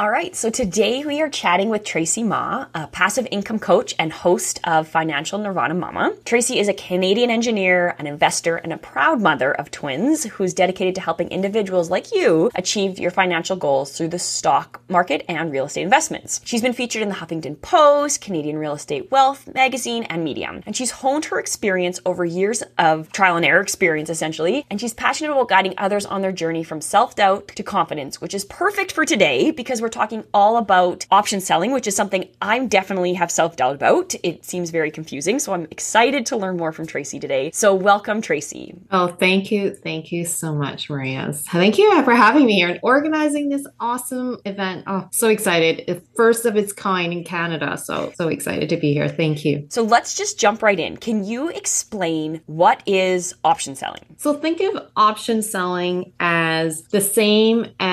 All 0.00 0.10
right, 0.10 0.34
so 0.34 0.48
today 0.48 1.04
we 1.04 1.20
are 1.20 1.28
chatting 1.28 1.68
with 1.68 1.84
Tracy 1.84 2.22
Ma, 2.22 2.64
a 2.74 2.86
passive 2.86 3.28
income 3.30 3.58
coach 3.58 3.94
and 3.98 4.10
host 4.10 4.58
of 4.64 4.88
Financial 4.88 5.38
Nirvana 5.38 5.74
Mama. 5.74 6.14
Tracy 6.24 6.58
is 6.58 6.68
a 6.68 6.72
Canadian 6.72 7.28
engineer, 7.28 7.94
an 7.98 8.06
investor, 8.06 8.56
and 8.56 8.72
a 8.72 8.78
proud 8.78 9.20
mother 9.20 9.52
of 9.52 9.70
twins 9.70 10.24
who's 10.24 10.54
dedicated 10.54 10.94
to 10.94 11.02
helping 11.02 11.28
individuals 11.28 11.90
like 11.90 12.14
you 12.14 12.50
achieve 12.54 12.98
your 12.98 13.10
financial 13.10 13.56
goals 13.56 13.94
through 13.94 14.08
the 14.08 14.18
stock 14.18 14.80
market 14.88 15.22
and 15.28 15.52
real 15.52 15.66
estate 15.66 15.82
investments. 15.82 16.40
She's 16.44 16.62
been 16.62 16.72
featured 16.72 17.02
in 17.02 17.10
the 17.10 17.16
Huffington 17.16 17.60
Post, 17.60 18.22
Canadian 18.22 18.56
Real 18.56 18.72
Estate 18.72 19.10
Wealth 19.10 19.52
magazine, 19.52 20.04
and 20.04 20.24
Medium. 20.24 20.62
And 20.64 20.74
she's 20.74 20.92
honed 20.92 21.26
her 21.26 21.38
experience 21.38 22.00
over 22.06 22.24
years 22.24 22.62
of 22.78 23.12
trial 23.12 23.36
and 23.36 23.44
error 23.44 23.60
experience, 23.60 24.08
essentially. 24.08 24.64
And 24.70 24.80
she's 24.80 24.94
passionate 24.94 25.32
about 25.32 25.50
guiding 25.50 25.74
others 25.76 26.06
on 26.06 26.22
their 26.22 26.32
journey 26.32 26.64
from 26.64 26.80
self 26.80 27.16
doubt 27.16 27.48
to 27.48 27.62
confidence, 27.62 28.18
which 28.18 28.32
is 28.32 28.46
perfect 28.46 28.92
for 28.92 29.04
today 29.04 29.50
because 29.50 29.82
we're 29.82 29.89
talking 29.90 30.24
all 30.32 30.56
about 30.56 31.06
option 31.10 31.40
selling, 31.40 31.72
which 31.72 31.86
is 31.86 31.96
something 31.96 32.28
I'm 32.40 32.68
definitely 32.68 33.14
have 33.14 33.30
self 33.30 33.56
doubt 33.56 33.74
about. 33.74 34.14
It 34.22 34.44
seems 34.44 34.70
very 34.70 34.90
confusing. 34.90 35.38
So 35.38 35.52
I'm 35.52 35.66
excited 35.70 36.26
to 36.26 36.36
learn 36.36 36.56
more 36.56 36.72
from 36.72 36.86
Tracy 36.86 37.20
today. 37.20 37.50
So 37.52 37.74
welcome, 37.74 38.22
Tracy. 38.22 38.74
Oh, 38.90 39.08
thank 39.08 39.50
you. 39.50 39.74
Thank 39.74 40.12
you 40.12 40.24
so 40.24 40.54
much, 40.54 40.88
Maria. 40.88 41.32
Thank 41.32 41.78
you 41.78 42.02
for 42.04 42.14
having 42.14 42.46
me 42.46 42.54
here 42.54 42.68
and 42.68 42.80
organizing 42.82 43.48
this 43.48 43.66
awesome 43.78 44.38
event. 44.44 44.84
Oh, 44.86 45.08
so 45.10 45.28
excited. 45.28 45.84
It's 45.86 46.04
first 46.16 46.46
of 46.46 46.56
its 46.56 46.72
kind 46.72 47.12
in 47.12 47.24
Canada. 47.24 47.76
So, 47.76 48.12
so 48.16 48.28
excited 48.28 48.68
to 48.70 48.76
be 48.76 48.92
here. 48.92 49.08
Thank 49.08 49.44
you. 49.44 49.66
So 49.68 49.82
let's 49.82 50.14
just 50.14 50.38
jump 50.38 50.62
right 50.62 50.78
in. 50.78 50.96
Can 50.96 51.24
you 51.24 51.48
explain 51.48 52.40
what 52.46 52.82
is 52.86 53.34
option 53.44 53.74
selling? 53.74 54.04
So 54.18 54.34
think 54.34 54.60
of 54.60 54.88
option 54.96 55.42
selling 55.42 56.12
as 56.20 56.82
the 56.84 57.00
same 57.00 57.66
as 57.78 57.89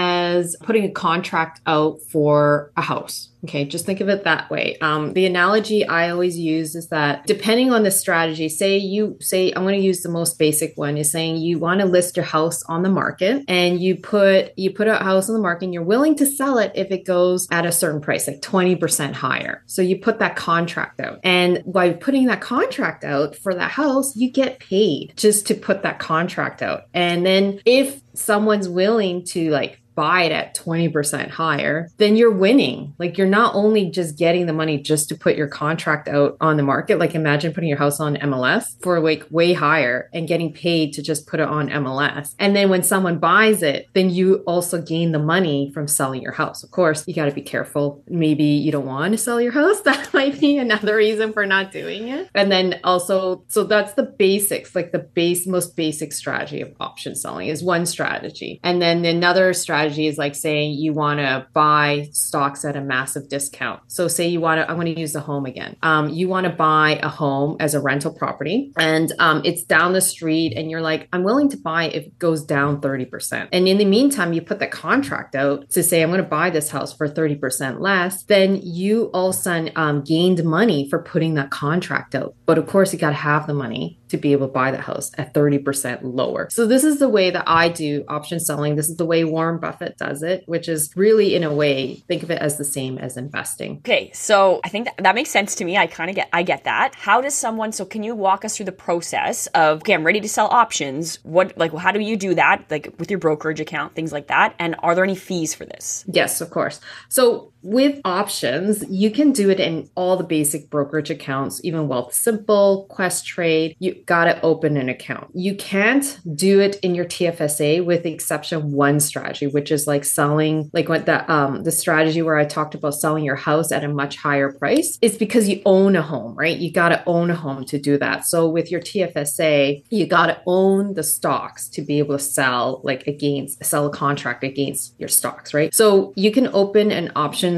putting 0.64 0.84
a 0.84 0.92
contract 0.92 1.62
out 1.66 2.02
for 2.12 2.72
a 2.76 2.82
house. 2.82 3.30
Okay, 3.44 3.66
just 3.66 3.86
think 3.86 4.02
of 4.02 4.10
it 4.10 4.24
that 4.24 4.50
way. 4.50 4.78
Um, 4.82 5.14
the 5.14 5.26
analogy 5.26 5.88
I 5.88 6.10
always 6.10 6.38
use 6.38 6.76
is 6.76 6.90
that 6.90 7.26
depending 7.28 7.72
on 7.72 7.84
the 7.84 7.92
strategy, 7.92 8.50
say 8.50 8.78
you 8.78 9.18
say, 9.22 9.54
I'm 9.56 9.64
going 9.64 9.80
to 9.80 9.86
use 9.86 10.02
the 10.02 10.10
most 10.10 10.40
basic 10.40 10.74
one 10.76 10.98
is 10.98 11.12
saying 11.12 11.38
you 11.38 11.60
want 11.60 11.80
to 11.82 11.86
list 11.86 12.18
your 12.18 12.26
house 12.26 12.64
on 12.64 12.82
the 12.82 12.90
market 12.90 13.44
and 13.48 13.80
you 13.80 13.96
put, 13.96 14.58
you 14.58 14.72
put 14.72 14.88
a 14.88 14.96
house 14.96 15.30
on 15.30 15.36
the 15.36 15.42
market 15.42 15.66
and 15.66 15.74
you're 15.74 15.84
willing 15.84 16.16
to 16.16 16.26
sell 16.26 16.58
it 16.58 16.72
if 16.74 16.90
it 16.92 17.06
goes 17.06 17.48
at 17.52 17.66
a 17.66 17.72
certain 17.72 18.02
price, 18.02 18.28
like 18.28 18.42
20% 18.42 19.14
higher. 19.14 19.64
So 19.68 19.82
you 19.82 20.00
put 20.00 20.20
that 20.20 20.36
contract 20.36 21.00
out. 21.00 21.20
And 21.24 21.64
by 21.66 21.94
putting 21.94 22.26
that 22.26 22.42
contract 22.42 23.04
out 23.04 23.36
for 23.36 23.54
that 23.54 23.72
house, 23.72 24.16
you 24.16 24.32
get 24.32 24.60
paid 24.60 25.14
just 25.16 25.46
to 25.48 25.54
put 25.54 25.84
that 25.84 26.00
contract 26.00 26.62
out. 26.62 26.86
And 26.94 27.26
then 27.26 27.62
if 27.66 28.02
someone's 28.14 28.68
willing 28.68 29.24
to 29.26 29.52
like 29.52 29.80
buy 29.98 30.22
it 30.26 30.32
at 30.32 30.56
20% 30.56 31.32
higher, 31.32 31.90
then 31.98 32.16
you're 32.16 32.32
winning. 32.32 32.94
Like 33.00 33.18
you're 33.18 33.26
not 33.26 33.56
only 33.56 33.90
just 33.90 34.16
getting 34.16 34.46
the 34.46 34.54
money 34.54 34.78
just 34.78 35.10
to 35.10 35.16
put 35.16 35.36
your 35.36 35.48
contract 35.48 36.08
out 36.08 36.38
on 36.40 36.56
the 36.56 36.62
market. 36.62 37.00
Like 37.00 37.16
imagine 37.16 37.52
putting 37.52 37.68
your 37.68 37.80
house 37.80 38.00
on 38.00 38.16
MLS 38.18 38.80
for 38.84 39.00
like 39.00 39.26
way 39.32 39.54
higher 39.54 40.08
and 40.14 40.28
getting 40.28 40.54
paid 40.54 40.94
to 40.94 41.02
just 41.02 41.26
put 41.26 41.40
it 41.40 41.48
on 41.48 41.70
MLS. 41.70 42.36
And 42.38 42.56
then 42.56 42.70
when 42.70 42.84
someone 42.84 43.18
buys 43.18 43.64
it, 43.64 43.88
then 43.94 44.12
you 44.12 44.44
also 44.46 44.80
gain 44.80 45.14
the 45.14 45.20
money 45.20 45.72
from 45.74 45.88
selling 45.88 46.22
your 46.22 46.32
house. 46.32 46.64
Of 46.64 46.70
course, 46.70 47.04
you 47.08 47.16
got 47.16 47.26
to 47.26 47.32
be 47.32 47.42
careful. 47.42 48.04
Maybe 48.08 48.44
you 48.44 48.72
don't 48.72 48.86
want 48.86 49.14
to 49.14 49.18
sell 49.18 49.42
your 49.42 49.52
house. 49.62 49.82
That 49.82 50.14
might 50.14 50.40
be 50.40 50.58
another 50.58 50.96
reason 50.96 51.34
for 51.34 51.48
not 51.48 51.72
doing 51.72 52.10
it. 52.10 52.30
And 52.36 52.52
then 52.52 52.80
also, 52.84 53.44
so 53.48 53.64
that's 53.64 53.94
the 53.94 54.04
basics, 54.04 54.76
like 54.76 54.92
the 54.92 55.00
base, 55.00 55.48
most 55.48 55.76
basic 55.76 56.14
strategy 56.14 56.62
of 56.62 56.76
option 56.80 57.16
selling 57.16 57.48
is 57.48 57.64
one 57.64 57.88
strategy. 57.88 58.60
And 58.64 58.80
then 58.80 59.04
another 59.04 59.54
strategy 59.54 59.87
strategy 59.88 60.08
is 60.08 60.18
like 60.18 60.36
saying 60.36 60.74
you 60.74 60.94
want 60.94 61.20
to 61.20 61.48
buy 61.54 62.10
stocks 62.12 62.66
at 62.66 62.76
a 62.76 62.82
massive 62.82 63.30
discount. 63.30 63.82
So 63.88 64.08
say 64.08 64.28
you 64.28 64.42
want 64.42 64.60
to, 64.60 64.70
I'm 64.70 64.76
going 64.76 64.94
to 64.94 65.00
use 65.00 65.14
the 65.14 65.22
home 65.22 65.46
again. 65.46 65.78
Um, 65.82 66.10
you 66.10 66.28
want 66.28 66.46
to 66.46 66.52
buy 66.52 67.00
a 67.02 67.10
home 67.10 67.58
as 67.60 67.74
a 67.74 67.80
rental 67.80 68.14
property 68.14 68.74
and 68.78 69.14
um, 69.20 69.42
it's 69.46 69.64
down 69.64 69.94
the 69.94 70.02
street 70.02 70.54
and 70.56 70.70
you're 70.70 70.82
like, 70.82 71.08
I'm 71.14 71.24
willing 71.24 71.50
to 71.50 71.58
buy 71.58 71.86
if 71.86 72.08
it 72.08 72.20
goes 72.20 72.44
down 72.44 72.82
30%. 72.82 73.50
And 73.52 73.68
in 73.68 73.78
the 73.78 73.86
meantime, 73.86 74.34
you 74.34 74.42
put 74.42 74.60
the 74.60 74.68
contract 74.68 75.36
out 75.36 75.70
to 75.72 75.84
say, 75.84 76.04
I'm 76.04 76.10
going 76.10 76.22
to 76.22 76.28
buy 76.28 76.50
this 76.50 76.70
house 76.70 76.94
for 76.94 77.08
30% 77.08 77.80
less. 77.80 78.24
Then 78.24 78.60
you 78.62 79.06
all 79.14 79.30
of 79.30 79.36
a 79.36 79.38
sudden 79.38 79.72
um, 79.76 80.04
gained 80.04 80.44
money 80.44 80.90
for 80.90 81.02
putting 81.02 81.36
that 81.36 81.50
contract 81.50 82.16
out. 82.16 82.36
But 82.46 82.58
of 82.58 82.68
course, 82.68 82.92
you 82.94 83.00
got 83.00 83.10
to 83.10 83.16
have 83.16 83.48
the 83.48 83.54
money 83.54 84.00
to 84.10 84.18
be 84.18 84.32
able 84.32 84.48
to 84.48 84.54
buy 84.54 84.72
the 84.72 84.82
house 84.82 85.12
at 85.18 85.34
30% 85.34 86.00
lower. 86.04 86.48
So 86.52 86.66
this 86.66 86.84
is 86.84 87.00
the 87.00 87.10
way 87.10 87.30
that 87.30 87.44
I 87.48 87.70
do 87.70 88.04
option 88.08 88.40
selling. 88.40 88.76
This 88.76 88.90
is 88.90 88.98
the 88.98 89.06
way 89.06 89.24
Warren 89.24 89.60
Buffett 89.60 89.98
does 89.98 90.24
it, 90.24 90.44
which 90.46 90.70
is 90.70 90.92
really 90.96 91.36
in 91.36 91.44
a 91.44 91.54
way, 91.54 92.04
think 92.08 92.24
of 92.24 92.32
it 92.32 92.40
as 92.40 92.58
the 92.58 92.64
same 92.64 92.98
as 92.98 93.18
investing. 93.18 93.78
Okay, 93.78 94.12
so 94.14 94.60
I 94.64 94.70
think 94.70 94.86
that, 94.86 94.98
that 95.00 95.16
makes 95.16 95.30
sense 95.30 95.56
to 95.56 95.66
me. 95.66 95.78
I 95.78 95.88
kind 95.88 96.10
of 96.10 96.16
get 96.16 96.30
I 96.34 96.44
get 96.44 96.64
that. 96.66 96.96
How 96.96 97.22
does 97.22 97.34
someone 97.34 97.72
so 97.72 97.86
can 97.86 98.04
you 98.04 98.16
walk 98.16 98.46
us 98.46 98.56
through 98.56 98.66
the 98.66 98.72
process 98.72 99.48
of 99.48 99.80
okay, 99.80 99.94
I'm 99.94 100.06
ready 100.06 100.22
to 100.22 100.30
sell 100.30 100.48
options. 100.48 101.20
What 101.24 101.58
like 101.58 101.74
how 101.74 101.92
do 101.92 102.00
you 102.00 102.18
do 102.18 102.36
that? 102.36 102.66
Like 102.70 102.94
with 103.00 103.10
your 103.12 103.20
brokerage 103.20 103.60
account, 103.60 103.96
things 103.96 104.12
like 104.12 104.28
that. 104.28 104.56
And 104.60 104.76
are 104.80 104.96
there 104.96 105.04
any 105.04 105.16
fees 105.16 105.54
for 105.54 105.66
this? 105.66 106.06
Yes, 106.08 106.42
of 106.42 106.50
course. 106.50 106.80
So 107.10 107.54
with 107.62 108.00
options, 108.06 108.84
you 108.90 109.12
can 109.12 109.32
do 109.32 109.50
it 109.50 109.60
in 109.60 109.90
all 109.96 110.18
the 110.18 110.24
basic 110.24 110.70
brokerage 110.70 111.10
accounts, 111.10 111.60
even 111.64 111.88
Wealthsimple, 111.88 112.88
Questrade. 112.88 113.76
You 113.80 113.96
got 114.06 114.26
to 114.26 114.42
open 114.42 114.78
an 114.78 114.90
account. 114.90 115.30
You 115.34 115.56
can't 115.56 116.20
do 116.36 116.60
it 116.60 116.78
in 116.78 116.96
your 116.96 117.06
TFSA 117.06 117.84
with 117.84 118.04
the 118.04 118.14
exception 118.14 118.58
of 118.58 118.66
one 118.66 119.00
strategy, 119.00 119.48
which 119.48 119.72
is 119.72 119.88
like 119.88 120.06
selling, 120.06 120.70
like 120.74 120.90
what 120.90 121.06
the 121.06 121.30
um 121.32 121.64
the 121.64 121.72
strategy 121.72 122.22
where 122.22 122.38
I 122.38 122.46
talked 122.46 122.76
about 122.76 122.94
selling 122.94 123.24
your 123.24 123.36
house 123.36 123.72
at 123.72 123.84
a 123.84 123.88
much 123.88 124.18
higher 124.18 124.52
price. 124.52 124.98
It's 125.02 125.18
because 125.18 125.50
you 125.50 125.62
own 125.66 125.96
a 125.96 126.02
home, 126.02 126.36
right? 126.36 126.58
You 126.58 126.72
got 126.72 126.90
to 126.90 127.04
own 127.06 127.30
a 127.32 127.36
home 127.36 127.66
to 127.66 127.80
do 127.80 127.98
that. 127.98 128.26
So 128.26 128.48
with 128.48 128.72
your 128.72 128.82
TFSA, 128.82 129.84
you 129.90 130.06
got 130.06 130.28
to 130.28 130.42
own 130.46 130.94
the 130.94 131.04
stocks 131.04 131.68
to 131.70 131.82
be 131.82 132.00
able 132.00 132.18
to 132.18 132.24
sell 132.24 132.82
like 132.84 133.08
against 133.08 133.64
sell 133.64 133.88
a 133.88 133.90
contract 133.90 134.44
against 134.44 134.96
your 135.00 135.10
stocks, 135.10 135.54
right? 135.54 135.74
So 135.74 136.14
you 136.16 136.32
can 136.32 136.48
open 136.54 136.92
an 136.92 137.12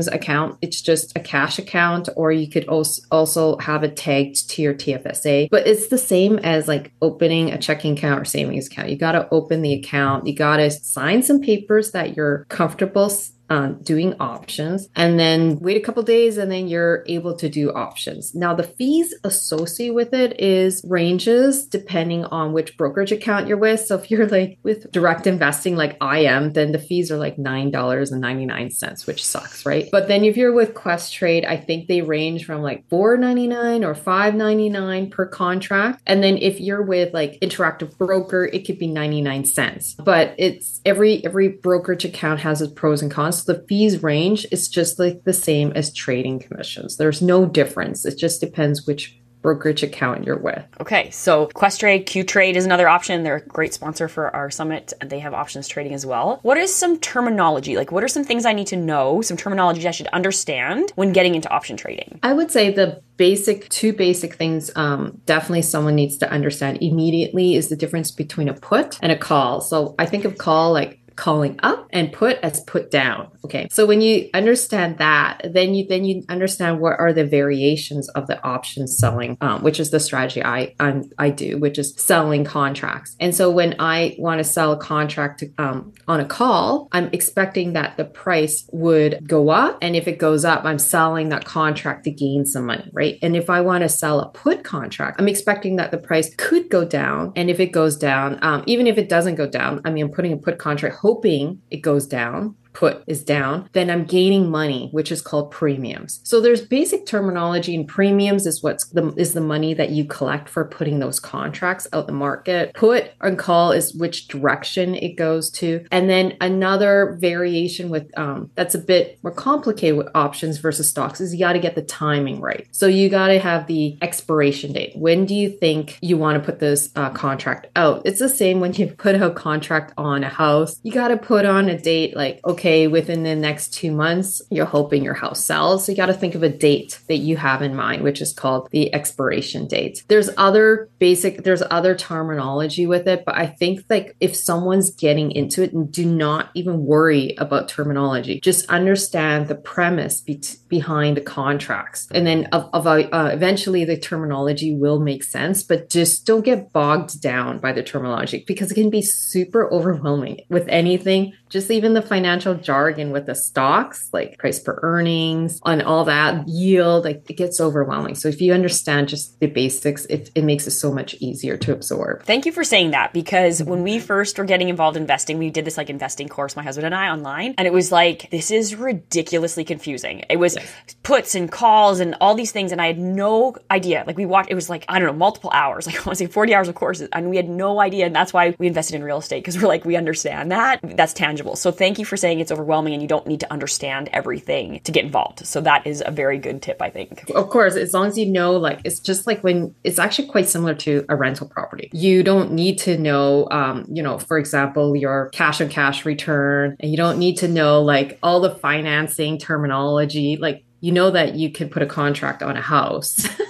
account. 0.08 0.58
It's 0.62 0.82
just 0.82 1.16
a 1.16 1.20
cash 1.20 1.60
account, 1.60 2.10
or 2.16 2.32
you 2.32 2.50
could 2.50 2.68
also 2.68 3.58
have 3.58 3.84
it 3.84 3.96
tagged 3.96 4.50
to 4.52 4.62
your 4.62 4.74
TFSA. 4.74 5.50
But 5.50 5.68
it's 5.68 5.88
the 5.88 5.98
same 5.98 6.40
as 6.40 6.68
like 6.68 6.92
opening 7.02 7.52
a 7.52 7.58
checking 7.58 7.98
account 7.98 8.22
or 8.22 8.26
savings 8.26 8.68
account. 8.68 8.90
You 8.90 8.98
got 8.98 9.14
to 9.14 9.28
open 9.32 9.62
the 9.62 9.74
account. 9.74 10.28
You 10.28 10.36
got 10.36 10.58
to 10.58 10.70
sign 10.72 11.24
some 11.24 11.42
papers 11.42 11.92
that 11.92 12.16
you're 12.16 12.46
comfortable 12.46 13.12
um, 13.50 13.82
doing 13.82 14.16
options 14.20 14.90
and 14.96 15.20
then 15.20 15.60
wait 15.60 15.78
a 15.78 15.80
couple 15.80 16.04
days 16.04 16.38
and 16.38 16.52
then 16.52 16.68
you're 16.68 17.04
able 17.08 17.36
to 17.38 17.50
do 17.50 17.72
options. 17.72 18.36
Now 18.36 18.54
the 18.54 18.64
fees 18.64 19.14
associated 19.24 19.96
with 19.96 20.14
it 20.14 20.40
is 20.40 20.84
ranges 20.88 21.66
depending 21.66 22.26
on 22.26 22.54
which 22.54 22.78
brokerage 22.78 23.12
account 23.12 23.48
you're 23.48 23.58
with. 23.58 23.80
So 23.80 23.96
if 23.96 24.12
you're 24.12 24.28
like 24.28 24.60
with 24.64 24.92
direct 24.92 25.26
investing 25.28 25.76
like 25.76 25.98
I 26.02 26.20
am, 26.20 26.54
then 26.54 26.72
the 26.72 26.80
fees 26.80 27.12
are 27.12 27.18
like 27.18 27.38
$9.99, 27.38 29.08
which 29.08 29.26
sucks, 29.26 29.66
right? 29.66 29.90
But 29.92 30.08
then 30.08 30.24
if 30.24 30.38
you're 30.38 30.54
with 30.54 30.74
Questrade, 30.74 31.46
I 31.46 31.58
think 31.58 31.88
they 31.88 32.02
range 32.02 32.46
from 32.46 32.62
like 32.62 32.88
$4.99 32.90 33.86
or 33.86 33.96
$5.99 33.96 35.12
per 35.12 35.26
contract. 35.26 36.02
And 36.06 36.22
then 36.22 36.38
if 36.38 36.60
you're 36.60 36.84
with 36.84 37.14
like 37.14 37.40
Interactive 37.42 37.98
Broker, 37.98 38.46
it 38.46 38.66
could 38.66 38.78
be 38.78 38.88
99 38.88 39.46
cents. 39.46 39.96
But 39.96 40.36
it's 40.38 40.82
every 40.86 41.26
every 41.26 41.48
brokerage 41.48 42.06
account 42.06 42.42
has 42.42 42.62
its 42.62 42.74
pros 42.74 43.02
and 43.02 43.12
cons 43.12 43.39
the 43.44 43.66
fees 43.68 44.04
range 44.04 44.46
is 44.52 44.68
just 44.68 45.00
like 45.00 45.24
the 45.24 45.34
same 45.34 45.72
as 45.74 45.94
trading 45.94 46.40
commissions. 46.40 46.98
There's 46.98 47.22
no 47.22 47.46
difference. 47.46 48.06
It 48.06 48.18
just 48.18 48.42
depends 48.42 48.86
which 48.86 49.20
brokerage 49.42 49.84
account 49.84 50.26
you're 50.26 50.38
with. 50.38 50.64
Okay, 50.82 51.10
so 51.12 51.48
Questrade, 51.48 52.06
Qtrade 52.06 52.56
is 52.56 52.66
another 52.66 52.88
option. 52.88 53.24
They're 53.24 53.38
a 53.38 53.46
great 53.46 53.74
sponsor 53.74 54.08
for 54.08 54.36
our 54.36 54.50
summit, 54.50 54.94
and 55.00 55.10
they 55.10 55.20
have 55.20 55.34
options 55.34 55.68
trading 55.68 55.94
as 55.94 56.06
well. 56.06 56.40
What 56.42 56.58
is 56.58 56.74
some 56.74 57.00
terminology? 57.00 57.76
Like, 57.78 57.92
what 57.92 58.04
are 58.04 58.08
some 58.08 58.24
things 58.24 58.46
I 58.46 58.54
need 58.54 58.68
to 58.68 58.76
know, 58.76 59.22
some 59.22 59.38
terminology 59.38 59.88
I 59.88 59.92
should 59.92 60.08
understand 60.08 60.92
when 60.96 61.14
getting 61.14 61.36
into 61.36 61.50
option 61.50 61.78
trading? 61.78 62.20
I 62.24 62.34
would 62.34 62.52
say 62.52 62.72
the 62.72 63.02
basic, 63.18 63.70
two 63.70 63.94
basic 63.94 64.36
things 64.36 64.72
um, 64.76 65.22
definitely 65.26 65.62
someone 65.62 65.96
needs 65.96 66.18
to 66.18 66.32
understand 66.32 66.82
immediately 66.82 67.56
is 67.56 67.70
the 67.70 67.76
difference 67.76 68.12
between 68.12 68.50
a 68.50 68.54
put 68.54 68.98
and 69.02 69.12
a 69.12 69.18
call. 69.18 69.62
So 69.62 69.96
I 70.00 70.06
think 70.06 70.26
of 70.26 70.38
call 70.38 70.72
like 70.72 70.99
calling 71.20 71.60
up 71.64 71.86
and 71.92 72.14
put 72.14 72.38
as 72.38 72.62
put 72.62 72.90
down. 72.90 73.30
Okay. 73.44 73.68
So 73.70 73.86
when 73.86 74.00
you 74.00 74.30
understand 74.34 75.00
that, 75.00 75.42
then 75.54 75.74
you 75.74 75.86
then 75.86 76.06
you 76.06 76.24
understand 76.30 76.80
what 76.80 76.98
are 76.98 77.12
the 77.12 77.26
variations 77.26 78.08
of 78.10 78.28
the 78.28 78.42
option 78.42 78.88
selling, 78.88 79.38
um, 79.42 79.62
which 79.62 79.82
is 79.82 79.92
the 79.92 80.00
strategy 80.00 80.42
I 80.44 80.74
I'm, 80.80 81.12
i 81.18 81.30
do, 81.30 81.58
which 81.58 81.78
is 81.78 81.94
selling 81.98 82.46
contracts. 82.46 83.18
And 83.20 83.36
so 83.36 83.52
when 83.52 83.76
I 83.80 84.16
want 84.18 84.40
to 84.40 84.44
sell 84.46 84.72
a 84.72 84.78
contract 84.78 85.40
to, 85.40 85.52
um, 85.58 85.94
on 86.08 86.22
a 86.22 86.26
call, 86.26 86.88
I'm 86.94 87.10
expecting 87.12 87.74
that 87.74 87.98
the 87.98 88.06
price 88.06 88.68
would 88.72 89.28
go 89.28 89.50
up, 89.50 89.78
and 89.82 89.96
if 89.96 90.08
it 90.08 90.20
goes 90.20 90.46
up, 90.46 90.64
I'm 90.64 90.80
selling 90.80 91.30
that 91.30 91.44
contract 91.44 92.06
to 92.06 92.12
gain 92.12 92.46
some 92.46 92.66
money, 92.66 92.90
right? 92.94 93.20
And 93.22 93.36
if 93.36 93.50
I 93.50 93.60
want 93.62 93.82
to 93.82 93.90
sell 93.90 94.22
a 94.22 94.30
put 94.30 94.64
contract, 94.64 95.20
I'm 95.20 95.28
expecting 95.28 95.76
that 95.76 95.92
the 95.92 95.98
price 95.98 96.34
could 96.36 96.70
go 96.70 96.86
down, 96.86 97.34
and 97.36 97.50
if 97.50 97.60
it 97.60 97.74
goes 97.74 97.98
down, 97.98 98.40
um, 98.42 98.64
even 98.68 98.88
if 98.88 98.98
it 98.98 99.10
doesn't 99.10 99.36
go 99.36 99.48
down, 99.48 99.82
I 99.84 99.90
mean, 99.90 100.06
I'm 100.06 100.12
putting 100.12 100.32
a 100.34 100.38
put 100.38 100.58
contract 100.60 100.96
hoping 101.10 101.60
it 101.72 101.78
goes 101.78 102.06
down 102.06 102.56
put 102.74 103.04
is 103.08 103.24
down, 103.24 103.70
then 103.74 103.90
I'm 103.90 104.06
gaining 104.06 104.50
money, 104.50 104.90
which 104.92 105.12
is 105.12 105.22
called 105.22 105.52
premiums. 105.52 106.22
So 106.24 106.42
there's 106.42 106.62
basic 106.62 107.06
terminology 107.06 107.76
and 107.76 107.88
premiums 107.88 108.46
is 108.46 108.64
what's 108.64 108.88
the 108.90 109.14
is 109.16 109.34
the 109.34 109.42
money 109.42 109.74
that 109.74 109.90
you 109.90 110.06
collect 110.06 110.50
for 110.50 110.66
putting 110.66 111.00
those 111.00 111.20
contracts 111.20 111.88
out 111.94 112.08
the 112.08 112.14
market. 112.14 112.74
Put 112.74 113.12
and 113.22 113.38
call 113.38 113.72
is 113.72 113.94
which 113.94 114.28
direction 114.28 114.96
it 114.96 115.16
goes 115.16 115.50
to. 115.52 115.86
And 115.92 116.10
then 116.10 116.38
another 116.42 117.18
variation 117.20 117.90
with 117.90 118.10
um, 118.18 118.52
that's 118.56 118.76
a 118.76 118.80
bit 118.80 119.20
more 119.24 119.34
complicated 119.34 119.98
with 119.98 120.08
options 120.16 120.58
versus 120.58 120.90
stocks 120.90 121.20
is 121.22 121.34
you 121.34 121.40
got 121.40 121.54
to 121.54 121.60
get 121.60 121.76
the 121.76 121.82
timing 121.82 122.40
right. 122.40 122.68
So 122.72 122.88
you 122.88 123.10
got 123.10 123.28
to 123.28 123.40
have 123.40 123.68
the 123.68 123.98
expiration 124.02 124.74
date. 124.74 124.94
When 124.96 125.26
do 125.26 125.36
you 125.36 125.50
think 125.50 125.98
you 126.02 126.18
want 126.18 126.42
to 126.42 126.46
put 126.46 126.60
this 126.60 126.90
uh, 126.96 127.10
contract 127.10 127.68
out? 127.76 128.04
It's 128.06 128.20
the 128.20 128.30
same 128.30 128.60
when 128.60 128.74
you 128.74 128.88
put 128.88 129.16
a 129.16 129.32
contract 129.32 129.94
on 129.98 130.24
a 130.24 130.30
house. 130.30 130.80
You 130.84 130.92
got 130.92 131.10
to 131.10 131.18
put 131.18 131.46
on 131.46 131.70
a 131.70 131.78
date 131.78 132.16
like, 132.16 132.40
okay, 132.46 132.59
within 132.88 133.24
the 133.24 133.36
next 133.36 133.74
two 133.74 133.92
months, 133.92 134.42
you're 134.50 134.66
hoping 134.66 135.04
your 135.04 135.14
house 135.14 135.44
sells. 135.44 135.86
So 135.86 135.92
you 135.92 135.96
got 135.96 136.08
to 136.08 136.14
think 136.14 136.36
of 136.36 136.44
a 136.44 136.50
date 136.50 137.00
that 137.08 137.18
you 137.18 137.38
have 137.38 137.62
in 137.62 137.76
mind, 137.76 138.04
which 138.04 138.22
is 138.22 138.34
called 138.34 138.70
the 138.72 138.94
expiration 138.94 139.68
date. 139.68 140.04
There's 140.08 140.30
other 140.38 140.90
basic, 141.00 141.44
there's 141.44 141.64
other 141.70 141.96
terminology 141.96 142.86
with 142.86 143.08
it, 143.08 143.24
but 143.26 143.36
I 143.36 143.48
think 143.48 143.86
like 143.90 144.16
if 144.20 144.36
someone's 144.36 144.92
getting 144.92 145.32
into 145.32 145.64
it, 145.64 145.74
and 145.74 145.92
do 145.92 146.06
not 146.06 146.50
even 146.54 146.86
worry 146.86 147.36
about 147.38 147.70
terminology. 147.70 148.40
Just 148.42 148.70
understand 148.70 149.48
the 149.48 149.56
premise 149.56 150.22
be- 150.22 150.42
behind 150.68 151.18
the 151.18 151.22
contracts. 151.22 152.08
And 152.12 152.26
then 152.26 152.46
of, 152.52 152.70
of 152.74 152.88
uh, 152.88 153.30
eventually 153.32 153.86
the 153.86 153.98
terminology 153.98 154.76
will 154.76 155.00
make 155.00 155.24
sense, 155.24 155.64
but 155.64 155.90
just 155.90 156.26
don't 156.26 156.46
get 156.46 156.72
bogged 156.74 157.22
down 157.22 157.60
by 157.60 157.72
the 157.72 157.84
terminology 157.84 158.44
because 158.48 158.72
it 158.72 158.76
can 158.76 158.90
be 158.90 159.02
super 159.02 159.72
overwhelming 159.72 160.42
with 160.50 160.68
anything 160.68 161.34
just 161.50 161.72
even 161.72 161.94
the 161.94 162.02
financial 162.02 162.49
jargon 162.56 163.12
with 163.12 163.26
the 163.26 163.36
stocks, 163.36 164.10
like 164.14 164.38
price 164.38 164.60
per 164.60 164.80
earnings 164.82 165.60
and 165.66 165.82
all 165.82 166.06
that 166.06 166.48
yield, 166.48 167.06
like 167.06 167.30
it 167.30 167.36
gets 167.36 167.60
overwhelming. 167.60 168.16
So 168.16 168.28
if 168.28 168.42
you 168.42 168.54
understand 168.54 169.10
just 169.10 169.40
the 169.40 169.48
basics, 169.48 170.06
it, 170.06 170.30
it 170.36 170.44
makes 170.44 170.68
it 170.68 170.72
so 170.72 170.92
much 170.92 171.16
easier 171.16 171.58
to 171.58 171.74
absorb. 171.74 172.24
Thank 172.24 172.46
you 172.46 172.52
for 172.52 172.64
saying 172.64 172.92
that 172.92 173.14
because 173.14 173.64
when 173.64 173.84
we 173.84 174.00
first 174.00 174.38
were 174.38 174.46
getting 174.46 174.70
involved 174.70 174.98
in 174.98 175.04
investing, 175.04 175.38
we 175.38 175.50
did 175.50 175.66
this 175.66 175.78
like 175.78 175.90
investing 175.90 176.30
course, 176.30 176.56
my 176.56 176.64
husband 176.64 176.86
and 176.86 176.94
I 176.94 177.10
online, 177.10 177.56
and 177.58 177.68
it 177.68 177.74
was 177.74 177.92
like, 177.92 178.30
this 178.30 178.52
is 178.52 178.76
ridiculously 178.76 179.64
confusing. 179.64 180.26
It 180.30 180.38
was 180.38 180.56
yes. 180.56 180.96
puts 181.04 181.36
and 181.36 181.52
calls 181.52 182.00
and 182.00 182.16
all 182.22 182.36
these 182.36 182.52
things, 182.52 182.72
and 182.72 182.82
I 182.82 182.88
had 182.88 183.00
no 183.00 183.56
idea. 183.72 184.04
Like 184.06 184.18
we 184.18 184.26
watched, 184.26 184.52
it 184.52 184.56
was 184.56 184.70
like, 184.70 184.86
I 184.88 185.00
don't 185.00 185.08
know, 185.08 185.14
multiple 185.14 185.50
hours, 185.52 185.88
like 185.88 185.96
I 185.96 186.00
want 186.00 186.18
to 186.18 186.26
say 186.26 186.28
40 186.28 186.54
hours 186.54 186.68
of 186.68 186.76
courses, 186.76 187.10
and 187.12 187.30
we 187.30 187.38
had 187.38 187.50
no 187.50 187.80
idea. 187.80 188.06
And 188.06 188.16
that's 188.16 188.34
why 188.34 188.56
we 188.60 188.68
invested 188.68 188.96
in 188.96 189.04
real 189.04 189.18
estate 189.18 189.40
because 189.40 189.60
we're 189.60 189.68
like, 189.68 189.86
we 189.86 189.96
understand 189.96 190.52
that. 190.52 190.80
That's 190.84 191.14
tangible 191.14 191.30
tangible. 191.30 191.56
So 191.56 191.72
thank 191.72 192.00
you 192.00 192.06
for 192.06 192.18
saying 192.18 192.39
it's 192.42 192.52
overwhelming 192.52 192.94
and 192.94 193.02
you 193.02 193.08
don't 193.08 193.28
need 193.28 193.40
to 193.42 193.52
understand 193.52 194.10
everything 194.14 194.80
to 194.84 194.92
get 194.92 195.06
involved. 195.06 195.46
So 195.46 195.62
that 195.62 195.86
is 195.86 196.04
a 196.06 196.12
very 196.12 196.38
good 196.38 196.62
tip, 196.62 196.82
I 196.82 196.90
think. 196.90 197.30
Of 197.36 197.50
course, 197.50 197.76
as 197.76 197.94
long 197.94 198.08
as 198.08 198.18
you 198.18 198.26
know, 198.26 198.54
like, 198.54 198.82
it's 198.84 199.00
just 199.00 199.28
like 199.28 199.44
when 199.44 199.74
it's 199.84 200.00
actually 200.00 200.28
quite 200.28 200.48
similar 200.48 200.74
to 200.76 201.06
a 201.10 201.16
rental 201.16 201.48
property. 201.48 201.90
You 201.94 202.24
don't 202.24 202.52
need 202.52 202.78
to 202.80 202.98
know, 202.98 203.48
um, 203.52 203.86
you 203.90 204.04
know, 204.04 204.18
for 204.18 204.38
example, 204.38 204.96
your 204.96 205.30
cash 205.30 205.62
on 205.62 205.70
cash 205.70 206.06
return, 206.06 206.76
and 206.80 206.92
you 206.92 206.98
don't 206.98 207.20
need 207.20 207.38
to 207.38 207.48
know 207.48 207.82
like 207.82 208.20
all 208.24 208.40
the 208.40 208.52
financing 208.56 209.38
terminology. 209.38 210.38
Like, 210.38 210.64
you 210.82 210.92
know 210.92 211.12
that 211.12 211.36
you 211.36 211.52
can 211.52 211.70
put 211.70 211.84
a 211.84 211.86
contract 211.86 212.42
on 212.42 212.56
a 212.56 212.62
house. 212.62 213.28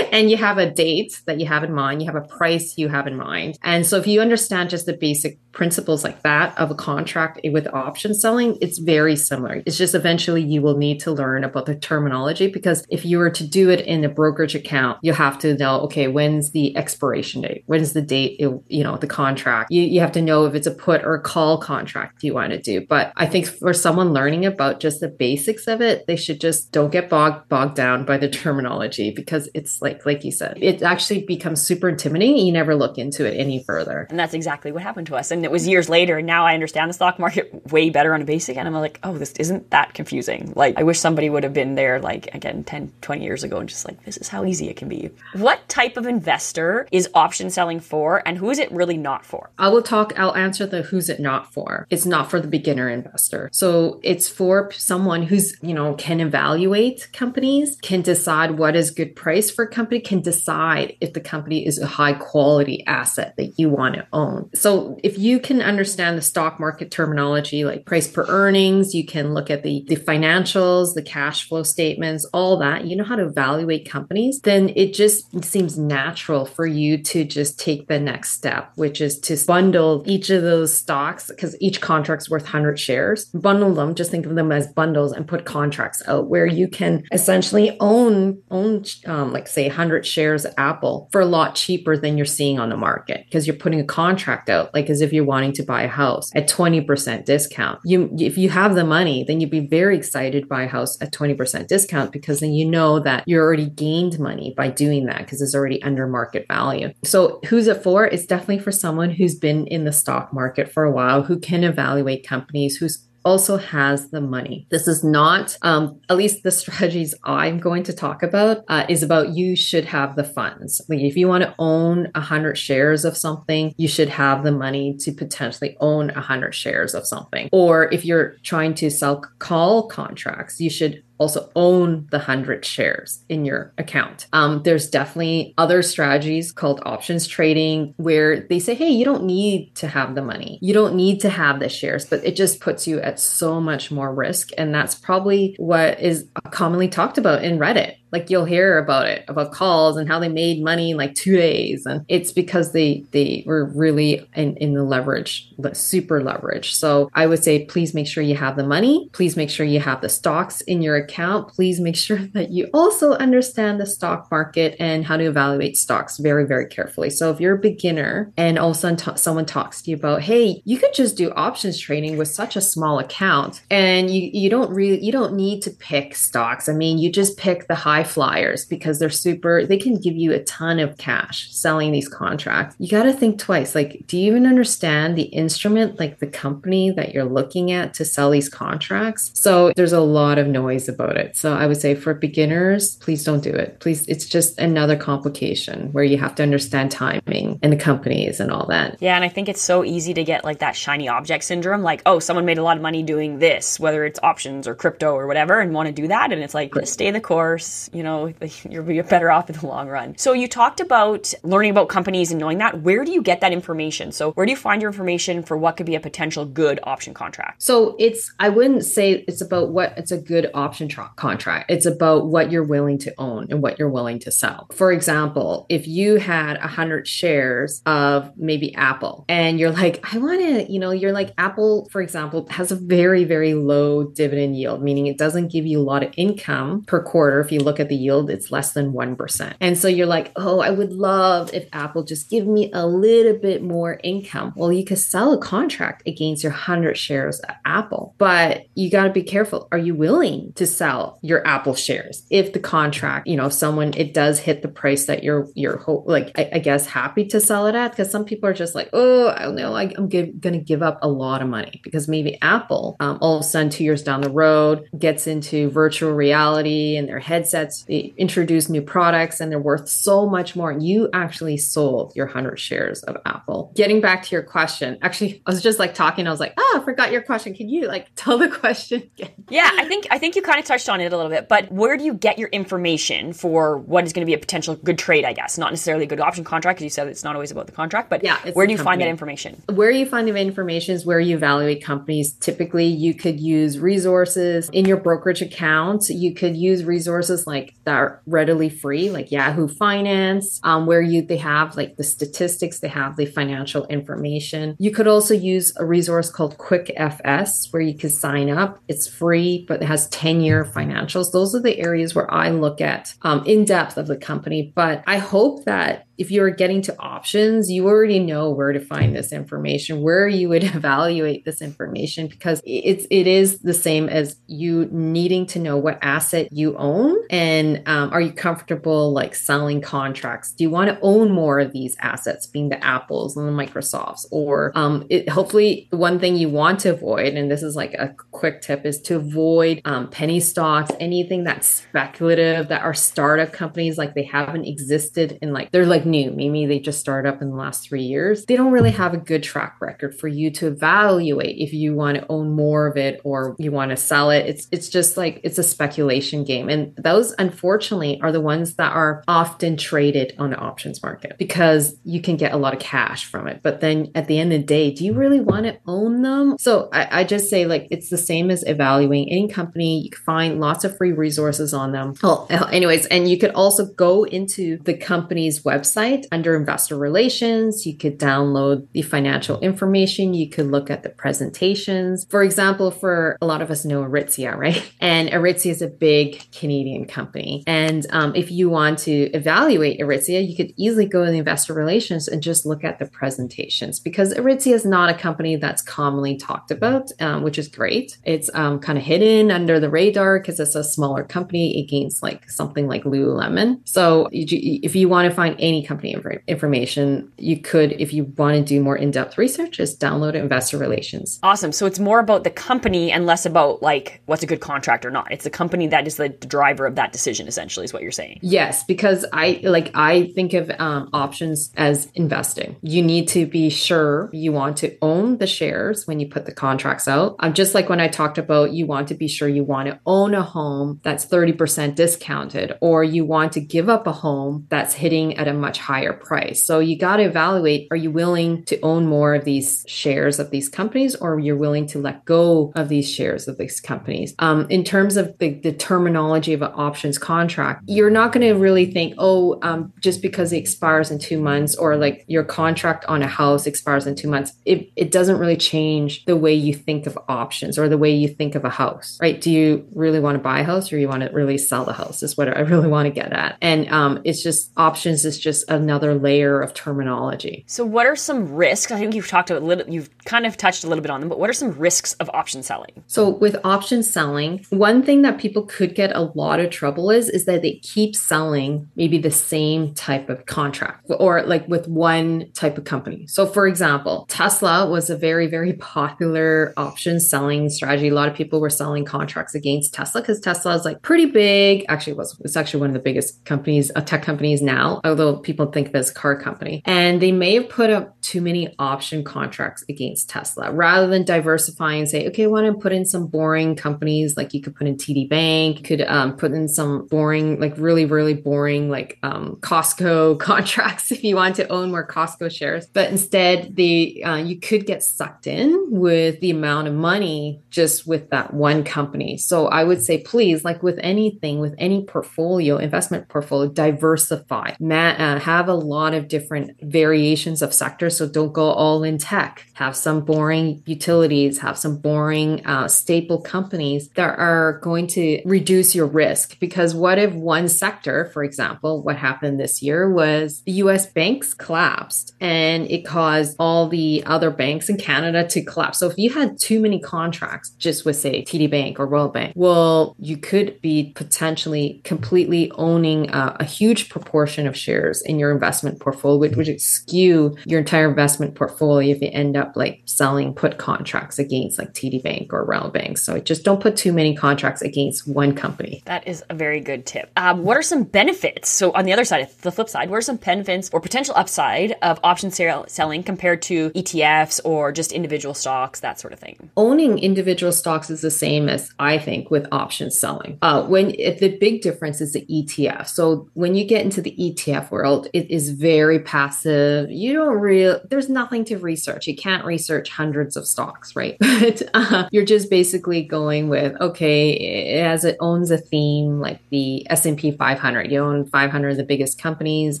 and 0.12 0.30
you 0.30 0.36
have 0.36 0.58
a 0.58 0.70
date 0.70 1.20
that 1.26 1.40
you 1.40 1.46
have 1.46 1.64
in 1.64 1.72
mind, 1.72 2.02
you 2.02 2.06
have 2.06 2.22
a 2.22 2.26
price 2.26 2.76
you 2.76 2.88
have 2.88 3.06
in 3.06 3.16
mind. 3.16 3.58
And 3.62 3.86
so 3.86 3.96
if 3.96 4.06
you 4.06 4.20
understand 4.20 4.70
just 4.70 4.86
the 4.86 4.92
basic 4.92 5.38
principles 5.52 6.04
like 6.04 6.22
that 6.22 6.56
of 6.58 6.70
a 6.70 6.74
contract 6.74 7.40
with 7.44 7.66
option 7.74 8.14
selling, 8.14 8.56
it's 8.60 8.78
very 8.78 9.16
similar. 9.16 9.62
It's 9.66 9.76
just 9.76 9.94
eventually 9.94 10.42
you 10.42 10.62
will 10.62 10.76
need 10.76 11.00
to 11.00 11.12
learn 11.12 11.44
about 11.44 11.66
the 11.66 11.74
terminology 11.74 12.46
because 12.46 12.84
if 12.88 13.04
you 13.04 13.18
were 13.18 13.30
to 13.30 13.46
do 13.46 13.70
it 13.70 13.80
in 13.80 14.04
a 14.04 14.08
brokerage 14.08 14.54
account, 14.54 14.98
you 15.02 15.12
have 15.12 15.38
to 15.40 15.56
know, 15.56 15.80
okay, 15.82 16.08
when's 16.08 16.52
the 16.52 16.76
expiration 16.76 17.42
date? 17.42 17.64
When's 17.66 17.92
the 17.92 18.02
date, 18.02 18.36
it, 18.38 18.50
you 18.68 18.84
know, 18.84 18.96
the 18.96 19.06
contract? 19.06 19.70
You, 19.70 19.82
you 19.82 20.00
have 20.00 20.12
to 20.12 20.22
know 20.22 20.44
if 20.44 20.54
it's 20.54 20.66
a 20.66 20.70
put 20.70 21.04
or 21.04 21.18
call 21.18 21.58
contract 21.58 22.22
you 22.22 22.34
want 22.34 22.52
to 22.52 22.60
do. 22.60 22.86
But 22.86 23.12
I 23.16 23.26
think 23.26 23.46
for 23.46 23.72
someone 23.72 24.12
learning 24.12 24.46
about 24.46 24.80
just 24.80 25.00
the 25.00 25.08
basics 25.08 25.66
of 25.66 25.80
it, 25.80 26.06
they 26.06 26.16
should 26.16 26.40
just 26.40 26.70
don't 26.72 26.92
get 26.92 27.08
bogged, 27.08 27.48
bogged 27.48 27.74
down 27.74 28.04
by 28.04 28.18
the 28.18 28.28
terminology 28.28 29.10
because 29.10 29.48
it's 29.54 29.82
like, 29.82 29.89
like 30.04 30.24
you 30.24 30.32
said, 30.32 30.58
it 30.60 30.82
actually 30.82 31.22
becomes 31.22 31.60
super 31.62 31.88
intimidating. 31.88 32.46
You 32.46 32.52
never 32.52 32.74
look 32.74 32.98
into 32.98 33.24
it 33.24 33.36
any 33.36 33.62
further. 33.62 34.06
And 34.10 34.18
that's 34.18 34.34
exactly 34.34 34.72
what 34.72 34.82
happened 34.82 35.06
to 35.08 35.16
us. 35.16 35.30
And 35.30 35.44
it 35.44 35.50
was 35.50 35.66
years 35.66 35.88
later 35.88 36.18
and 36.18 36.26
now 36.26 36.46
i 36.46 36.54
understand 36.54 36.88
the 36.88 36.94
stock 36.94 37.18
market 37.18 37.72
way 37.72 37.90
better 37.90 38.14
on 38.14 38.22
a 38.22 38.24
basic 38.24 38.56
and 38.56 38.66
i'm 38.68 38.74
like 38.74 38.98
oh 39.02 39.16
this 39.16 39.32
isn't 39.32 39.70
that 39.70 39.94
confusing 39.94 40.52
like 40.56 40.78
i 40.78 40.82
wish 40.82 40.98
somebody 40.98 41.30
would 41.30 41.42
have 41.42 41.54
been 41.54 41.74
there 41.74 42.00
like 42.00 42.32
again 42.34 42.62
10 42.64 42.92
20 43.00 43.24
years 43.24 43.42
ago 43.42 43.58
and 43.58 43.68
just 43.68 43.86
like 43.86 44.02
this 44.04 44.16
is 44.16 44.28
how 44.28 44.44
easy 44.44 44.68
it 44.68 44.76
can 44.76 44.88
be 44.88 45.10
what 45.34 45.66
type 45.68 45.96
of 45.96 46.06
investor 46.06 46.86
is 46.92 47.08
option 47.14 47.50
selling 47.50 47.80
for 47.80 48.26
and 48.26 48.38
who 48.38 48.50
is 48.50 48.58
it 48.58 48.70
really 48.72 48.96
not 48.96 49.24
for 49.24 49.50
i 49.58 49.68
will 49.68 49.82
talk 49.82 50.12
i'll 50.18 50.36
answer 50.36 50.66
the 50.66 50.82
who's 50.82 51.08
it 51.08 51.20
not 51.20 51.52
for 51.52 51.86
it's 51.90 52.06
not 52.06 52.30
for 52.30 52.40
the 52.40 52.48
beginner 52.48 52.88
investor 52.88 53.48
so 53.52 54.00
it's 54.02 54.28
for 54.28 54.70
someone 54.72 55.22
who's 55.22 55.56
you 55.62 55.74
know 55.74 55.94
can 55.94 56.20
evaluate 56.20 57.08
companies 57.12 57.76
can 57.82 58.02
decide 58.02 58.52
what 58.52 58.76
is 58.76 58.90
good 58.90 59.16
price 59.16 59.50
for 59.50 59.64
a 59.64 59.68
company 59.80 60.00
can 60.00 60.20
decide 60.20 60.94
if 61.00 61.14
the 61.14 61.20
company 61.20 61.66
is 61.66 61.78
a 61.78 61.86
high 61.86 62.12
quality 62.12 62.84
asset 62.86 63.34
that 63.38 63.58
you 63.58 63.70
want 63.70 63.94
to 63.94 64.06
own. 64.12 64.50
So 64.54 64.98
if 65.02 65.18
you 65.18 65.40
can 65.40 65.62
understand 65.62 66.18
the 66.18 66.22
stock 66.22 66.60
market 66.60 66.90
terminology 66.90 67.64
like 67.64 67.86
price 67.86 68.06
per 68.06 68.26
earnings, 68.28 68.94
you 68.94 69.06
can 69.06 69.32
look 69.32 69.48
at 69.48 69.62
the, 69.62 69.82
the 69.88 69.96
financials, 69.96 70.94
the 70.94 71.02
cash 71.02 71.48
flow 71.48 71.62
statements, 71.62 72.28
all 72.34 72.58
that, 72.58 72.84
you 72.84 72.94
know 72.94 73.04
how 73.04 73.16
to 73.16 73.24
evaluate 73.24 73.88
companies, 73.88 74.40
then 74.42 74.70
it 74.76 74.92
just 74.92 75.42
seems 75.42 75.78
natural 75.78 76.44
for 76.44 76.66
you 76.66 77.02
to 77.02 77.24
just 77.24 77.58
take 77.58 77.88
the 77.88 77.98
next 77.98 78.32
step, 78.32 78.72
which 78.74 79.00
is 79.00 79.18
to 79.20 79.38
bundle 79.46 80.02
each 80.04 80.28
of 80.28 80.42
those 80.42 80.76
stocks 80.76 81.28
because 81.28 81.56
each 81.58 81.80
contract's 81.80 82.28
worth 82.28 82.42
100 82.42 82.78
shares, 82.78 83.24
bundle 83.32 83.72
them, 83.72 83.94
just 83.94 84.10
think 84.10 84.26
of 84.26 84.34
them 84.34 84.52
as 84.52 84.70
bundles 84.74 85.12
and 85.12 85.26
put 85.26 85.46
contracts 85.46 86.02
out 86.06 86.28
where 86.28 86.44
you 86.44 86.68
can 86.68 87.02
essentially 87.12 87.78
own, 87.80 88.42
own 88.50 88.84
um, 89.06 89.32
like 89.32 89.48
say 89.48 89.69
100 89.70 90.04
shares 90.04 90.44
Apple 90.58 91.08
for 91.12 91.20
a 91.20 91.26
lot 91.26 91.54
cheaper 91.54 91.96
than 91.96 92.16
you're 92.16 92.26
seeing 92.26 92.58
on 92.58 92.68
the 92.68 92.76
market 92.76 93.24
because 93.26 93.46
you're 93.46 93.56
putting 93.56 93.80
a 93.80 93.84
contract 93.84 94.50
out, 94.50 94.74
like 94.74 94.90
as 94.90 95.00
if 95.00 95.12
you're 95.12 95.20
you're 95.20 95.26
wanting 95.26 95.52
to 95.52 95.62
buy 95.62 95.82
a 95.82 95.88
house 95.88 96.30
at 96.34 96.48
20% 96.48 97.26
discount. 97.26 97.78
You 97.84 98.10
if 98.18 98.38
you 98.38 98.48
have 98.48 98.74
the 98.74 98.84
money, 98.84 99.22
then 99.22 99.38
you'd 99.38 99.50
be 99.50 99.66
very 99.66 99.96
excited 99.96 100.42
to 100.42 100.48
buy 100.48 100.62
a 100.62 100.68
house 100.68 101.00
at 101.02 101.12
20% 101.12 101.66
discount 101.66 102.10
because 102.10 102.40
then 102.40 102.54
you 102.54 102.64
know 102.64 103.00
that 103.00 103.24
you 103.26 103.38
already 103.38 103.68
gained 103.68 104.18
money 104.18 104.54
by 104.56 104.70
doing 104.70 105.04
that 105.06 105.18
because 105.18 105.42
it's 105.42 105.54
already 105.54 105.82
under 105.82 106.06
market 106.06 106.46
value. 106.48 106.90
So 107.04 107.40
who's 107.46 107.66
it 107.66 107.82
for? 107.82 108.06
It's 108.06 108.24
definitely 108.24 108.60
for 108.60 108.72
someone 108.72 109.10
who's 109.10 109.34
been 109.34 109.66
in 109.66 109.84
the 109.84 109.92
stock 109.92 110.32
market 110.32 110.72
for 110.72 110.84
a 110.84 110.90
while, 110.90 111.22
who 111.22 111.38
can 111.38 111.62
evaluate 111.62 112.26
companies, 112.26 112.78
who's 112.78 113.06
also 113.24 113.56
has 113.56 114.10
the 114.10 114.20
money. 114.20 114.66
This 114.70 114.88
is 114.88 115.04
not, 115.04 115.56
um, 115.62 116.00
at 116.08 116.16
least 116.16 116.42
the 116.42 116.50
strategies 116.60 117.14
I'm 117.24 117.58
going 117.58 117.82
to 117.84 117.92
talk 117.92 118.22
about 118.22 118.64
uh, 118.68 118.86
is 118.88 119.02
about 119.02 119.30
you 119.30 119.56
should 119.56 119.84
have 119.86 120.16
the 120.16 120.24
funds. 120.24 120.80
Like 120.88 121.00
if 121.00 121.16
you 121.16 121.28
want 121.28 121.44
to 121.44 121.54
own 121.58 122.08
100 122.14 122.56
shares 122.56 123.04
of 123.04 123.16
something, 123.16 123.74
you 123.76 123.88
should 123.88 124.08
have 124.08 124.44
the 124.44 124.52
money 124.52 124.96
to 124.98 125.12
potentially 125.12 125.76
own 125.80 126.08
100 126.08 126.54
shares 126.54 126.94
of 126.94 127.06
something. 127.06 127.48
Or 127.52 127.92
if 127.92 128.04
you're 128.04 128.36
trying 128.42 128.74
to 128.74 128.90
sell 128.90 129.22
call 129.38 129.88
contracts, 129.88 130.60
you 130.60 130.70
should 130.70 131.02
also 131.20 131.50
own 131.54 132.08
the 132.10 132.16
100 132.16 132.64
shares 132.64 133.22
in 133.28 133.44
your 133.44 133.72
account. 133.78 134.26
Um, 134.32 134.62
there's 134.64 134.88
definitely 134.88 135.54
other 135.58 135.82
strategies 135.82 136.50
called 136.50 136.80
options 136.84 137.28
trading 137.28 137.94
where 137.98 138.40
they 138.40 138.58
say, 138.58 138.74
hey, 138.74 138.88
you 138.88 139.04
don't 139.04 139.24
need 139.24 139.74
to 139.76 139.86
have 139.86 140.14
the 140.14 140.22
money. 140.22 140.58
You 140.62 140.72
don't 140.72 140.96
need 140.96 141.20
to 141.20 141.28
have 141.28 141.60
the 141.60 141.68
shares, 141.68 142.06
but 142.06 142.24
it 142.24 142.34
just 142.34 142.60
puts 142.60 142.88
you 142.88 143.00
at 143.00 143.20
so 143.20 143.60
much 143.60 143.90
more 143.90 144.12
risk. 144.12 144.48
And 144.56 144.74
that's 144.74 144.94
probably 144.94 145.54
what 145.58 146.00
is 146.00 146.26
commonly 146.50 146.88
talked 146.88 147.18
about 147.18 147.44
in 147.44 147.58
Reddit 147.58 147.96
like 148.12 148.30
you'll 148.30 148.44
hear 148.44 148.78
about 148.78 149.06
it 149.06 149.24
about 149.28 149.52
calls 149.52 149.96
and 149.96 150.08
how 150.08 150.18
they 150.18 150.28
made 150.28 150.62
money 150.62 150.90
in 150.90 150.96
like 150.96 151.14
two 151.14 151.36
days. 151.36 151.86
And 151.86 152.04
it's 152.08 152.32
because 152.32 152.72
they 152.72 153.04
they 153.12 153.44
were 153.46 153.70
really 153.74 154.26
in, 154.34 154.56
in 154.56 154.74
the 154.74 154.84
leverage 154.84 155.52
super 155.72 156.22
leverage. 156.22 156.74
So 156.74 157.10
i 157.14 157.26
would 157.26 157.44
say 157.44 157.66
please 157.66 157.94
make 157.94 158.06
sure 158.06 158.22
you 158.22 158.34
have 158.36 158.56
the 158.56 158.66
money. 158.66 159.08
Please 159.12 159.36
make 159.36 159.50
sure 159.50 159.66
you 159.66 159.80
have 159.80 160.00
the 160.00 160.08
stocks 160.08 160.60
in 160.62 160.82
your 160.82 160.96
account. 160.96 161.48
Please 161.48 161.80
make 161.80 161.96
sure 162.06 162.18
that 162.34 162.50
you 162.50 162.68
also 162.72 163.12
understand 163.14 163.80
the 163.80 163.86
stock 163.86 164.28
market 164.30 164.76
and 164.80 165.04
how 165.04 165.16
to 165.16 165.24
evaluate 165.24 165.76
stocks 165.76 166.18
very 166.18 166.46
very 166.46 166.66
carefully. 166.66 167.10
So 167.10 167.30
if 167.30 167.40
you're 167.40 167.56
a 167.56 167.58
beginner 167.58 168.32
and 168.36 168.58
all 168.58 168.70
of 168.70 168.76
a 168.76 168.78
sudden 168.78 168.96
t- 168.96 169.16
someone 169.16 169.46
talks 169.46 169.82
to 169.82 169.90
you 169.90 169.96
about 169.96 170.22
hey 170.22 170.62
you 170.64 170.78
could 170.78 170.94
just 170.94 171.16
do 171.16 171.30
options 171.32 171.78
trading 171.78 172.16
with 172.16 172.28
such 172.28 172.56
a 172.56 172.60
small 172.60 172.98
account 172.98 173.62
and 173.70 174.10
you 174.10 174.30
you 174.32 174.50
don't 174.50 174.70
really 174.70 175.02
you 175.02 175.12
don't 175.12 175.34
need 175.34 175.62
to 175.62 175.70
pick 175.70 176.14
stocks. 176.14 176.68
I 176.68 176.72
mean 176.72 176.98
you 176.98 177.12
just 177.12 177.36
pick 177.36 177.68
the 177.68 177.74
high 177.74 177.99
high 178.00 178.08
flyers 178.08 178.64
because 178.64 178.98
they're 178.98 179.10
super, 179.10 179.66
they 179.66 179.76
can 179.76 179.98
give 179.98 180.16
you 180.16 180.32
a 180.32 180.42
ton 180.44 180.78
of 180.78 180.96
cash 180.96 181.50
selling 181.50 181.92
these 181.92 182.08
contracts. 182.08 182.74
You 182.78 182.88
got 182.88 183.02
to 183.04 183.12
think 183.12 183.38
twice. 183.38 183.74
Like, 183.74 184.06
do 184.06 184.18
you 184.18 184.30
even 184.30 184.46
understand 184.46 185.16
the 185.16 185.24
instrument, 185.24 185.98
like 185.98 186.18
the 186.18 186.26
company 186.26 186.90
that 186.90 187.12
you're 187.12 187.24
looking 187.24 187.72
at 187.72 187.94
to 187.94 188.04
sell 188.04 188.30
these 188.30 188.48
contracts? 188.48 189.30
So 189.34 189.72
there's 189.76 189.92
a 189.92 190.00
lot 190.00 190.38
of 190.38 190.46
noise 190.46 190.88
about 190.88 191.16
it. 191.16 191.36
So 191.36 191.54
I 191.54 191.66
would 191.66 191.80
say 191.80 191.94
for 191.94 192.14
beginners, 192.14 192.96
please 192.96 193.24
don't 193.24 193.42
do 193.42 193.50
it. 193.50 193.80
Please, 193.80 194.06
it's 194.06 194.26
just 194.26 194.58
another 194.58 194.96
complication 194.96 195.92
where 195.92 196.04
you 196.04 196.16
have 196.18 196.34
to 196.36 196.42
understand 196.42 196.90
timing 196.90 197.58
and 197.62 197.72
the 197.72 197.76
companies 197.76 198.40
and 198.40 198.50
all 198.50 198.66
that. 198.66 198.96
Yeah. 199.00 199.14
And 199.14 199.24
I 199.24 199.28
think 199.28 199.48
it's 199.48 199.62
so 199.62 199.84
easy 199.84 200.14
to 200.14 200.24
get 200.24 200.44
like 200.44 200.60
that 200.60 200.76
shiny 200.76 201.08
object 201.08 201.44
syndrome, 201.44 201.82
like, 201.82 202.02
oh, 202.06 202.18
someone 202.18 202.46
made 202.46 202.58
a 202.58 202.62
lot 202.62 202.76
of 202.76 202.82
money 202.82 203.02
doing 203.02 203.38
this, 203.38 203.78
whether 203.78 204.04
it's 204.04 204.20
options 204.22 204.66
or 204.66 204.74
crypto 204.74 205.12
or 205.12 205.26
whatever, 205.26 205.60
and 205.60 205.74
want 205.74 205.86
to 205.88 205.92
do 205.92 206.08
that. 206.08 206.32
And 206.32 206.42
it's 206.42 206.54
like, 206.54 206.74
right. 206.74 206.88
stay 206.88 207.10
the 207.10 207.20
course, 207.20 207.89
you 207.92 208.02
know, 208.02 208.32
you'll 208.68 208.84
be 208.84 209.00
better 209.02 209.30
off 209.30 209.50
in 209.50 209.56
the 209.56 209.66
long 209.66 209.88
run. 209.88 210.16
So 210.16 210.32
you 210.32 210.48
talked 210.48 210.80
about 210.80 211.32
learning 211.42 211.70
about 211.70 211.88
companies 211.88 212.30
and 212.30 212.40
knowing 212.40 212.58
that. 212.58 212.82
Where 212.82 213.04
do 213.04 213.12
you 213.12 213.22
get 213.22 213.40
that 213.40 213.52
information? 213.52 214.12
So 214.12 214.32
where 214.32 214.46
do 214.46 214.52
you 214.52 214.56
find 214.56 214.80
your 214.80 214.90
information 214.90 215.42
for 215.42 215.56
what 215.56 215.76
could 215.76 215.86
be 215.86 215.94
a 215.94 216.00
potential 216.00 216.44
good 216.44 216.80
option 216.84 217.14
contract? 217.14 217.62
So 217.62 217.96
it's, 217.98 218.32
I 218.38 218.48
wouldn't 218.48 218.84
say 218.84 219.24
it's 219.26 219.40
about 219.40 219.70
what 219.70 219.96
it's 219.96 220.12
a 220.12 220.18
good 220.18 220.50
option 220.54 220.88
tra- 220.88 221.10
contract. 221.16 221.70
It's 221.70 221.86
about 221.86 222.26
what 222.26 222.50
you're 222.50 222.64
willing 222.64 222.98
to 222.98 223.14
own 223.18 223.48
and 223.50 223.62
what 223.62 223.78
you're 223.78 223.90
willing 223.90 224.18
to 224.20 224.30
sell. 224.30 224.66
For 224.72 224.92
example, 224.92 225.66
if 225.68 225.86
you 225.88 226.16
had 226.16 226.56
a 226.56 226.68
hundred 226.68 227.08
shares 227.08 227.82
of 227.86 228.30
maybe 228.36 228.74
Apple 228.74 229.24
and 229.28 229.58
you're 229.58 229.70
like, 229.70 230.14
I 230.14 230.18
want 230.18 230.40
to, 230.40 230.70
you 230.70 230.78
know, 230.78 230.90
you're 230.90 231.12
like 231.12 231.32
Apple, 231.38 231.88
for 231.90 232.00
example, 232.00 232.46
has 232.50 232.70
a 232.70 232.76
very, 232.76 233.24
very 233.24 233.54
low 233.54 234.04
dividend 234.04 234.56
yield, 234.56 234.82
meaning 234.82 235.06
it 235.06 235.18
doesn't 235.18 235.48
give 235.48 235.66
you 235.66 235.80
a 235.80 235.82
lot 235.82 236.02
of 236.02 236.12
income 236.16 236.84
per 236.84 237.02
quarter. 237.02 237.40
If 237.40 237.50
you 237.52 237.60
look 237.60 237.79
at 237.80 237.88
the 237.88 237.96
yield, 237.96 238.30
it's 238.30 238.50
less 238.50 238.72
than 238.72 238.92
1%. 238.92 239.54
And 239.60 239.76
so 239.76 239.88
you're 239.88 240.06
like, 240.06 240.32
oh, 240.36 240.60
I 240.60 240.70
would 240.70 240.92
love 240.92 241.52
if 241.52 241.68
Apple 241.72 242.04
just 242.04 242.30
give 242.30 242.46
me 242.46 242.70
a 242.72 242.86
little 242.86 243.38
bit 243.38 243.62
more 243.62 243.98
income. 244.04 244.52
Well, 244.56 244.72
you 244.72 244.84
could 244.84 244.98
sell 244.98 245.32
a 245.32 245.38
contract 245.38 246.06
against 246.06 246.42
your 246.42 246.52
100 246.52 246.96
shares 246.96 247.40
of 247.40 247.54
Apple, 247.64 248.14
but 248.18 248.66
you 248.74 248.90
got 248.90 249.04
to 249.04 249.10
be 249.10 249.22
careful. 249.22 249.68
Are 249.72 249.78
you 249.78 249.94
willing 249.94 250.52
to 250.54 250.66
sell 250.66 251.18
your 251.22 251.46
Apple 251.46 251.74
shares 251.74 252.26
if 252.30 252.52
the 252.52 252.60
contract, 252.60 253.26
you 253.26 253.36
know, 253.36 253.46
if 253.46 253.52
someone, 253.52 253.94
it 253.96 254.14
does 254.14 254.38
hit 254.38 254.62
the 254.62 254.68
price 254.68 255.06
that 255.06 255.24
you're, 255.24 255.48
you're 255.54 255.82
like, 256.06 256.38
I, 256.38 256.50
I 256.54 256.58
guess, 256.58 256.86
happy 256.86 257.26
to 257.26 257.40
sell 257.40 257.66
it 257.66 257.74
at? 257.74 257.92
Because 257.92 258.10
some 258.10 258.24
people 258.24 258.48
are 258.48 258.54
just 258.54 258.74
like, 258.74 258.90
oh, 258.92 259.28
I 259.28 259.42
don't 259.42 259.56
know, 259.56 259.74
I, 259.74 259.92
I'm 259.96 260.08
going 260.08 260.40
to 260.40 260.58
give 260.58 260.82
up 260.82 260.98
a 261.02 261.08
lot 261.08 261.42
of 261.42 261.48
money 261.48 261.80
because 261.82 262.08
maybe 262.08 262.40
Apple, 262.42 262.96
um, 263.00 263.18
all 263.20 263.36
of 263.36 263.40
a 263.40 263.44
sudden, 263.44 263.70
two 263.70 263.84
years 263.84 264.02
down 264.02 264.20
the 264.20 264.30
road, 264.30 264.88
gets 264.98 265.26
into 265.26 265.70
virtual 265.70 266.12
reality 266.12 266.96
and 266.96 267.08
their 267.08 267.18
headsets 267.18 267.69
they 267.86 268.02
eh, 268.02 268.08
introduce 268.16 268.68
new 268.68 268.82
products 268.82 269.40
and 269.40 269.50
they're 269.50 269.58
worth 269.58 269.88
so 269.88 270.28
much 270.28 270.56
more. 270.56 270.72
You 270.72 271.08
actually 271.12 271.56
sold 271.56 272.14
your 272.14 272.26
100 272.26 272.58
shares 272.58 273.02
of 273.04 273.16
Apple. 273.26 273.72
Getting 273.74 274.00
back 274.00 274.22
to 274.24 274.30
your 274.34 274.42
question, 274.42 274.98
actually, 275.02 275.42
I 275.46 275.50
was 275.50 275.62
just 275.62 275.78
like 275.78 275.94
talking. 275.94 276.26
I 276.26 276.30
was 276.30 276.40
like, 276.40 276.54
oh, 276.56 276.78
I 276.80 276.84
forgot 276.84 277.12
your 277.12 277.22
question. 277.22 277.54
Can 277.54 277.68
you 277.68 277.88
like 277.88 278.08
tell 278.14 278.38
the 278.38 278.48
question 278.48 279.02
again? 279.18 279.30
Yeah, 279.48 279.70
I 279.72 279.84
think 279.84 280.06
I 280.10 280.18
think 280.18 280.36
you 280.36 280.42
kind 280.42 280.58
of 280.58 280.64
touched 280.64 280.88
on 280.88 281.00
it 281.00 281.12
a 281.12 281.16
little 281.16 281.30
bit. 281.30 281.48
But 281.48 281.70
where 281.70 281.96
do 281.96 282.04
you 282.04 282.14
get 282.14 282.38
your 282.38 282.48
information 282.48 283.32
for 283.32 283.78
what 283.78 284.04
is 284.04 284.12
going 284.12 284.22
to 284.22 284.26
be 284.26 284.34
a 284.34 284.38
potential 284.38 284.76
good 284.76 284.98
trade? 284.98 285.24
I 285.24 285.32
guess 285.32 285.58
not 285.58 285.70
necessarily 285.70 286.04
a 286.04 286.08
good 286.08 286.20
option 286.20 286.44
contract, 286.44 286.78
because 286.78 286.84
you 286.84 286.90
said 286.90 287.08
it's 287.08 287.24
not 287.24 287.34
always 287.34 287.50
about 287.50 287.66
the 287.66 287.72
contract. 287.72 288.10
But 288.10 288.24
yeah, 288.24 288.38
where 288.52 288.66
do 288.66 288.72
you 288.72 288.78
company. 288.78 288.84
find 288.84 289.00
that 289.02 289.08
information? 289.08 289.62
Where 289.72 289.90
you 289.90 290.06
find 290.06 290.26
the 290.26 290.34
information 290.36 290.94
is 290.94 291.04
where 291.04 291.20
you 291.20 291.36
evaluate 291.36 291.84
companies. 291.84 292.32
Typically, 292.34 292.86
you 292.86 293.14
could 293.14 293.40
use 293.40 293.78
resources 293.78 294.70
in 294.70 294.84
your 294.84 294.96
brokerage 294.96 295.42
account. 295.42 296.08
You 296.08 296.34
could 296.34 296.56
use 296.56 296.84
resources 296.84 297.46
like 297.46 297.59
that 297.84 297.94
are 297.94 298.22
readily 298.26 298.68
free, 298.68 299.10
like 299.10 299.30
Yahoo 299.30 299.68
Finance, 299.68 300.60
um, 300.62 300.86
where 300.86 301.00
you 301.00 301.22
they 301.22 301.36
have 301.36 301.76
like 301.76 301.96
the 301.96 302.04
statistics, 302.04 302.80
they 302.80 302.88
have 302.88 303.16
the 303.16 303.26
financial 303.26 303.86
information. 303.86 304.76
You 304.78 304.90
could 304.90 305.06
also 305.06 305.34
use 305.34 305.72
a 305.76 305.84
resource 305.84 306.30
called 306.30 306.58
QuickFS, 306.58 307.72
where 307.72 307.82
you 307.82 307.96
can 307.96 308.10
sign 308.10 308.50
up. 308.50 308.78
It's 308.88 309.06
free, 309.08 309.64
but 309.68 309.82
it 309.82 309.86
has 309.86 310.08
10 310.08 310.40
year 310.40 310.64
financials. 310.64 311.32
Those 311.32 311.54
are 311.54 311.62
the 311.62 311.78
areas 311.78 312.14
where 312.14 312.32
I 312.32 312.50
look 312.50 312.80
at 312.80 313.14
um, 313.22 313.44
in 313.46 313.64
depth 313.64 313.96
of 313.96 314.06
the 314.06 314.16
company. 314.16 314.72
But 314.74 315.02
I 315.06 315.18
hope 315.18 315.64
that 315.64 316.06
if 316.20 316.30
you 316.30 316.42
are 316.42 316.50
getting 316.50 316.82
to 316.82 316.94
options, 316.98 317.70
you 317.70 317.86
already 317.88 318.18
know 318.18 318.50
where 318.50 318.72
to 318.72 318.80
find 318.80 319.16
this 319.16 319.32
information, 319.32 320.02
where 320.02 320.28
you 320.28 320.50
would 320.50 320.62
evaluate 320.76 321.46
this 321.46 321.62
information, 321.62 322.28
because 322.28 322.60
it's 322.66 323.06
it 323.10 323.26
is 323.26 323.60
the 323.60 323.72
same 323.72 324.08
as 324.08 324.36
you 324.46 324.86
needing 324.92 325.46
to 325.46 325.58
know 325.58 325.78
what 325.78 325.98
asset 326.02 326.52
you 326.52 326.76
own 326.76 327.16
and 327.30 327.82
um, 327.86 328.12
are 328.12 328.20
you 328.20 328.32
comfortable 328.32 329.12
like 329.12 329.34
selling 329.34 329.80
contracts? 329.80 330.52
Do 330.52 330.64
you 330.64 330.70
want 330.70 330.90
to 330.90 330.98
own 331.00 331.30
more 331.30 331.60
of 331.60 331.72
these 331.72 331.96
assets, 332.00 332.46
being 332.46 332.68
the 332.68 332.84
Apples 332.84 333.36
and 333.36 333.46
the 333.48 333.52
Microsofts, 333.52 334.26
or 334.30 334.72
um, 334.74 335.06
it, 335.08 335.28
hopefully 335.28 335.88
one 335.90 336.18
thing 336.18 336.36
you 336.36 336.48
want 336.48 336.80
to 336.80 336.90
avoid, 336.90 337.34
and 337.34 337.50
this 337.50 337.62
is 337.62 337.76
like 337.76 337.94
a 337.94 338.14
quick 338.32 338.60
tip, 338.60 338.84
is 338.84 339.00
to 339.02 339.16
avoid 339.16 339.80
um, 339.84 340.10
penny 340.10 340.40
stocks, 340.40 340.90
anything 341.00 341.44
that's 341.44 341.66
speculative, 341.66 342.68
that 342.68 342.82
are 342.82 342.94
startup 342.94 343.52
companies 343.52 343.96
like 343.96 344.14
they 344.14 344.24
haven't 344.24 344.66
existed 344.66 345.38
in 345.40 345.52
like 345.52 345.70
they're 345.70 345.86
like 345.86 346.04
new. 346.10 346.30
Maybe 346.32 346.66
they 346.66 346.78
just 346.78 347.00
started 347.00 347.28
up 347.28 347.42
in 347.42 347.50
the 347.50 347.56
last 347.56 347.88
three 347.88 348.02
years. 348.02 348.44
They 348.46 348.56
don't 348.56 348.72
really 348.72 348.90
have 348.90 349.14
a 349.14 349.18
good 349.18 349.42
track 349.42 349.76
record 349.80 350.18
for 350.18 350.28
you 350.28 350.50
to 350.52 350.68
evaluate 350.68 351.56
if 351.58 351.72
you 351.72 351.94
want 351.94 352.18
to 352.18 352.26
own 352.28 352.50
more 352.50 352.86
of 352.86 352.96
it 352.96 353.20
or 353.24 353.56
you 353.58 353.70
want 353.72 353.90
to 353.90 353.96
sell 353.96 354.30
it. 354.30 354.46
It's 354.46 354.68
it's 354.70 354.88
just 354.88 355.16
like 355.16 355.40
it's 355.44 355.58
a 355.58 355.62
speculation 355.62 356.44
game. 356.44 356.68
And 356.68 356.94
those 356.96 357.34
unfortunately 357.38 358.20
are 358.22 358.32
the 358.32 358.40
ones 358.40 358.74
that 358.74 358.92
are 358.92 359.22
often 359.28 359.76
traded 359.76 360.34
on 360.38 360.50
the 360.50 360.56
options 360.56 361.02
market 361.02 361.36
because 361.38 361.96
you 362.04 362.20
can 362.20 362.36
get 362.36 362.52
a 362.52 362.56
lot 362.56 362.74
of 362.74 362.80
cash 362.80 363.24
from 363.24 363.46
it. 363.46 363.60
But 363.62 363.80
then 363.80 364.10
at 364.14 364.26
the 364.26 364.38
end 364.38 364.52
of 364.52 364.60
the 364.60 364.66
day, 364.66 364.90
do 364.90 365.04
you 365.04 365.14
really 365.14 365.40
want 365.40 365.66
to 365.66 365.78
own 365.86 366.22
them? 366.22 366.56
So 366.58 366.88
I, 366.92 367.20
I 367.20 367.24
just 367.24 367.48
say 367.48 367.66
like 367.66 367.86
it's 367.90 368.10
the 368.10 368.18
same 368.18 368.50
as 368.50 368.64
evaluating 368.66 369.30
any 369.30 369.48
company. 369.48 370.02
You 370.02 370.10
can 370.10 370.22
find 370.22 370.60
lots 370.60 370.84
of 370.84 370.96
free 370.96 371.12
resources 371.12 371.72
on 371.72 371.92
them. 371.92 372.14
Well, 372.22 372.46
anyways, 372.50 373.06
and 373.06 373.28
you 373.28 373.38
could 373.38 373.52
also 373.52 373.86
go 373.86 374.24
into 374.24 374.78
the 374.78 374.94
company's 374.94 375.62
website 375.62 375.99
website 376.00 376.26
under 376.32 376.56
investor 376.56 376.96
relations. 376.96 377.86
You 377.86 377.96
could 377.96 378.18
download 378.18 378.86
the 378.92 379.02
financial 379.02 379.58
information. 379.60 380.34
You 380.34 380.48
could 380.48 380.66
look 380.66 380.90
at 380.90 381.02
the 381.02 381.10
presentations. 381.10 382.26
For 382.30 382.42
example, 382.42 382.90
for 382.90 383.36
a 383.40 383.46
lot 383.46 383.62
of 383.62 383.70
us 383.70 383.84
know 383.84 384.02
Aritzia, 384.02 384.56
right? 384.60 384.90
And 385.00 385.28
Aritzia 385.30 385.70
is 385.70 385.82
a 385.82 385.88
big 385.88 386.44
Canadian 386.52 387.06
company. 387.06 387.64
And 387.66 388.06
um, 388.10 388.34
if 388.34 388.50
you 388.50 388.68
want 388.68 388.98
to 389.00 389.12
evaluate 389.32 390.00
Aritzia, 390.00 390.46
you 390.46 390.56
could 390.56 390.72
easily 390.76 391.06
go 391.06 391.24
to 391.24 391.30
the 391.30 391.38
investor 391.38 391.74
relations 391.74 392.28
and 392.28 392.42
just 392.42 392.66
look 392.66 392.84
at 392.84 392.98
the 392.98 393.06
presentations 393.06 394.00
because 394.00 394.34
Aritzia 394.34 394.74
is 394.74 394.84
not 394.84 395.10
a 395.10 395.14
company 395.14 395.56
that's 395.56 395.82
commonly 395.82 396.36
talked 396.36 396.70
about, 396.70 397.10
um, 397.20 397.42
which 397.42 397.58
is 397.58 397.68
great. 397.68 398.18
It's 398.24 398.50
um, 398.54 398.78
kind 398.78 398.98
of 398.98 399.04
hidden 399.04 399.50
under 399.50 399.80
the 399.80 399.90
radar 399.90 400.38
because 400.38 400.60
it's 400.60 400.74
a 400.74 400.84
smaller 400.84 401.24
company 401.24 401.82
against 401.82 402.22
like 402.22 402.48
something 402.50 402.86
like 402.86 403.04
Lululemon. 403.04 403.80
So 403.84 404.28
if 404.32 404.94
you 404.94 405.08
want 405.08 405.28
to 405.28 405.34
find 405.34 405.56
any 405.58 405.79
company 405.84 406.16
information, 406.46 407.32
you 407.38 407.60
could, 407.60 407.92
if 407.92 408.12
you 408.12 408.24
want 408.36 408.56
to 408.56 408.62
do 408.62 408.80
more 408.80 408.96
in 408.96 409.10
depth 409.10 409.38
research, 409.38 409.76
just 409.76 410.00
download 410.00 410.34
Investor 410.34 410.78
Relations. 410.78 411.38
Awesome. 411.42 411.72
So 411.72 411.86
it's 411.86 411.98
more 411.98 412.20
about 412.20 412.44
the 412.44 412.50
company 412.50 413.12
and 413.12 413.26
less 413.26 413.46
about 413.46 413.82
like 413.82 414.22
what's 414.26 414.42
a 414.42 414.46
good 414.46 414.60
contract 414.60 415.04
or 415.04 415.10
not. 415.10 415.30
It's 415.30 415.44
the 415.44 415.50
company 415.50 415.86
that 415.88 416.06
is 416.06 416.16
the 416.16 416.28
driver 416.28 416.86
of 416.86 416.96
that 416.96 417.12
decision, 417.12 417.46
essentially, 417.46 417.84
is 417.84 417.92
what 417.92 418.02
you're 418.02 418.12
saying. 418.12 418.40
Yes, 418.42 418.84
because 418.84 419.24
I 419.32 419.60
like, 419.62 419.90
I 419.94 420.32
think 420.34 420.54
of 420.54 420.70
um, 420.78 421.08
options 421.12 421.72
as 421.76 422.10
investing. 422.14 422.76
You 422.82 423.02
need 423.02 423.28
to 423.28 423.46
be 423.46 423.70
sure 423.70 424.30
you 424.32 424.52
want 424.52 424.76
to 424.78 424.96
own 425.02 425.38
the 425.38 425.46
shares 425.46 426.06
when 426.06 426.20
you 426.20 426.28
put 426.28 426.46
the 426.46 426.52
contracts 426.52 427.06
out. 427.06 427.36
Um, 427.40 427.54
just 427.54 427.74
like 427.74 427.88
when 427.88 428.00
I 428.00 428.08
talked 428.08 428.38
about, 428.38 428.72
you 428.72 428.86
want 428.86 429.08
to 429.08 429.14
be 429.14 429.28
sure 429.28 429.48
you 429.48 429.64
want 429.64 429.88
to 429.88 430.00
own 430.06 430.34
a 430.34 430.42
home 430.42 431.00
that's 431.02 431.26
30% 431.26 431.94
discounted, 431.94 432.76
or 432.80 433.04
you 433.04 433.24
want 433.24 433.52
to 433.52 433.60
give 433.60 433.88
up 433.88 434.06
a 434.06 434.12
home 434.12 434.66
that's 434.68 434.94
hitting 434.94 435.36
at 435.36 435.46
a 435.46 435.54
much 435.54 435.69
higher 435.78 436.12
price. 436.12 436.64
So 436.64 436.78
you 436.78 436.98
got 436.98 437.16
to 437.16 437.24
evaluate 437.24 437.88
are 437.90 437.96
you 437.96 438.10
willing 438.10 438.64
to 438.64 438.80
own 438.80 439.06
more 439.06 439.34
of 439.34 439.44
these 439.44 439.84
shares 439.86 440.38
of 440.38 440.50
these 440.50 440.68
companies 440.68 441.14
or 441.16 441.38
you're 441.38 441.56
willing 441.56 441.86
to 441.88 441.98
let 441.98 442.24
go 442.24 442.72
of 442.74 442.88
these 442.88 443.10
shares 443.10 443.48
of 443.48 443.58
these 443.58 443.80
companies? 443.80 444.34
Um, 444.38 444.66
in 444.70 444.84
terms 444.84 445.16
of 445.16 445.36
the, 445.38 445.50
the, 445.50 445.80
terminology 445.80 446.52
of 446.52 446.60
an 446.62 446.72
options 446.74 447.16
contract, 447.16 447.82
you're 447.86 448.10
not 448.10 448.32
going 448.32 448.46
to 448.46 448.52
really 448.52 448.90
think, 448.90 449.14
oh, 449.18 449.58
um, 449.62 449.92
just 450.00 450.20
because 450.20 450.52
it 450.52 450.58
expires 450.58 451.10
in 451.10 451.18
two 451.18 451.40
months 451.40 451.74
or 451.74 451.96
like 451.96 452.24
your 452.26 452.44
contract 452.44 453.04
on 453.06 453.22
a 453.22 453.26
house 453.26 453.66
expires 453.66 454.06
in 454.06 454.14
two 454.14 454.28
months, 454.28 454.52
it, 454.66 454.90
it 454.96 455.10
doesn't 455.10 455.38
really 455.38 455.56
change 455.56 456.24
the 456.26 456.36
way 456.36 456.52
you 456.52 456.74
think 456.74 457.06
of 457.06 457.18
options 457.28 457.78
or 457.78 457.88
the 457.88 457.96
way 457.96 458.10
you 458.10 458.28
think 458.28 458.54
of 458.54 458.64
a 458.64 458.68
house, 458.68 459.18
right? 459.22 459.40
Do 459.40 459.50
you 459.50 459.86
really 459.94 460.20
want 460.20 460.36
to 460.36 460.42
buy 460.42 460.60
a 460.60 460.64
house 460.64 460.92
or 460.92 460.98
you 460.98 461.08
want 461.08 461.22
to 461.22 461.30
really 461.30 461.58
sell 461.58 461.84
the 461.84 461.92
house 461.92 462.22
is 462.22 462.36
what 462.36 462.48
I 462.48 462.60
really 462.60 462.88
want 462.88 463.06
to 463.06 463.10
get 463.10 463.32
at. 463.32 463.56
And 463.60 463.88
um, 463.88 464.20
it's 464.24 464.42
just 464.42 464.72
options 464.76 465.24
is 465.24 465.38
just 465.38 465.59
just 465.60 465.70
another 465.70 466.14
layer 466.14 466.60
of 466.60 466.74
terminology. 466.74 467.64
So, 467.66 467.84
what 467.84 468.06
are 468.06 468.16
some 468.16 468.54
risks? 468.54 468.92
I 468.92 468.98
think 468.98 469.14
you've 469.14 469.28
talked 469.28 469.50
a 469.50 469.60
little, 469.60 469.88
you've 469.92 470.10
kind 470.24 470.46
of 470.46 470.56
touched 470.56 470.84
a 470.84 470.88
little 470.88 471.02
bit 471.02 471.10
on 471.10 471.20
them, 471.20 471.28
but 471.28 471.38
what 471.38 471.50
are 471.50 471.54
some 471.54 471.72
risks 471.72 472.14
of 472.14 472.30
option 472.32 472.62
selling? 472.62 473.02
So, 473.06 473.28
with 473.28 473.56
option 473.64 474.02
selling, 474.02 474.64
one 474.70 475.02
thing 475.02 475.22
that 475.22 475.38
people 475.38 475.64
could 475.64 475.94
get 475.94 476.14
a 476.14 476.32
lot 476.34 476.60
of 476.60 476.70
trouble 476.70 477.10
is 477.10 477.28
is 477.28 477.44
that 477.46 477.62
they 477.62 477.74
keep 477.82 478.16
selling 478.16 478.88
maybe 478.96 479.18
the 479.18 479.30
same 479.30 479.94
type 479.94 480.28
of 480.28 480.46
contract 480.46 481.06
or 481.18 481.42
like 481.42 481.66
with 481.68 481.88
one 481.88 482.50
type 482.52 482.78
of 482.78 482.84
company. 482.84 483.26
So, 483.26 483.46
for 483.46 483.66
example, 483.66 484.26
Tesla 484.28 484.88
was 484.88 485.10
a 485.10 485.16
very 485.16 485.46
very 485.46 485.74
popular 485.74 486.72
option 486.76 487.20
selling 487.20 487.68
strategy. 487.68 488.08
A 488.08 488.14
lot 488.14 488.28
of 488.28 488.34
people 488.34 488.60
were 488.60 488.70
selling 488.70 489.04
contracts 489.04 489.54
against 489.54 489.94
Tesla 489.94 490.20
because 490.20 490.40
Tesla 490.40 490.74
is 490.74 490.84
like 490.84 491.02
pretty 491.02 491.26
big. 491.26 491.84
Actually, 491.88 492.12
it 492.12 492.18
was 492.18 492.40
it's 492.44 492.56
actually 492.56 492.80
one 492.80 492.90
of 492.90 492.94
the 492.94 493.00
biggest 493.00 493.44
companies, 493.44 493.90
uh, 493.94 494.00
tech 494.00 494.22
companies 494.22 494.62
now, 494.62 495.00
although 495.04 495.36
people 495.50 495.72
think 495.72 495.88
of 495.88 495.94
as 495.96 496.10
a 496.10 496.14
car 496.14 496.40
company. 496.40 496.80
And 496.84 497.20
they 497.20 497.32
may 497.32 497.54
have 497.54 497.68
put 497.68 497.90
up 497.90 498.20
too 498.20 498.40
many 498.40 498.72
option 498.78 499.24
contracts 499.24 499.84
against 499.88 500.30
Tesla 500.30 500.70
rather 500.70 501.08
than 501.08 501.24
diversifying 501.24 502.00
and 502.00 502.08
say, 502.08 502.28
okay, 502.28 502.44
I 502.44 502.46
want 502.46 502.66
to 502.66 502.74
put 502.74 502.92
in 502.92 503.04
some 503.04 503.26
boring 503.26 503.74
companies 503.74 504.36
like 504.36 504.54
you 504.54 504.62
could 504.62 504.76
put 504.76 504.86
in 504.86 504.96
TD 504.96 505.28
Bank, 505.28 505.78
you 505.78 505.82
could 505.82 506.02
um, 506.02 506.36
put 506.36 506.52
in 506.52 506.68
some 506.68 507.08
boring, 507.08 507.58
like 507.58 507.74
really, 507.76 508.04
really 508.04 508.34
boring, 508.34 508.90
like 508.90 509.18
um, 509.24 509.56
Costco 509.60 510.38
contracts 510.50 511.10
if 511.10 511.24
you 511.24 511.34
want 511.34 511.56
to 511.56 511.66
own 511.68 511.90
more 511.90 512.06
Costco 512.06 512.52
shares. 512.52 512.86
But 512.86 513.10
instead, 513.10 513.74
the 513.74 514.22
uh, 514.22 514.36
you 514.36 514.60
could 514.60 514.86
get 514.86 515.02
sucked 515.02 515.48
in 515.48 515.88
with 515.90 516.38
the 516.40 516.50
amount 516.50 516.86
of 516.86 516.94
money 516.94 517.60
just 517.70 518.06
with 518.06 518.30
that 518.30 518.54
one 518.54 518.84
company. 518.84 519.36
So 519.36 519.66
I 519.66 519.82
would 519.82 520.02
say, 520.02 520.18
please, 520.18 520.64
like 520.64 520.82
with 520.84 520.98
anything, 521.02 521.58
with 521.58 521.74
any 521.78 522.04
portfolio, 522.04 522.76
investment 522.76 523.28
portfolio, 523.28 523.68
diversify. 523.68 524.74
Ma- 524.78 525.16
uh, 525.18 525.39
have 525.40 525.68
a 525.68 525.74
lot 525.74 526.14
of 526.14 526.28
different 526.28 526.80
variations 526.82 527.62
of 527.62 527.74
sectors. 527.74 528.16
So 528.16 528.28
don't 528.28 528.52
go 528.52 528.70
all 528.70 529.02
in 529.02 529.18
tech. 529.18 529.66
Have 529.74 529.96
some 529.96 530.20
boring 530.20 530.82
utilities. 530.86 531.58
Have 531.58 531.78
some 531.78 531.98
boring 531.98 532.64
uh, 532.66 532.88
staple 532.88 533.40
companies 533.40 534.08
that 534.10 534.38
are 534.38 534.78
going 534.80 535.06
to 535.08 535.42
reduce 535.44 535.94
your 535.94 536.06
risk. 536.06 536.58
Because 536.60 536.94
what 536.94 537.18
if 537.18 537.32
one 537.34 537.68
sector, 537.68 538.26
for 538.32 538.44
example, 538.44 539.02
what 539.02 539.16
happened 539.16 539.58
this 539.58 539.82
year 539.82 540.10
was 540.10 540.62
the 540.62 540.72
US 540.72 541.06
banks 541.06 541.54
collapsed 541.54 542.34
and 542.40 542.90
it 542.90 543.04
caused 543.04 543.56
all 543.58 543.88
the 543.88 544.22
other 544.26 544.50
banks 544.50 544.88
in 544.88 544.96
Canada 544.96 545.46
to 545.48 545.62
collapse. 545.64 545.98
So 545.98 546.08
if 546.08 546.18
you 546.18 546.30
had 546.30 546.58
too 546.58 546.80
many 546.80 547.00
contracts 547.00 547.70
just 547.70 548.04
with, 548.04 548.16
say, 548.16 548.42
TD 548.42 548.70
Bank 548.70 548.98
or 548.98 549.06
Royal 549.06 549.28
Bank, 549.28 549.52
well, 549.56 550.14
you 550.18 550.36
could 550.36 550.80
be 550.80 551.12
potentially 551.14 552.00
completely 552.04 552.70
owning 552.72 553.30
a, 553.30 553.56
a 553.60 553.64
huge 553.64 554.08
proportion 554.08 554.66
of 554.66 554.76
shares 554.76 555.22
in 555.30 555.38
your 555.38 555.52
investment 555.52 556.00
portfolio, 556.00 556.38
which 556.38 556.56
would 556.56 556.80
skew 556.80 557.56
your 557.64 557.78
entire 557.78 558.08
investment 558.08 558.54
portfolio 558.56 559.14
if 559.14 559.22
you 559.22 559.30
end 559.32 559.56
up 559.56 559.76
like 559.76 560.02
selling 560.04 560.52
put 560.52 560.76
contracts 560.76 561.38
against 561.38 561.78
like 561.78 561.94
TD 561.94 562.22
Bank 562.22 562.52
or 562.52 562.64
Royal 562.64 562.90
Bank. 562.90 563.16
So 563.16 563.38
just 563.38 563.64
don't 563.64 563.80
put 563.80 563.96
too 563.96 564.12
many 564.12 564.34
contracts 564.34 564.82
against 564.82 565.28
one 565.28 565.54
company. 565.54 566.02
That 566.06 566.26
is 566.26 566.42
a 566.50 566.54
very 566.54 566.80
good 566.80 567.06
tip. 567.06 567.30
Um, 567.36 567.62
what 567.62 567.76
are 567.76 567.82
some 567.82 568.02
benefits? 568.02 568.68
So 568.68 568.92
on 568.92 569.04
the 569.04 569.12
other 569.12 569.24
side, 569.24 569.48
the 569.62 569.72
flip 569.72 569.88
side, 569.88 570.10
what 570.10 570.16
are 570.16 570.22
some 570.22 570.36
benefits 570.36 570.90
or 570.92 571.00
potential 571.00 571.34
upside 571.36 571.92
of 572.02 572.18
option 572.24 572.50
sale- 572.50 572.86
selling 572.88 573.22
compared 573.22 573.62
to 573.62 573.90
ETFs 573.90 574.60
or 574.64 574.90
just 574.90 575.12
individual 575.12 575.54
stocks, 575.54 576.00
that 576.00 576.18
sort 576.18 576.32
of 576.32 576.40
thing? 576.40 576.70
Owning 576.76 577.18
individual 577.18 577.72
stocks 577.72 578.10
is 578.10 578.20
the 578.20 578.30
same 578.30 578.68
as 578.68 578.92
I 578.98 579.18
think 579.18 579.50
with 579.50 579.66
option 579.70 580.10
selling. 580.10 580.58
Uh, 580.60 580.82
when 580.84 581.14
if 581.18 581.38
the 581.38 581.56
big 581.56 581.82
difference 581.82 582.20
is 582.20 582.32
the 582.32 582.44
ETF. 582.50 583.06
So 583.06 583.48
when 583.54 583.76
you 583.76 583.84
get 583.84 584.04
into 584.04 584.20
the 584.20 584.34
ETF 584.38 584.90
world, 584.90 585.19
it 585.32 585.50
is 585.50 585.70
very 585.70 586.20
passive. 586.20 587.10
You 587.10 587.32
don't 587.32 587.58
real 587.58 588.00
there's 588.08 588.28
nothing 588.28 588.64
to 588.66 588.78
research. 588.78 589.26
You 589.26 589.36
can't 589.36 589.64
research 589.64 590.10
hundreds 590.10 590.56
of 590.56 590.66
stocks, 590.66 591.14
right? 591.16 591.36
but 591.40 591.82
uh, 591.94 592.28
you're 592.32 592.44
just 592.44 592.70
basically 592.70 593.22
going 593.22 593.68
with 593.68 594.00
okay, 594.00 595.00
as 595.00 595.24
it 595.24 595.36
owns 595.40 595.70
a 595.70 595.78
theme 595.78 596.40
like 596.40 596.60
the 596.70 597.08
S&P 597.10 597.52
500. 597.52 598.10
You 598.10 598.20
own 598.20 598.46
500 598.46 598.90
of 598.90 598.96
the 598.96 599.04
biggest 599.04 599.40
companies 599.40 600.00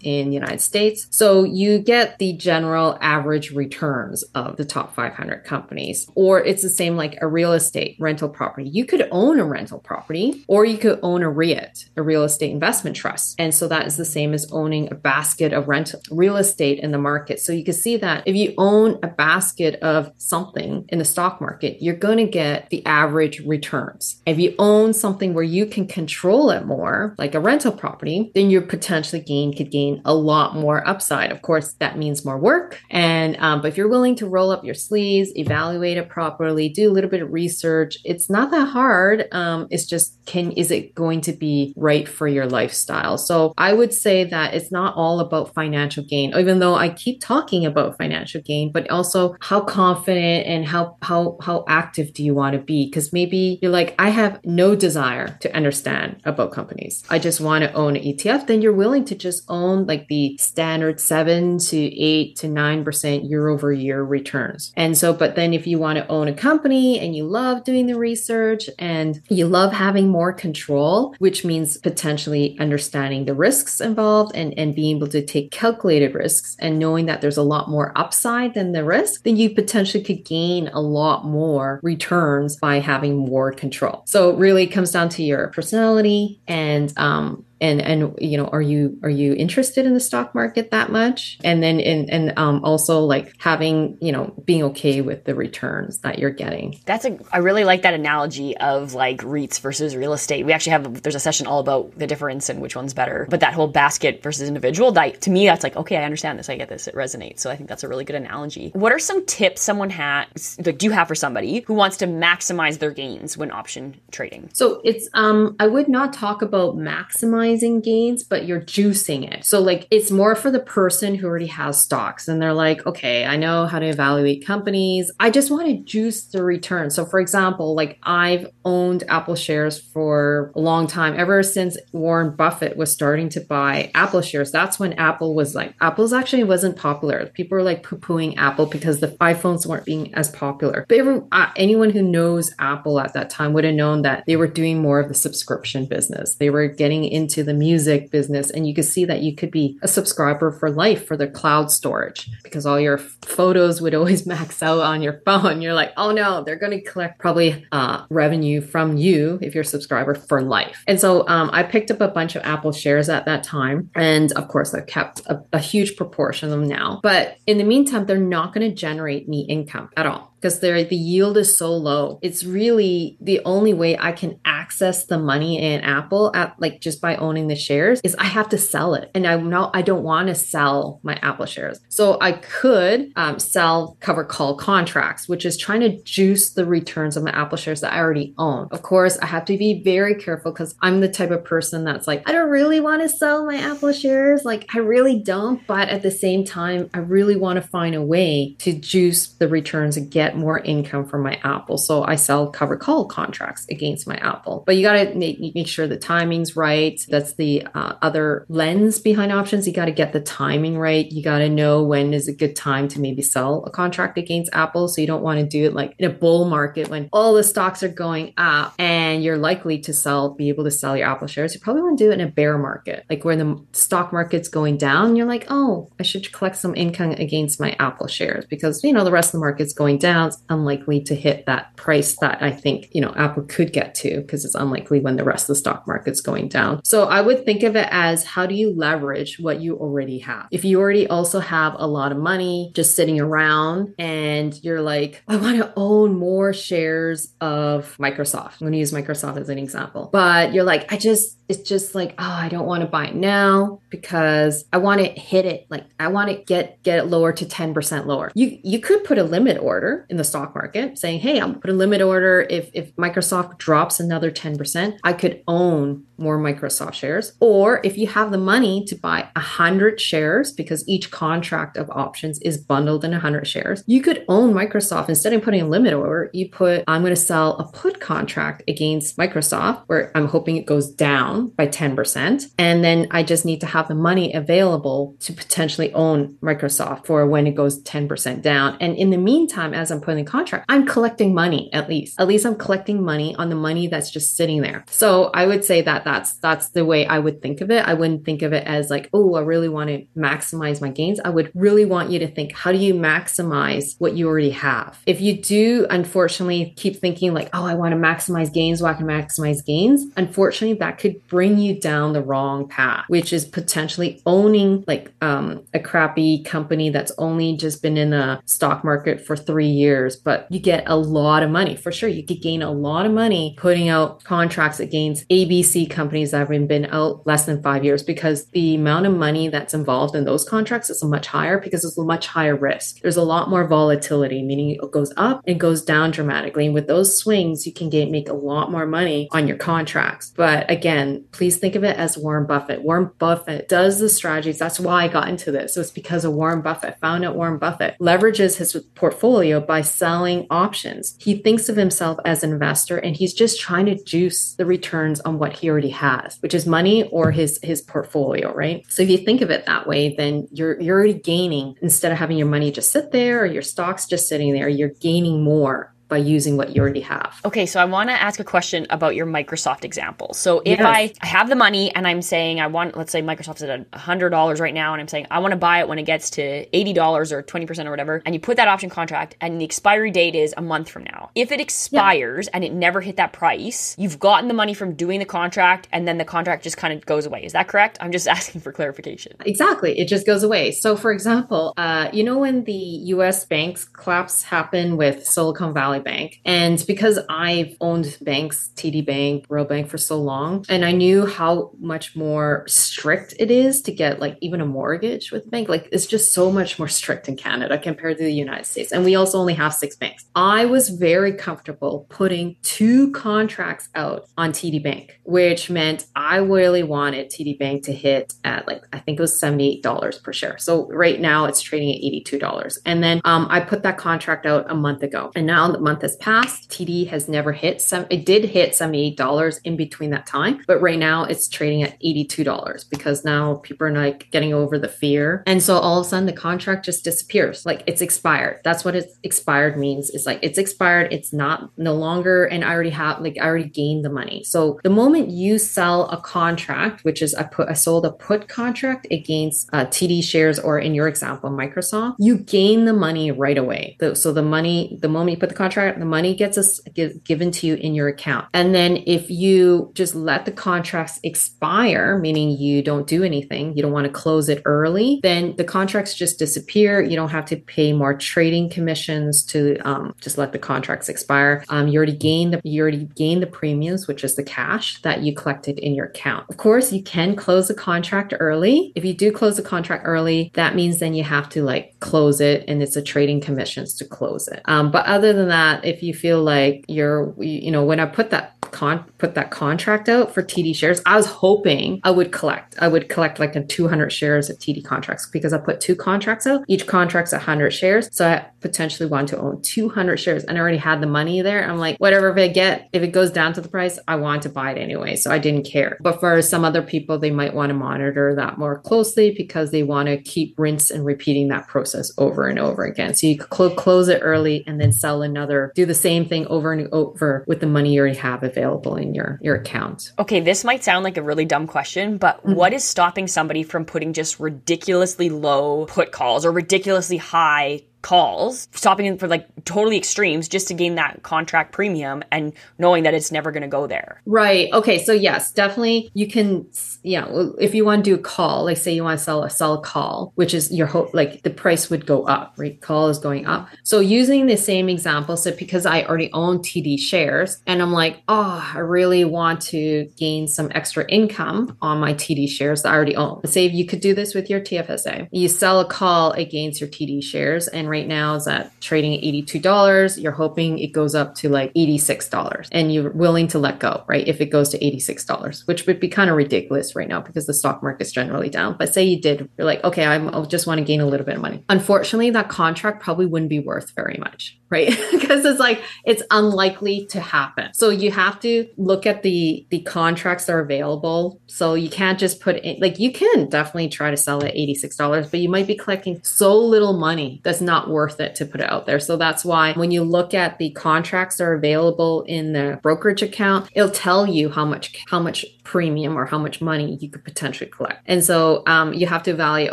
in 0.00 0.28
the 0.28 0.34
United 0.34 0.60
States. 0.60 1.06
So 1.10 1.44
you 1.44 1.78
get 1.78 2.18
the 2.18 2.32
general 2.34 2.98
average 3.00 3.52
returns 3.52 4.22
of 4.34 4.56
the 4.56 4.64
top 4.64 4.94
500 4.94 5.44
companies. 5.44 6.08
Or 6.14 6.42
it's 6.42 6.62
the 6.62 6.70
same 6.70 6.96
like 6.96 7.18
a 7.20 7.26
real 7.26 7.52
estate 7.52 7.96
rental 7.98 8.28
property. 8.28 8.68
You 8.68 8.84
could 8.84 9.08
own 9.10 9.38
a 9.38 9.44
rental 9.44 9.78
property 9.78 10.44
or 10.48 10.64
you 10.64 10.78
could 10.78 10.98
own 11.02 11.22
a 11.22 11.30
REIT, 11.30 11.88
a 11.96 12.02
real 12.02 12.24
estate 12.24 12.50
investment 12.50 12.96
trust. 12.96 13.36
And 13.38 13.54
so 13.54 13.68
that 13.68 13.86
is 13.86 13.96
the 13.96 14.04
same 14.04 14.34
as 14.34 14.50
owning 14.52 14.92
a 14.92 14.94
basket 15.06 15.52
of 15.52 15.68
rental 15.68 16.00
real 16.10 16.36
estate 16.36 16.80
in 16.80 16.90
the 16.90 16.98
market. 16.98 17.38
So 17.38 17.52
you 17.52 17.64
can 17.64 17.74
see 17.74 17.96
that 17.98 18.26
if 18.26 18.34
you 18.34 18.54
own 18.58 18.98
a 19.04 19.06
basket 19.06 19.76
of 19.76 20.10
something 20.16 20.84
in 20.88 20.98
the 20.98 21.04
stock 21.04 21.40
market, 21.40 21.80
you're 21.80 21.94
going 21.94 22.18
to 22.18 22.26
get 22.26 22.70
the 22.70 22.84
average 22.84 23.38
returns. 23.40 24.20
If 24.26 24.40
you 24.40 24.56
own 24.58 24.92
something 24.92 25.32
where 25.32 25.44
you 25.44 25.64
can 25.66 25.86
control 25.86 26.50
it 26.50 26.64
more, 26.66 27.14
like 27.18 27.36
a 27.36 27.40
rental 27.40 27.70
property, 27.70 28.32
then 28.34 28.50
your 28.50 28.62
potentially 28.62 29.22
gain 29.22 29.54
could 29.56 29.70
gain 29.70 30.02
a 30.04 30.12
lot 30.12 30.56
more 30.56 30.84
upside. 30.88 31.30
Of 31.30 31.40
course, 31.40 31.74
that 31.74 31.96
means 31.96 32.24
more 32.24 32.38
work. 32.38 32.80
And 32.90 33.36
um, 33.36 33.62
but 33.62 33.68
if 33.68 33.76
you're 33.76 33.94
willing 33.96 34.16
to 34.16 34.28
roll 34.28 34.50
up 34.50 34.64
your 34.64 34.74
sleeves, 34.74 35.30
evaluate 35.36 35.98
it 35.98 36.08
properly, 36.08 36.68
do 36.68 36.90
a 36.90 36.94
little 36.96 37.10
bit 37.10 37.22
of 37.22 37.32
research, 37.32 37.98
it's 38.04 38.28
not 38.28 38.50
that 38.50 38.66
hard. 38.66 39.28
Um, 39.30 39.68
it's 39.70 39.86
just 39.86 40.18
can 40.26 40.50
is 40.52 40.72
it 40.72 40.96
going 40.96 41.20
to 41.22 41.32
be 41.32 41.72
right 41.76 42.08
for 42.08 42.26
your 42.26 42.46
lifestyle? 42.46 43.18
So 43.18 43.54
I 43.56 43.72
would 43.72 43.92
say 43.92 44.24
that 44.24 44.54
it's 44.54 44.72
not 44.72 44.95
all 44.96 45.20
about 45.20 45.54
financial 45.54 46.04
gain, 46.04 46.34
even 46.36 46.58
though 46.58 46.74
I 46.74 46.88
keep 46.88 47.20
talking 47.20 47.64
about 47.64 47.96
financial 47.98 48.40
gain, 48.40 48.72
but 48.72 48.90
also 48.90 49.36
how 49.40 49.60
confident 49.60 50.46
and 50.46 50.66
how 50.66 50.96
how 51.02 51.36
how 51.42 51.64
active 51.68 52.12
do 52.12 52.24
you 52.24 52.34
want 52.34 52.54
to 52.54 52.60
be? 52.60 52.86
Because 52.86 53.12
maybe 53.12 53.58
you're 53.62 53.70
like, 53.70 53.94
I 53.98 54.10
have 54.10 54.40
no 54.44 54.74
desire 54.74 55.36
to 55.40 55.54
understand 55.54 56.20
about 56.24 56.52
companies. 56.52 57.04
I 57.10 57.18
just 57.18 57.40
want 57.40 57.64
to 57.64 57.72
own 57.72 57.96
an 57.96 58.02
ETF. 58.02 58.46
Then 58.46 58.62
you're 58.62 58.72
willing 58.72 59.04
to 59.06 59.14
just 59.14 59.44
own 59.48 59.86
like 59.86 60.08
the 60.08 60.36
standard 60.38 61.00
seven 61.00 61.58
to 61.58 61.76
eight 61.78 62.36
to 62.36 62.48
nine 62.48 62.84
percent 62.84 63.24
year 63.24 63.48
over 63.48 63.72
year 63.72 64.02
returns. 64.02 64.72
And 64.76 64.96
so, 64.96 65.12
but 65.12 65.36
then 65.36 65.52
if 65.52 65.66
you 65.66 65.78
want 65.78 65.98
to 65.98 66.08
own 66.08 66.28
a 66.28 66.34
company 66.34 66.98
and 66.98 67.14
you 67.14 67.24
love 67.24 67.64
doing 67.64 67.86
the 67.86 67.98
research 67.98 68.70
and 68.78 69.20
you 69.28 69.46
love 69.46 69.72
having 69.72 70.08
more 70.08 70.32
control, 70.32 71.14
which 71.18 71.44
means 71.44 71.76
potentially 71.78 72.56
understanding 72.58 73.24
the 73.24 73.34
risks 73.34 73.80
involved 73.80 74.34
and, 74.34 74.56
and 74.58 74.74
being 74.76 74.96
able 74.96 75.08
to 75.08 75.24
take 75.24 75.50
calculated 75.50 76.14
risks 76.14 76.56
and 76.60 76.78
knowing 76.78 77.06
that 77.06 77.22
there's 77.22 77.38
a 77.38 77.42
lot 77.42 77.70
more 77.70 77.92
upside 77.96 78.52
than 78.52 78.72
the 78.72 78.84
risk, 78.84 79.22
then 79.24 79.36
you 79.36 79.50
potentially 79.50 80.04
could 80.04 80.24
gain 80.24 80.68
a 80.68 80.80
lot 80.80 81.24
more 81.24 81.80
returns 81.82 82.56
by 82.56 82.78
having 82.78 83.16
more 83.16 83.50
control. 83.52 84.02
So 84.06 84.30
it 84.30 84.36
really 84.36 84.66
comes 84.66 84.92
down 84.92 85.08
to 85.10 85.22
your 85.22 85.48
personality 85.48 86.40
and 86.46 86.92
um, 86.98 87.45
and 87.60 87.80
and 87.80 88.14
you 88.20 88.36
know 88.36 88.46
are 88.48 88.62
you 88.62 88.98
are 89.02 89.10
you 89.10 89.34
interested 89.34 89.86
in 89.86 89.94
the 89.94 90.00
stock 90.00 90.34
market 90.34 90.70
that 90.70 90.90
much? 90.90 91.38
And 91.42 91.62
then 91.62 91.80
and 91.80 92.10
and 92.10 92.38
um, 92.38 92.64
also 92.64 93.00
like 93.00 93.34
having 93.38 93.96
you 94.00 94.12
know 94.12 94.34
being 94.44 94.62
okay 94.64 95.00
with 95.00 95.24
the 95.24 95.34
returns 95.34 95.98
that 95.98 96.18
you're 96.18 96.30
getting. 96.30 96.78
That's 96.84 97.04
a 97.04 97.18
i 97.32 97.38
really 97.38 97.64
like 97.64 97.82
that 97.82 97.94
analogy 97.94 98.56
of 98.58 98.94
like 98.94 99.22
reits 99.22 99.58
versus 99.58 99.96
real 99.96 100.12
estate. 100.12 100.44
We 100.44 100.52
actually 100.52 100.72
have 100.72 101.02
there's 101.02 101.14
a 101.14 101.20
session 101.20 101.46
all 101.46 101.60
about 101.60 101.96
the 101.98 102.06
difference 102.06 102.48
and 102.48 102.60
which 102.60 102.76
one's 102.76 102.94
better. 102.94 103.26
But 103.30 103.40
that 103.40 103.54
whole 103.54 103.68
basket 103.68 104.22
versus 104.22 104.48
individual 104.48 104.92
that 104.92 105.22
to 105.22 105.30
me 105.30 105.46
that's 105.46 105.62
like 105.62 105.76
okay 105.76 105.96
i 105.96 106.04
understand 106.04 106.38
this. 106.38 106.48
I 106.48 106.56
get 106.56 106.68
this. 106.68 106.86
It 106.88 106.94
resonates. 106.94 107.40
So 107.40 107.50
i 107.50 107.56
think 107.56 107.68
that's 107.68 107.84
a 107.84 107.88
really 107.88 108.04
good 108.04 108.16
analogy. 108.16 108.70
What 108.74 108.92
are 108.92 108.98
some 108.98 109.24
tips 109.24 109.62
someone 109.62 109.90
has 109.90 110.58
like 110.64 110.78
do 110.78 110.86
you 110.86 110.92
have 110.92 111.08
for 111.08 111.14
somebody 111.14 111.60
who 111.60 111.74
wants 111.74 111.96
to 111.98 112.06
maximize 112.06 112.78
their 112.78 112.90
gains 112.90 113.38
when 113.38 113.50
option 113.50 113.98
trading? 114.10 114.50
So 114.52 114.80
it's 114.84 115.08
um 115.14 115.56
i 115.58 115.66
would 115.66 115.88
not 115.88 116.12
talk 116.12 116.42
about 116.42 116.76
maximizing 116.76 117.45
maximizing 117.46 117.82
gains, 117.82 118.22
but 118.22 118.46
you're 118.46 118.60
juicing 118.60 119.30
it. 119.30 119.44
So, 119.44 119.60
like, 119.60 119.86
it's 119.90 120.10
more 120.10 120.34
for 120.34 120.50
the 120.50 120.60
person 120.60 121.14
who 121.14 121.26
already 121.26 121.46
has 121.46 121.82
stocks 121.82 122.28
and 122.28 122.40
they're 122.40 122.52
like, 122.52 122.86
okay, 122.86 123.24
I 123.24 123.36
know 123.36 123.66
how 123.66 123.78
to 123.78 123.86
evaluate 123.86 124.46
companies. 124.46 125.10
I 125.20 125.30
just 125.30 125.50
want 125.50 125.66
to 125.66 125.76
juice 125.76 126.24
the 126.24 126.42
return. 126.42 126.90
So, 126.90 127.04
for 127.04 127.20
example, 127.20 127.74
like, 127.74 127.98
I've 128.02 128.48
owned 128.64 129.04
Apple 129.08 129.34
shares 129.34 129.78
for 129.78 130.52
a 130.54 130.60
long 130.60 130.86
time, 130.86 131.14
ever 131.16 131.42
since 131.42 131.76
Warren 131.92 132.34
Buffett 132.34 132.76
was 132.76 132.92
starting 132.92 133.28
to 133.30 133.40
buy 133.40 133.90
Apple 133.94 134.22
shares. 134.22 134.50
That's 134.50 134.78
when 134.78 134.92
Apple 134.94 135.34
was 135.34 135.54
like, 135.54 135.74
Apple's 135.80 136.12
actually 136.12 136.44
wasn't 136.44 136.76
popular. 136.76 137.26
People 137.26 137.56
were 137.56 137.62
like 137.62 137.82
poo 137.82 137.96
pooing 137.96 138.36
Apple 138.36 138.66
because 138.66 139.00
the 139.00 139.08
iPhones 139.18 139.66
weren't 139.66 139.84
being 139.84 140.14
as 140.14 140.30
popular. 140.30 140.84
But 140.88 140.96
uh, 141.32 141.50
anyone 141.56 141.90
who 141.90 142.02
knows 142.02 142.52
Apple 142.58 143.00
at 143.00 143.12
that 143.14 143.30
time 143.30 143.52
would 143.52 143.64
have 143.64 143.74
known 143.74 144.02
that 144.02 144.24
they 144.26 144.36
were 144.36 144.46
doing 144.46 144.80
more 144.80 145.00
of 145.00 145.08
the 145.08 145.14
subscription 145.14 145.86
business. 145.86 146.36
They 146.36 146.50
were 146.50 146.66
getting 146.66 147.04
into 147.04 147.35
into 147.36 147.44
the 147.44 147.56
music 147.56 148.10
business 148.10 148.50
and 148.50 148.66
you 148.66 148.74
could 148.74 148.84
see 148.84 149.04
that 149.04 149.20
you 149.20 149.34
could 149.34 149.50
be 149.50 149.78
a 149.82 149.88
subscriber 149.88 150.50
for 150.50 150.70
life 150.70 151.06
for 151.06 151.16
the 151.16 151.26
cloud 151.26 151.70
storage 151.70 152.30
because 152.42 152.64
all 152.64 152.80
your 152.80 152.98
photos 152.98 153.80
would 153.80 153.94
always 153.94 154.26
max 154.26 154.62
out 154.62 154.80
on 154.80 155.02
your 155.02 155.20
phone. 155.24 155.60
You're 155.60 155.74
like, 155.74 155.92
oh 155.96 156.12
no, 156.12 156.42
they're 156.42 156.56
going 156.56 156.72
to 156.72 156.80
collect 156.80 157.18
probably 157.18 157.66
uh, 157.72 158.06
revenue 158.10 158.60
from 158.60 158.96
you 158.96 159.38
if 159.42 159.54
you're 159.54 159.62
a 159.62 159.64
subscriber 159.64 160.14
for 160.14 160.40
life. 160.40 160.82
And 160.86 160.98
so 160.98 161.28
um, 161.28 161.50
I 161.52 161.62
picked 161.62 161.90
up 161.90 162.00
a 162.00 162.08
bunch 162.08 162.36
of 162.36 162.42
Apple 162.44 162.72
shares 162.72 163.08
at 163.08 163.26
that 163.26 163.44
time. 163.44 163.90
And 163.94 164.32
of 164.32 164.48
course, 164.48 164.74
I've 164.74 164.86
kept 164.86 165.20
a, 165.26 165.42
a 165.52 165.58
huge 165.58 165.96
proportion 165.96 166.50
of 166.50 166.58
them 166.58 166.68
now. 166.68 167.00
But 167.02 167.36
in 167.46 167.58
the 167.58 167.64
meantime, 167.64 168.06
they're 168.06 168.18
not 168.18 168.54
going 168.54 168.68
to 168.68 168.74
generate 168.74 169.28
me 169.28 169.42
income 169.42 169.90
at 169.96 170.06
all 170.06 170.35
because 170.40 170.60
they 170.60 170.84
the 170.84 170.96
yield 170.96 171.36
is 171.36 171.56
so 171.56 171.72
low. 171.72 172.18
It's 172.22 172.44
really 172.44 173.16
the 173.20 173.40
only 173.44 173.74
way 173.74 173.98
I 173.98 174.12
can 174.12 174.38
access 174.44 175.06
the 175.06 175.18
money 175.18 175.58
in 175.58 175.80
Apple 175.80 176.30
at 176.34 176.54
like 176.58 176.80
just 176.80 177.00
by 177.00 177.16
owning 177.16 177.48
the 177.48 177.56
shares 177.56 178.00
is 178.04 178.14
I 178.16 178.24
have 178.24 178.48
to 178.50 178.58
sell 178.58 178.94
it. 178.94 179.10
And 179.14 179.26
I'm 179.26 179.48
not, 179.48 179.74
I 179.74 179.82
don't 179.82 180.02
want 180.02 180.28
to 180.28 180.34
sell 180.34 181.00
my 181.02 181.18
Apple 181.22 181.46
shares. 181.46 181.80
So 181.88 182.18
I 182.20 182.32
could 182.32 183.12
um, 183.16 183.38
sell 183.38 183.96
cover 184.00 184.24
call 184.24 184.56
contracts, 184.56 185.28
which 185.28 185.46
is 185.46 185.56
trying 185.56 185.80
to 185.80 186.02
juice 186.02 186.50
the 186.50 186.64
returns 186.64 187.16
of 187.16 187.24
my 187.24 187.30
Apple 187.30 187.56
shares 187.56 187.80
that 187.80 187.92
I 187.92 187.98
already 187.98 188.34
own. 188.38 188.68
Of 188.70 188.82
course, 188.82 189.18
I 189.18 189.26
have 189.26 189.44
to 189.46 189.56
be 189.56 189.82
very 189.82 190.14
careful 190.14 190.52
because 190.52 190.74
I'm 190.82 191.00
the 191.00 191.08
type 191.08 191.30
of 191.30 191.44
person 191.44 191.84
that's 191.84 192.06
like, 192.06 192.28
I 192.28 192.32
don't 192.32 192.50
really 192.50 192.80
want 192.80 193.02
to 193.02 193.08
sell 193.08 193.46
my 193.46 193.56
Apple 193.56 193.92
shares. 193.92 194.44
Like, 194.44 194.68
I 194.74 194.78
really 194.78 195.18
don't. 195.18 195.66
But 195.66 195.88
at 195.88 196.02
the 196.02 196.10
same 196.10 196.44
time, 196.44 196.90
I 196.92 196.98
really 196.98 197.36
want 197.36 197.62
to 197.62 197.68
find 197.68 197.94
a 197.94 198.02
way 198.02 198.56
to 198.58 198.72
juice 198.72 199.28
the 199.28 199.48
returns 199.48 199.96
and 199.96 200.10
get 200.26 200.36
more 200.36 200.58
income 200.58 201.06
from 201.06 201.22
my 201.22 201.38
Apple. 201.44 201.78
So 201.78 202.04
I 202.04 202.16
sell 202.16 202.50
cover 202.50 202.76
call 202.76 203.06
contracts 203.06 203.66
against 203.70 204.08
my 204.08 204.16
Apple. 204.16 204.64
But 204.66 204.76
you 204.76 204.82
got 204.82 204.94
to 204.94 205.14
make, 205.14 205.38
make 205.54 205.68
sure 205.68 205.86
the 205.86 205.96
timing's 205.96 206.56
right. 206.56 207.00
That's 207.08 207.34
the 207.34 207.66
uh, 207.74 207.94
other 208.02 208.44
lens 208.48 208.98
behind 208.98 209.32
options. 209.32 209.66
You 209.66 209.72
got 209.72 209.86
to 209.86 209.92
get 209.92 210.12
the 210.12 210.20
timing 210.20 210.78
right. 210.78 211.10
You 211.10 211.22
got 211.22 211.38
to 211.38 211.48
know 211.48 211.84
when 211.84 212.12
is 212.12 212.28
a 212.28 212.32
good 212.34 212.56
time 212.56 212.88
to 212.88 213.00
maybe 213.00 213.22
sell 213.22 213.64
a 213.64 213.70
contract 213.70 214.18
against 214.18 214.52
Apple. 214.52 214.88
So 214.88 215.00
you 215.00 215.06
don't 215.06 215.22
want 215.22 215.38
to 215.40 215.46
do 215.46 215.64
it 215.66 215.74
like 215.74 215.94
in 215.98 216.10
a 216.10 216.12
bull 216.12 216.46
market 216.46 216.88
when 216.88 217.08
all 217.12 217.34
the 217.34 217.44
stocks 217.44 217.82
are 217.82 217.88
going 217.88 218.34
up 218.36 218.74
and 218.78 219.22
you're 219.22 219.38
likely 219.38 219.78
to 219.80 219.92
sell, 219.92 220.30
be 220.30 220.48
able 220.48 220.64
to 220.64 220.70
sell 220.70 220.96
your 220.96 221.08
Apple 221.08 221.28
shares. 221.28 221.54
You 221.54 221.60
probably 221.60 221.82
want 221.82 221.98
to 221.98 222.04
do 222.04 222.10
it 222.10 222.14
in 222.14 222.26
a 222.26 222.30
bear 222.30 222.58
market, 222.58 223.04
like 223.08 223.24
where 223.24 223.36
the 223.36 223.64
stock 223.72 224.12
market's 224.12 224.48
going 224.48 224.76
down. 224.76 225.14
You're 225.14 225.26
like, 225.26 225.46
oh, 225.48 225.90
I 226.00 226.02
should 226.02 226.32
collect 226.32 226.56
some 226.56 226.74
income 226.74 227.12
against 227.12 227.60
my 227.60 227.76
Apple 227.78 228.08
shares 228.08 228.44
because, 228.46 228.82
you 228.82 228.92
know, 228.92 229.04
the 229.04 229.12
rest 229.12 229.28
of 229.28 229.32
the 229.32 229.38
market's 229.38 229.72
going 229.72 229.98
down 229.98 230.15
unlikely 230.48 231.00
to 231.02 231.14
hit 231.14 231.46
that 231.46 231.76
price 231.76 232.16
that 232.20 232.42
I 232.42 232.50
think, 232.50 232.88
you 232.92 233.00
know, 233.00 233.12
Apple 233.16 233.44
could 233.44 233.72
get 233.72 233.94
to 233.96 234.20
because 234.20 234.44
it's 234.44 234.54
unlikely 234.54 235.00
when 235.00 235.16
the 235.16 235.24
rest 235.24 235.44
of 235.44 235.48
the 235.48 235.54
stock 235.56 235.86
market's 235.86 236.20
going 236.20 236.48
down. 236.48 236.84
So 236.84 237.04
I 237.04 237.20
would 237.20 237.44
think 237.44 237.62
of 237.62 237.76
it 237.76 237.88
as 237.90 238.24
how 238.24 238.46
do 238.46 238.54
you 238.54 238.74
leverage 238.74 239.38
what 239.38 239.60
you 239.60 239.76
already 239.76 240.18
have? 240.20 240.48
If 240.50 240.64
you 240.64 240.80
already 240.80 241.06
also 241.06 241.40
have 241.40 241.74
a 241.78 241.86
lot 241.86 242.12
of 242.12 242.18
money 242.18 242.72
just 242.74 242.96
sitting 242.96 243.20
around 243.20 243.94
and 243.98 244.58
you're 244.62 244.82
like, 244.82 245.22
I 245.28 245.36
want 245.36 245.58
to 245.58 245.72
own 245.76 246.16
more 246.16 246.52
shares 246.52 247.34
of 247.40 247.96
Microsoft. 247.98 248.54
I'm 248.54 248.58
going 248.60 248.72
to 248.72 248.78
use 248.78 248.92
Microsoft 248.92 249.36
as 249.38 249.48
an 249.48 249.58
example. 249.58 250.10
But 250.12 250.52
you're 250.52 250.64
like, 250.64 250.92
I 250.92 250.96
just 250.96 251.36
it's 251.48 251.68
just 251.68 251.94
like 251.94 252.14
oh 252.18 252.24
i 252.24 252.48
don't 252.48 252.66
want 252.66 252.80
to 252.80 252.86
buy 252.86 253.06
it 253.06 253.14
now 253.14 253.80
because 253.90 254.64
i 254.72 254.78
want 254.78 255.00
to 255.00 255.06
hit 255.20 255.44
it 255.44 255.66
like 255.70 255.84
i 256.00 256.08
want 256.08 256.28
to 256.28 256.36
get 256.44 256.82
get 256.82 256.98
it 256.98 257.04
lower 257.04 257.32
to 257.32 257.44
10% 257.44 258.06
lower 258.06 258.30
you 258.34 258.58
you 258.62 258.80
could 258.80 259.04
put 259.04 259.18
a 259.18 259.22
limit 259.22 259.58
order 259.58 260.05
in 260.08 260.16
the 260.16 260.24
stock 260.24 260.54
market 260.54 260.98
saying 260.98 261.20
hey 261.20 261.40
i'll 261.40 261.54
put 261.54 261.70
a 261.70 261.72
limit 261.72 262.00
order. 262.00 262.46
If 262.48 262.70
if 262.72 262.94
microsoft 262.96 263.58
drops 263.58 264.00
another 264.00 264.30
10% 264.30 264.98
i 265.04 265.12
could 265.12 265.42
own 265.48 266.04
more 266.18 266.38
Microsoft 266.38 266.94
shares. 266.94 267.32
Or 267.40 267.80
if 267.84 267.98
you 267.98 268.06
have 268.08 268.30
the 268.30 268.38
money 268.38 268.84
to 268.86 268.94
buy 268.94 269.28
100 269.34 270.00
shares, 270.00 270.52
because 270.52 270.86
each 270.88 271.10
contract 271.10 271.76
of 271.76 271.90
options 271.90 272.38
is 272.40 272.58
bundled 272.58 273.04
in 273.04 273.10
100 273.12 273.46
shares, 273.46 273.82
you 273.86 274.00
could 274.02 274.24
own 274.28 274.54
Microsoft. 274.54 275.08
Instead 275.08 275.32
of 275.32 275.42
putting 275.42 275.62
a 275.62 275.66
limit 275.66 275.92
order, 275.92 276.30
you 276.32 276.48
put, 276.48 276.84
I'm 276.86 277.02
going 277.02 277.14
to 277.14 277.20
sell 277.20 277.56
a 277.58 277.64
put 277.70 278.00
contract 278.00 278.62
against 278.68 279.16
Microsoft, 279.16 279.84
where 279.86 280.10
I'm 280.14 280.26
hoping 280.26 280.56
it 280.56 280.66
goes 280.66 280.90
down 280.90 281.48
by 281.48 281.66
10%. 281.66 282.44
And 282.58 282.84
then 282.84 283.08
I 283.10 283.22
just 283.22 283.44
need 283.44 283.60
to 283.60 283.66
have 283.66 283.88
the 283.88 283.94
money 283.94 284.32
available 284.32 285.16
to 285.20 285.32
potentially 285.32 285.92
own 285.92 286.34
Microsoft 286.42 287.06
for 287.06 287.26
when 287.26 287.46
it 287.46 287.54
goes 287.54 287.82
10% 287.82 288.42
down. 288.42 288.76
And 288.80 288.96
in 288.96 289.10
the 289.10 289.18
meantime, 289.18 289.74
as 289.74 289.90
I'm 289.90 290.00
putting 290.00 290.24
the 290.24 290.30
contract, 290.30 290.64
I'm 290.68 290.86
collecting 290.86 291.34
money 291.34 291.70
at 291.72 291.88
least. 291.88 292.18
At 292.18 292.28
least 292.28 292.46
I'm 292.46 292.56
collecting 292.56 293.02
money 293.02 293.34
on 293.36 293.48
the 293.48 293.56
money 293.56 293.86
that's 293.86 294.10
just 294.10 294.36
sitting 294.36 294.62
there. 294.62 294.84
So 294.88 295.30
I 295.34 295.46
would 295.46 295.64
say 295.64 295.82
that 295.82 296.04
that's 296.06 296.34
that's 296.34 296.68
the 296.68 296.84
way 296.84 297.04
I 297.04 297.18
would 297.18 297.42
think 297.42 297.60
of 297.60 297.70
it. 297.72 297.84
I 297.84 297.92
wouldn't 297.92 298.24
think 298.24 298.42
of 298.42 298.52
it 298.52 298.64
as 298.64 298.90
like, 298.90 299.10
oh, 299.12 299.34
I 299.34 299.40
really 299.40 299.68
want 299.68 299.90
to 299.90 300.06
maximize 300.16 300.80
my 300.80 300.88
gains. 300.88 301.18
I 301.18 301.30
would 301.30 301.50
really 301.52 301.84
want 301.84 302.10
you 302.10 302.20
to 302.20 302.28
think, 302.28 302.52
how 302.52 302.70
do 302.70 302.78
you 302.78 302.94
maximize 302.94 303.96
what 303.98 304.14
you 304.14 304.28
already 304.28 304.50
have? 304.50 305.00
If 305.06 305.20
you 305.20 305.42
do, 305.42 305.84
unfortunately, 305.90 306.74
keep 306.76 306.96
thinking 306.96 307.34
like, 307.34 307.50
oh, 307.52 307.66
I 307.66 307.74
want 307.74 307.92
to 307.92 307.98
maximize 307.98 308.54
gains, 308.54 308.80
well, 308.80 308.92
I 308.92 308.94
can 308.94 309.06
maximize 309.06 309.66
gains. 309.66 310.06
Unfortunately, 310.16 310.78
that 310.78 310.98
could 310.98 311.26
bring 311.26 311.58
you 311.58 311.80
down 311.80 312.12
the 312.12 312.22
wrong 312.22 312.68
path, 312.68 313.04
which 313.08 313.32
is 313.32 313.44
potentially 313.44 314.22
owning 314.26 314.84
like 314.86 315.12
um, 315.22 315.64
a 315.74 315.80
crappy 315.80 316.44
company 316.44 316.88
that's 316.88 317.10
only 317.18 317.56
just 317.56 317.82
been 317.82 317.96
in 317.96 318.10
the 318.10 318.40
stock 318.44 318.84
market 318.84 319.26
for 319.26 319.36
three 319.36 319.66
years, 319.66 320.14
but 320.14 320.46
you 320.50 320.60
get 320.60 320.84
a 320.86 320.96
lot 320.96 321.42
of 321.42 321.50
money. 321.50 321.74
For 321.74 321.90
sure, 321.90 322.08
you 322.08 322.24
could 322.24 322.42
gain 322.42 322.62
a 322.62 322.70
lot 322.70 323.06
of 323.06 323.12
money 323.12 323.56
putting 323.58 323.88
out 323.88 324.22
contracts 324.22 324.78
against 324.78 325.28
ABC 325.28 325.95
companies 325.96 326.30
that 326.30 326.48
have 326.48 326.68
been 326.68 326.86
out 326.86 327.26
less 327.26 327.46
than 327.46 327.62
five 327.62 327.84
years 327.84 328.02
because 328.02 328.46
the 328.50 328.74
amount 328.74 329.06
of 329.06 329.14
money 329.14 329.48
that's 329.48 329.74
involved 329.74 330.14
in 330.14 330.24
those 330.24 330.48
contracts 330.48 330.90
is 330.90 331.02
much 331.02 331.26
higher 331.26 331.58
because 331.58 331.84
it's 331.84 331.98
a 331.98 332.04
much 332.04 332.26
higher 332.26 332.54
risk. 332.54 333.00
There's 333.00 333.16
a 333.16 333.22
lot 333.22 333.48
more 333.48 333.66
volatility, 333.66 334.42
meaning 334.42 334.70
it 334.70 334.90
goes 334.92 335.12
up 335.16 335.42
and 335.46 335.58
goes 335.58 335.82
down 335.82 336.10
dramatically. 336.10 336.66
And 336.66 336.74
with 336.74 336.86
those 336.86 337.18
swings, 337.18 337.66
you 337.66 337.72
can 337.72 337.88
get 337.88 338.10
make 338.10 338.28
a 338.28 338.34
lot 338.34 338.70
more 338.70 338.86
money 338.86 339.28
on 339.32 339.48
your 339.48 339.56
contracts. 339.56 340.32
But 340.36 340.70
again, 340.70 341.24
please 341.32 341.56
think 341.58 341.74
of 341.74 341.84
it 341.84 341.96
as 341.96 342.18
Warren 342.18 342.46
Buffett. 342.46 342.82
Warren 342.82 343.10
Buffett 343.18 343.68
does 343.68 343.98
the 343.98 344.08
strategies. 344.08 344.58
That's 344.58 344.78
why 344.78 345.04
I 345.04 345.08
got 345.08 345.28
into 345.28 345.50
this. 345.50 345.74
So 345.74 345.80
it's 345.80 345.90
because 345.90 346.24
of 346.24 346.34
Warren 346.34 346.60
Buffett. 346.60 347.00
Found 347.00 347.24
out 347.24 347.36
Warren 347.36 347.58
Buffett 347.58 347.96
leverages 347.98 348.58
his 348.58 348.76
portfolio 348.94 349.60
by 349.60 349.80
selling 349.80 350.46
options. 350.50 351.16
He 351.18 351.38
thinks 351.38 351.68
of 351.68 351.76
himself 351.76 352.18
as 352.24 352.44
an 352.44 352.52
investor 352.52 352.98
and 352.98 353.16
he's 353.16 353.34
just 353.34 353.60
trying 353.60 353.86
to 353.86 354.02
juice 354.04 354.54
the 354.54 354.66
returns 354.66 355.20
on 355.20 355.38
what 355.38 355.54
he 355.54 355.70
already 355.70 355.85
already 355.86 356.16
has, 356.22 356.38
which 356.40 356.54
is 356.54 356.66
money 356.66 357.04
or 357.04 357.30
his 357.30 357.58
his 357.62 357.82
portfolio, 357.82 358.52
right? 358.54 358.84
So 358.88 359.02
if 359.02 359.10
you 359.10 359.18
think 359.18 359.40
of 359.40 359.50
it 359.50 359.66
that 359.66 359.86
way, 359.86 360.14
then 360.16 360.48
you're 360.52 360.80
you're 360.80 360.96
already 360.96 361.14
gaining 361.14 361.76
instead 361.82 362.12
of 362.12 362.18
having 362.18 362.38
your 362.38 362.48
money 362.48 362.70
just 362.70 362.90
sit 362.90 363.12
there 363.12 363.42
or 363.42 363.46
your 363.46 363.62
stocks 363.62 364.06
just 364.06 364.28
sitting 364.28 364.52
there, 364.54 364.68
you're 364.68 364.94
gaining 365.00 365.42
more 365.42 365.94
by 366.08 366.18
using 366.18 366.56
what 366.56 366.74
you 366.74 366.80
already 366.80 367.00
have. 367.00 367.40
Okay, 367.44 367.66
so 367.66 367.80
I 367.80 367.84
want 367.84 368.10
to 368.10 368.14
ask 368.14 368.38
a 368.38 368.44
question 368.44 368.86
about 368.90 369.14
your 369.14 369.26
Microsoft 369.26 369.84
example. 369.84 370.34
So 370.34 370.62
if 370.64 370.78
yes. 370.78 371.12
I 371.20 371.26
have 371.26 371.48
the 371.48 371.56
money 371.56 371.94
and 371.94 372.06
I'm 372.06 372.22
saying 372.22 372.60
I 372.60 372.68
want, 372.68 372.96
let's 372.96 373.10
say 373.10 373.22
Microsoft's 373.22 373.62
at 373.62 373.90
$100 373.90 374.60
right 374.60 374.74
now, 374.74 374.92
and 374.92 375.00
I'm 375.00 375.08
saying 375.08 375.26
I 375.30 375.40
want 375.40 375.52
to 375.52 375.56
buy 375.56 375.80
it 375.80 375.88
when 375.88 375.98
it 375.98 376.04
gets 376.04 376.30
to 376.30 376.66
$80 376.66 377.32
or 377.32 377.42
20% 377.42 377.86
or 377.86 377.90
whatever, 377.90 378.22
and 378.24 378.34
you 378.34 378.40
put 378.40 378.56
that 378.56 378.68
option 378.68 378.90
contract 378.90 379.36
and 379.40 379.60
the 379.60 379.64
expiry 379.64 380.10
date 380.10 380.34
is 380.34 380.54
a 380.56 380.62
month 380.62 380.88
from 380.88 381.04
now. 381.04 381.30
If 381.34 381.50
it 381.50 381.60
expires 381.60 382.46
yeah. 382.46 382.50
and 382.54 382.64
it 382.64 382.72
never 382.72 383.00
hit 383.00 383.16
that 383.16 383.32
price, 383.32 383.94
you've 383.98 384.18
gotten 384.18 384.48
the 384.48 384.54
money 384.54 384.74
from 384.74 384.94
doing 384.94 385.18
the 385.18 385.24
contract 385.24 385.88
and 385.92 386.06
then 386.06 386.18
the 386.18 386.24
contract 386.24 386.62
just 386.62 386.76
kind 386.76 386.94
of 386.94 387.04
goes 387.04 387.26
away. 387.26 387.44
Is 387.44 387.52
that 387.52 387.68
correct? 387.68 387.98
I'm 388.00 388.12
just 388.12 388.28
asking 388.36 388.60
for 388.60 388.72
clarification. 388.72 389.36
Exactly. 389.44 389.98
It 389.98 390.06
just 390.06 390.26
goes 390.26 390.42
away. 390.42 390.70
So 390.70 390.96
for 390.96 391.12
example, 391.12 391.74
uh, 391.76 392.10
you 392.12 392.22
know 392.22 392.38
when 392.38 392.64
the 392.64 392.72
US 392.72 393.44
banks 393.44 393.84
collapse 393.84 394.42
happened 394.44 394.98
with 394.98 395.26
Silicon 395.26 395.72
Valley 395.72 395.95
Valley 395.96 396.18
Bank. 396.18 396.40
And 396.44 396.82
because 396.86 397.18
I've 397.28 397.76
owned 397.80 398.16
banks, 398.20 398.70
TD 398.76 399.04
Bank, 399.04 399.46
Royal 399.48 399.64
Bank 399.64 399.88
for 399.88 399.98
so 399.98 400.20
long, 400.20 400.64
and 400.68 400.84
I 400.84 400.92
knew 400.92 401.26
how 401.26 401.70
much 401.78 402.16
more 402.16 402.64
strict 402.66 403.34
it 403.38 403.50
is 403.50 403.82
to 403.82 403.92
get 403.92 404.20
like 404.20 404.36
even 404.40 404.60
a 404.60 404.66
mortgage 404.66 405.30
with 405.32 405.46
a 405.46 405.48
bank, 405.48 405.68
like 405.68 405.88
it's 405.92 406.06
just 406.06 406.32
so 406.32 406.50
much 406.50 406.78
more 406.78 406.88
strict 406.88 407.28
in 407.28 407.36
Canada 407.36 407.78
compared 407.78 408.18
to 408.18 408.24
the 408.24 408.32
United 408.32 408.66
States. 408.66 408.92
And 408.92 409.04
we 409.04 409.14
also 409.14 409.38
only 409.38 409.54
have 409.54 409.74
six 409.74 409.96
banks. 409.96 410.26
I 410.34 410.64
was 410.66 410.88
very 410.88 411.32
comfortable 411.32 412.06
putting 412.08 412.56
two 412.62 413.12
contracts 413.12 413.88
out 413.94 414.28
on 414.36 414.52
TD 414.52 414.82
Bank, 414.82 415.18
which 415.24 415.70
meant 415.70 416.06
I 416.14 416.36
really 416.36 416.82
wanted 416.82 417.30
TD 417.30 417.58
Bank 417.58 417.84
to 417.84 417.92
hit 417.92 418.34
at 418.44 418.66
like, 418.66 418.82
I 418.92 418.98
think 418.98 419.18
it 419.18 419.22
was 419.22 419.40
$78 419.40 420.22
per 420.22 420.32
share. 420.32 420.58
So 420.58 420.88
right 420.88 421.20
now 421.20 421.46
it's 421.46 421.60
trading 421.60 421.94
at 421.94 422.02
$82. 422.02 422.78
And 422.84 423.02
then 423.02 423.20
um, 423.24 423.46
I 423.50 423.60
put 423.60 423.82
that 423.82 423.98
contract 423.98 424.46
out 424.46 424.70
a 424.70 424.74
month 424.74 425.02
ago. 425.02 425.32
And 425.34 425.46
now 425.46 425.68
month 425.86 426.02
has 426.02 426.16
passed. 426.16 426.68
TD 426.68 427.08
has 427.10 427.28
never 427.28 427.52
hit 427.52 427.80
some. 427.80 428.06
It 428.10 428.26
did 428.26 428.44
hit 428.44 428.72
$78 428.72 429.60
in 429.62 429.76
between 429.76 430.10
that 430.10 430.26
time, 430.26 430.64
but 430.66 430.80
right 430.80 430.98
now 430.98 431.22
it's 431.24 431.48
trading 431.48 431.84
at 431.84 431.98
$82 432.00 432.90
because 432.90 433.24
now 433.24 433.56
people 433.66 433.86
are 433.86 433.92
like 433.92 434.28
getting 434.32 434.52
over 434.52 434.80
the 434.80 434.88
fear. 434.88 435.44
And 435.46 435.62
so 435.62 435.78
all 435.78 436.00
of 436.00 436.06
a 436.06 436.08
sudden 436.08 436.26
the 436.26 436.32
contract 436.32 436.84
just 436.84 437.04
disappears. 437.04 437.64
Like 437.64 437.84
it's 437.86 438.00
expired. 438.00 438.60
That's 438.64 438.84
what 438.84 438.96
it's 438.96 439.16
expired 439.22 439.78
means. 439.78 440.10
It's 440.10 440.26
like 440.26 440.40
it's 440.42 440.58
expired. 440.58 441.12
It's 441.12 441.32
not 441.32 441.70
no 441.76 441.94
longer, 441.94 442.44
and 442.46 442.64
I 442.64 442.72
already 442.72 442.90
have 442.90 443.20
like 443.20 443.36
I 443.40 443.46
already 443.46 443.68
gained 443.68 444.04
the 444.04 444.10
money. 444.10 444.42
So 444.42 444.80
the 444.82 444.90
moment 444.90 445.28
you 445.28 445.58
sell 445.58 446.08
a 446.08 446.20
contract, 446.20 447.04
which 447.04 447.22
is 447.22 447.32
I 447.34 447.44
put 447.44 447.68
I 447.68 447.74
sold 447.74 448.04
a 448.06 448.10
put 448.10 448.48
contract 448.48 449.06
against 449.12 449.70
uh, 449.72 449.84
TD 449.86 450.24
shares, 450.24 450.58
or 450.58 450.80
in 450.80 450.94
your 450.94 451.06
example, 451.06 451.50
Microsoft, 451.50 452.16
you 452.18 452.38
gain 452.38 452.86
the 452.86 452.92
money 452.92 453.30
right 453.30 453.58
away. 453.58 453.96
So 454.14 454.32
the 454.32 454.42
money, 454.42 454.98
the 455.00 455.08
moment 455.08 455.30
you 455.36 455.38
put 455.38 455.50
the 455.50 455.54
contract, 455.54 455.75
the 455.76 456.04
money 456.04 456.34
gets 456.34 456.58
us 456.58 456.80
given 457.24 457.50
to 457.52 457.66
you 457.66 457.74
in 457.74 457.94
your 457.94 458.08
account. 458.08 458.48
And 458.52 458.74
then 458.74 459.02
if 459.06 459.30
you 459.30 459.92
just 459.94 460.14
let 460.14 460.44
the 460.44 460.52
contracts 460.52 461.20
expire, 461.22 462.18
meaning 462.18 462.50
you 462.50 462.82
don't 462.82 463.06
do 463.06 463.22
anything, 463.22 463.76
you 463.76 463.82
don't 463.82 463.92
want 463.92 464.06
to 464.06 464.12
close 464.12 464.48
it 464.48 464.62
early, 464.64 465.20
then 465.22 465.54
the 465.56 465.64
contracts 465.64 466.14
just 466.14 466.38
disappear. 466.38 467.00
You 467.00 467.16
don't 467.16 467.28
have 467.28 467.44
to 467.46 467.56
pay 467.56 467.92
more 467.92 468.16
trading 468.16 468.70
commissions 468.70 469.44
to 469.46 469.76
um, 469.86 470.14
just 470.20 470.38
let 470.38 470.52
the 470.52 470.58
contracts 470.58 471.08
expire. 471.08 471.64
Um, 471.68 471.88
you 471.88 471.96
already 471.98 472.16
gained 472.16 472.54
the 472.54 472.60
you 472.64 472.82
already 472.82 473.04
gained 473.16 473.42
the 473.42 473.46
premiums, 473.46 474.06
which 474.08 474.24
is 474.24 474.36
the 474.36 474.42
cash 474.42 475.00
that 475.02 475.22
you 475.22 475.34
collected 475.34 475.78
in 475.78 475.94
your 475.94 476.06
account. 476.06 476.46
Of 476.48 476.56
course, 476.56 476.92
you 476.92 477.02
can 477.02 477.36
close 477.36 477.68
the 477.68 477.74
contract 477.74 478.34
early. 478.38 478.92
If 478.94 479.04
you 479.04 479.14
do 479.14 479.30
close 479.32 479.56
the 479.56 479.62
contract 479.62 480.04
early, 480.06 480.50
that 480.54 480.74
means 480.74 480.98
then 480.98 481.14
you 481.14 481.24
have 481.24 481.48
to 481.50 481.62
like 481.62 481.98
close 482.00 482.40
it, 482.40 482.64
and 482.68 482.82
it's 482.82 482.96
a 482.96 483.02
trading 483.02 483.40
commissions 483.40 483.94
to 483.94 484.04
close 484.04 484.48
it. 484.48 484.60
Um, 484.66 484.90
but 484.90 485.06
other 485.06 485.32
than 485.32 485.48
that, 485.48 485.65
if 485.84 486.02
you 486.02 486.14
feel 486.14 486.42
like 486.42 486.84
you're, 486.88 487.34
you 487.42 487.70
know, 487.70 487.84
when 487.84 488.00
I 488.00 488.06
put 488.06 488.30
that 488.30 488.56
con 488.76 489.04
put 489.18 489.34
that 489.34 489.50
contract 489.50 490.08
out 490.08 490.34
for 490.34 490.42
TD 490.42 490.74
shares, 490.76 491.00
I 491.06 491.16
was 491.16 491.26
hoping 491.26 492.00
I 492.04 492.10
would 492.10 492.32
collect. 492.32 492.76
I 492.80 492.88
would 492.88 493.08
collect 493.08 493.38
like 493.38 493.56
a 493.56 493.64
200 493.64 494.10
shares 494.10 494.50
of 494.50 494.58
TD 494.58 494.84
contracts 494.84 495.28
because 495.30 495.52
I 495.52 495.58
put 495.58 495.80
two 495.80 495.96
contracts 495.96 496.46
out. 496.46 496.64
Each 496.68 496.86
contract's 496.86 497.32
100 497.32 497.70
shares, 497.70 498.08
so 498.12 498.28
I 498.28 498.46
potentially 498.60 499.08
want 499.08 499.28
to 499.30 499.38
own 499.38 499.62
200 499.62 500.18
shares, 500.18 500.44
and 500.44 500.58
I 500.58 500.60
already 500.60 500.76
had 500.76 501.00
the 501.00 501.06
money 501.06 501.40
there. 501.42 501.68
I'm 501.68 501.78
like, 501.78 501.96
whatever 501.98 502.28
if 502.28 502.36
I 502.36 502.48
get, 502.48 502.88
if 502.92 503.02
it 503.02 503.08
goes 503.08 503.30
down 503.30 503.52
to 503.54 503.60
the 503.60 503.68
price, 503.68 503.98
I 504.08 504.16
want 504.16 504.42
to 504.42 504.48
buy 504.48 504.72
it 504.72 504.78
anyway, 504.78 505.16
so 505.16 505.30
I 505.30 505.38
didn't 505.38 505.64
care. 505.64 505.96
But 506.00 506.20
for 506.20 506.42
some 506.42 506.64
other 506.64 506.82
people, 506.82 507.18
they 507.18 507.30
might 507.30 507.54
want 507.54 507.70
to 507.70 507.74
monitor 507.74 508.34
that 508.34 508.58
more 508.58 508.80
closely 508.80 509.34
because 509.36 509.70
they 509.70 509.82
want 509.82 510.08
to 510.08 510.18
keep 510.18 510.54
rinse 510.58 510.90
and 510.90 511.04
repeating 511.04 511.48
that 511.48 511.66
process 511.68 512.12
over 512.18 512.46
and 512.48 512.58
over 512.58 512.84
again. 512.84 513.14
So 513.14 513.26
you 513.26 513.38
cl- 513.38 513.74
close 513.74 514.08
it 514.08 514.20
early 514.22 514.64
and 514.66 514.80
then 514.80 514.92
sell 514.92 515.22
another, 515.22 515.55
do 515.74 515.86
the 515.86 515.94
same 515.94 516.26
thing 516.26 516.46
over 516.46 516.72
and 516.72 516.88
over 516.92 517.44
with 517.46 517.60
the 517.60 517.66
money 517.66 517.94
you 517.94 518.00
already 518.00 518.16
have 518.18 518.42
available 518.42 518.96
in 518.96 519.14
your 519.14 519.38
your 519.42 519.56
account. 519.56 520.12
Okay, 520.18 520.40
this 520.40 520.64
might 520.64 520.84
sound 520.84 521.04
like 521.04 521.16
a 521.16 521.22
really 521.22 521.44
dumb 521.44 521.66
question, 521.66 522.18
but 522.18 522.38
mm-hmm. 522.38 522.54
what 522.54 522.72
is 522.72 522.84
stopping 522.84 523.26
somebody 523.26 523.62
from 523.62 523.84
putting 523.84 524.12
just 524.12 524.40
ridiculously 524.40 525.30
low 525.30 525.86
put 525.86 526.12
calls 526.12 526.44
or 526.44 526.52
ridiculously 526.52 527.16
high 527.16 527.82
calls, 528.06 528.68
stopping 528.70 529.04
in 529.04 529.18
for 529.18 529.26
like 529.26 529.48
totally 529.64 529.96
extremes 529.96 530.46
just 530.46 530.68
to 530.68 530.74
gain 530.74 530.94
that 530.94 531.24
contract 531.24 531.72
premium 531.72 532.22
and 532.30 532.52
knowing 532.78 533.02
that 533.02 533.14
it's 533.14 533.32
never 533.32 533.50
going 533.50 533.64
to 533.64 533.68
go 533.68 533.88
there. 533.88 534.22
Right. 534.26 534.72
Okay. 534.72 535.02
So 535.02 535.12
yes, 535.12 535.50
definitely 535.50 536.08
you 536.14 536.28
can, 536.28 536.70
you 537.02 537.20
know, 537.20 537.56
if 537.58 537.74
you 537.74 537.84
want 537.84 538.04
to 538.04 538.10
do 538.10 538.14
a 538.14 538.22
call, 538.22 538.66
like 538.66 538.76
say 538.76 538.92
you 538.94 539.02
want 539.02 539.18
to 539.18 539.24
sell 539.24 539.42
a 539.42 539.50
sell 539.50 539.80
call, 539.80 540.30
which 540.36 540.54
is 540.54 540.72
your 540.72 540.86
hope, 540.86 541.14
like 541.14 541.42
the 541.42 541.50
price 541.50 541.90
would 541.90 542.06
go 542.06 542.22
up, 542.26 542.54
right? 542.56 542.80
Call 542.80 543.08
is 543.08 543.18
going 543.18 543.44
up. 543.44 543.68
So 543.82 543.98
using 543.98 544.46
the 544.46 544.56
same 544.56 544.88
example, 544.88 545.36
so 545.36 545.50
because 545.50 545.84
I 545.84 546.04
already 546.04 546.32
own 546.32 546.60
TD 546.60 547.00
shares 547.00 547.60
and 547.66 547.82
I'm 547.82 547.92
like, 547.92 548.22
oh, 548.28 548.70
I 548.72 548.78
really 548.78 549.24
want 549.24 549.62
to 549.62 550.08
gain 550.16 550.46
some 550.46 550.70
extra 550.76 551.04
income 551.08 551.76
on 551.82 551.98
my 551.98 552.14
TD 552.14 552.48
shares 552.48 552.82
that 552.82 552.92
I 552.92 552.94
already 552.94 553.16
own. 553.16 553.44
Say 553.48 553.66
if 553.66 553.72
you 553.72 553.84
could 553.84 554.00
do 554.00 554.14
this 554.14 554.32
with 554.32 554.48
your 554.48 554.60
TFSA. 554.60 555.26
You 555.32 555.48
sell 555.48 555.80
a 555.80 555.84
call 555.84 556.30
against 556.30 556.80
your 556.80 556.88
TD 556.88 557.24
shares 557.24 557.66
and 557.66 557.95
right 557.96 558.06
now 558.06 558.34
is 558.34 558.46
at 558.46 558.78
trading 558.80 559.14
at 559.14 559.22
$82. 559.22 560.22
You're 560.22 560.32
hoping 560.32 560.78
it 560.78 560.92
goes 560.92 561.14
up 561.14 561.34
to 561.36 561.48
like 561.48 561.72
$86 561.74 562.68
and 562.72 562.92
you're 562.92 563.10
willing 563.10 563.48
to 563.48 563.58
let 563.58 563.80
go, 563.80 564.04
right? 564.06 564.26
If 564.26 564.40
it 564.40 564.46
goes 564.46 564.68
to 564.70 564.78
$86, 564.78 565.66
which 565.66 565.86
would 565.86 565.98
be 565.98 566.08
kind 566.08 566.28
of 566.28 566.36
ridiculous 566.36 566.94
right 566.94 567.08
now 567.08 567.20
because 567.20 567.46
the 567.46 567.54
stock 567.54 567.82
market's 567.82 568.12
generally 568.12 568.50
down. 568.50 568.76
But 568.78 568.92
say 568.92 569.04
you 569.04 569.20
did, 569.20 569.48
you're 569.56 569.66
like, 569.66 569.82
okay, 569.82 570.04
I'm, 570.04 570.34
I 570.34 570.44
just 570.44 570.66
want 570.66 570.78
to 570.78 570.84
gain 570.84 571.00
a 571.00 571.06
little 571.06 571.24
bit 571.24 571.36
of 571.36 571.40
money. 571.40 571.64
Unfortunately, 571.68 572.30
that 572.30 572.48
contract 572.48 573.02
probably 573.02 573.26
wouldn't 573.26 573.50
be 573.50 573.60
worth 573.60 573.92
very 573.94 574.18
much 574.20 574.58
right 574.70 574.88
because 575.12 575.44
it's 575.44 575.60
like 575.60 575.82
it's 576.04 576.22
unlikely 576.30 577.06
to 577.06 577.20
happen 577.20 577.72
so 577.72 577.88
you 577.88 578.10
have 578.10 578.38
to 578.40 578.66
look 578.76 579.06
at 579.06 579.22
the 579.22 579.66
the 579.70 579.80
contracts 579.82 580.46
that 580.46 580.52
are 580.52 580.60
available 580.60 581.40
so 581.46 581.74
you 581.74 581.88
can't 581.88 582.18
just 582.18 582.40
put 582.40 582.56
in 582.56 582.78
like 582.80 582.98
you 582.98 583.12
can 583.12 583.48
definitely 583.48 583.88
try 583.88 584.10
to 584.10 584.16
sell 584.16 584.42
at 584.44 584.54
$86 584.54 585.30
but 585.30 585.40
you 585.40 585.48
might 585.48 585.66
be 585.66 585.76
collecting 585.76 586.20
so 586.22 586.58
little 586.58 586.94
money 586.94 587.40
that's 587.44 587.60
not 587.60 587.85
worth 587.88 588.20
it 588.20 588.34
to 588.36 588.46
put 588.46 588.60
it 588.60 588.70
out 588.70 588.86
there. 588.86 589.00
So 589.00 589.16
that's 589.16 589.44
why 589.44 589.72
when 589.74 589.90
you 589.90 590.02
look 590.02 590.34
at 590.34 590.58
the 590.58 590.70
contracts 590.70 591.36
that 591.36 591.44
are 591.44 591.54
available 591.54 592.22
in 592.22 592.52
the 592.52 592.78
brokerage 592.82 593.22
account 593.22 593.68
it'll 593.74 593.90
tell 593.90 594.26
you 594.26 594.50
how 594.50 594.64
much 594.64 595.04
how 595.08 595.20
much 595.20 595.44
premium 595.66 596.16
or 596.16 596.26
how 596.26 596.38
much 596.38 596.60
money 596.60 596.96
you 597.00 597.10
could 597.10 597.24
potentially 597.24 597.68
collect. 597.68 598.02
And 598.06 598.24
so 598.24 598.62
um, 598.66 598.94
you 598.94 599.06
have 599.06 599.22
to 599.24 599.32
evaluate 599.32 599.72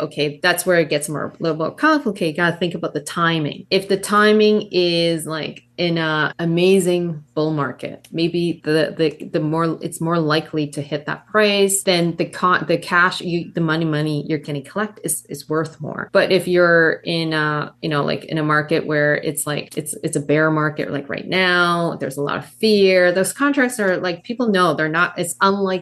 okay 0.00 0.40
that's 0.42 0.66
where 0.66 0.78
it 0.80 0.88
gets 0.88 1.08
more 1.08 1.26
a 1.26 1.42
little 1.42 1.56
more 1.56 1.74
complicated. 1.74 2.36
You 2.36 2.36
got 2.36 2.50
to 2.50 2.56
think 2.56 2.74
about 2.74 2.94
the 2.94 3.00
timing. 3.00 3.66
If 3.70 3.88
the 3.88 3.96
timing 3.96 4.68
is 4.72 5.26
like 5.26 5.64
in 5.76 5.98
a 5.98 6.32
amazing 6.38 7.24
bull 7.34 7.52
market 7.52 8.06
maybe 8.12 8.60
the 8.62 8.94
the 8.96 9.28
the 9.32 9.40
more 9.40 9.76
it's 9.82 10.00
more 10.00 10.20
likely 10.20 10.68
to 10.68 10.80
hit 10.80 11.04
that 11.06 11.26
price 11.26 11.82
then 11.82 12.14
the 12.14 12.24
con 12.24 12.64
the 12.68 12.78
cash 12.78 13.20
you 13.20 13.50
the 13.54 13.60
money 13.60 13.84
money 13.84 14.24
you're 14.28 14.38
to 14.38 14.60
collect 14.62 15.00
is 15.04 15.24
is 15.26 15.48
worth 15.48 15.80
more. 15.80 16.10
But 16.12 16.32
if 16.32 16.46
you're 16.46 17.00
in 17.04 17.32
a 17.32 17.74
you 17.82 17.88
know 17.88 18.04
like 18.04 18.24
in 18.24 18.38
a 18.38 18.42
market 18.42 18.86
where 18.86 19.16
it's 19.16 19.46
like 19.46 19.76
it's 19.76 19.94
it's 20.02 20.16
a 20.16 20.20
bear 20.20 20.50
market 20.50 20.90
like 20.90 21.08
right 21.08 21.26
now 21.26 21.96
there's 22.00 22.16
a 22.16 22.22
lot 22.22 22.36
of 22.36 22.46
fear 22.46 23.12
those 23.12 23.32
contracts 23.32 23.80
are 23.80 23.96
like 23.98 24.24
people 24.24 24.48
know 24.48 24.74
they're 24.74 24.88
not 24.88 25.18
it's 25.18 25.34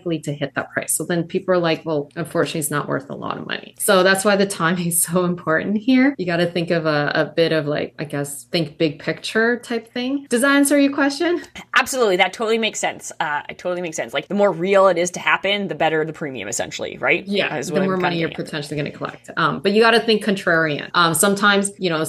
unlikely 0.03 0.21
to 0.21 0.33
hit 0.33 0.55
that 0.55 0.71
price 0.73 0.95
so 0.95 1.05
then 1.05 1.25
people 1.25 1.55
are 1.55 1.59
like 1.59 1.85
well 1.85 2.09
unfortunately 2.17 2.61
it's 2.61 2.71
not 2.71 2.89
worth 2.89 3.11
a 3.11 3.15
lot 3.15 3.37
of 3.37 3.47
money 3.47 3.75
so 3.79 4.03
that's 4.03 4.25
why 4.25 4.37
the 4.37 4.47
timing 4.47 4.87
is 4.87 5.03
so 5.13 5.25
important 5.25 5.77
here 5.77 6.15
you 6.19 6.27
got 6.27 6.37
to 6.37 6.47
think 6.47 6.71
of 6.71 6.87
a, 6.87 7.13
a 7.15 7.25
bit 7.25 7.53
of 7.53 7.67
like 7.67 7.95
i 7.99 8.05
guess 8.05 8.45
think 8.45 8.79
big 8.79 8.99
picture 8.99 9.59
type 9.59 9.83
type 9.83 9.93
thing. 9.93 10.27
Does 10.29 10.43
that 10.43 10.57
answer 10.57 10.79
your 10.79 10.93
question? 10.93 11.43
Absolutely. 11.75 12.17
That 12.17 12.33
totally 12.33 12.59
makes 12.59 12.79
sense. 12.79 13.13
Uh, 13.21 13.43
it 13.49 13.59
totally 13.59 13.83
makes 13.83 13.97
sense. 13.97 14.15
Like 14.15 14.29
the 14.29 14.35
more 14.35 14.53
real 14.53 14.89
it 14.89 14.99
is 14.99 15.11
to 15.13 15.21
happen, 15.21 15.69
the 15.69 15.75
better 15.75 16.05
the 16.05 16.13
premium, 16.13 16.49
essentially, 16.49 16.99
right? 16.99 17.27
Yeah. 17.27 17.61
The 17.61 17.81
more 17.81 17.97
money 17.97 18.19
you're 18.19 18.31
potentially 18.31 18.77
going 18.81 18.91
to 18.91 18.97
collect. 18.97 19.31
Um, 19.37 19.61
but 19.61 19.73
you 19.73 19.83
got 19.83 19.93
to 19.93 20.01
think 20.01 20.25
contrarian. 20.25 20.91
Um, 20.95 21.15
sometimes, 21.15 21.73
you 21.79 21.91
know, 21.91 22.05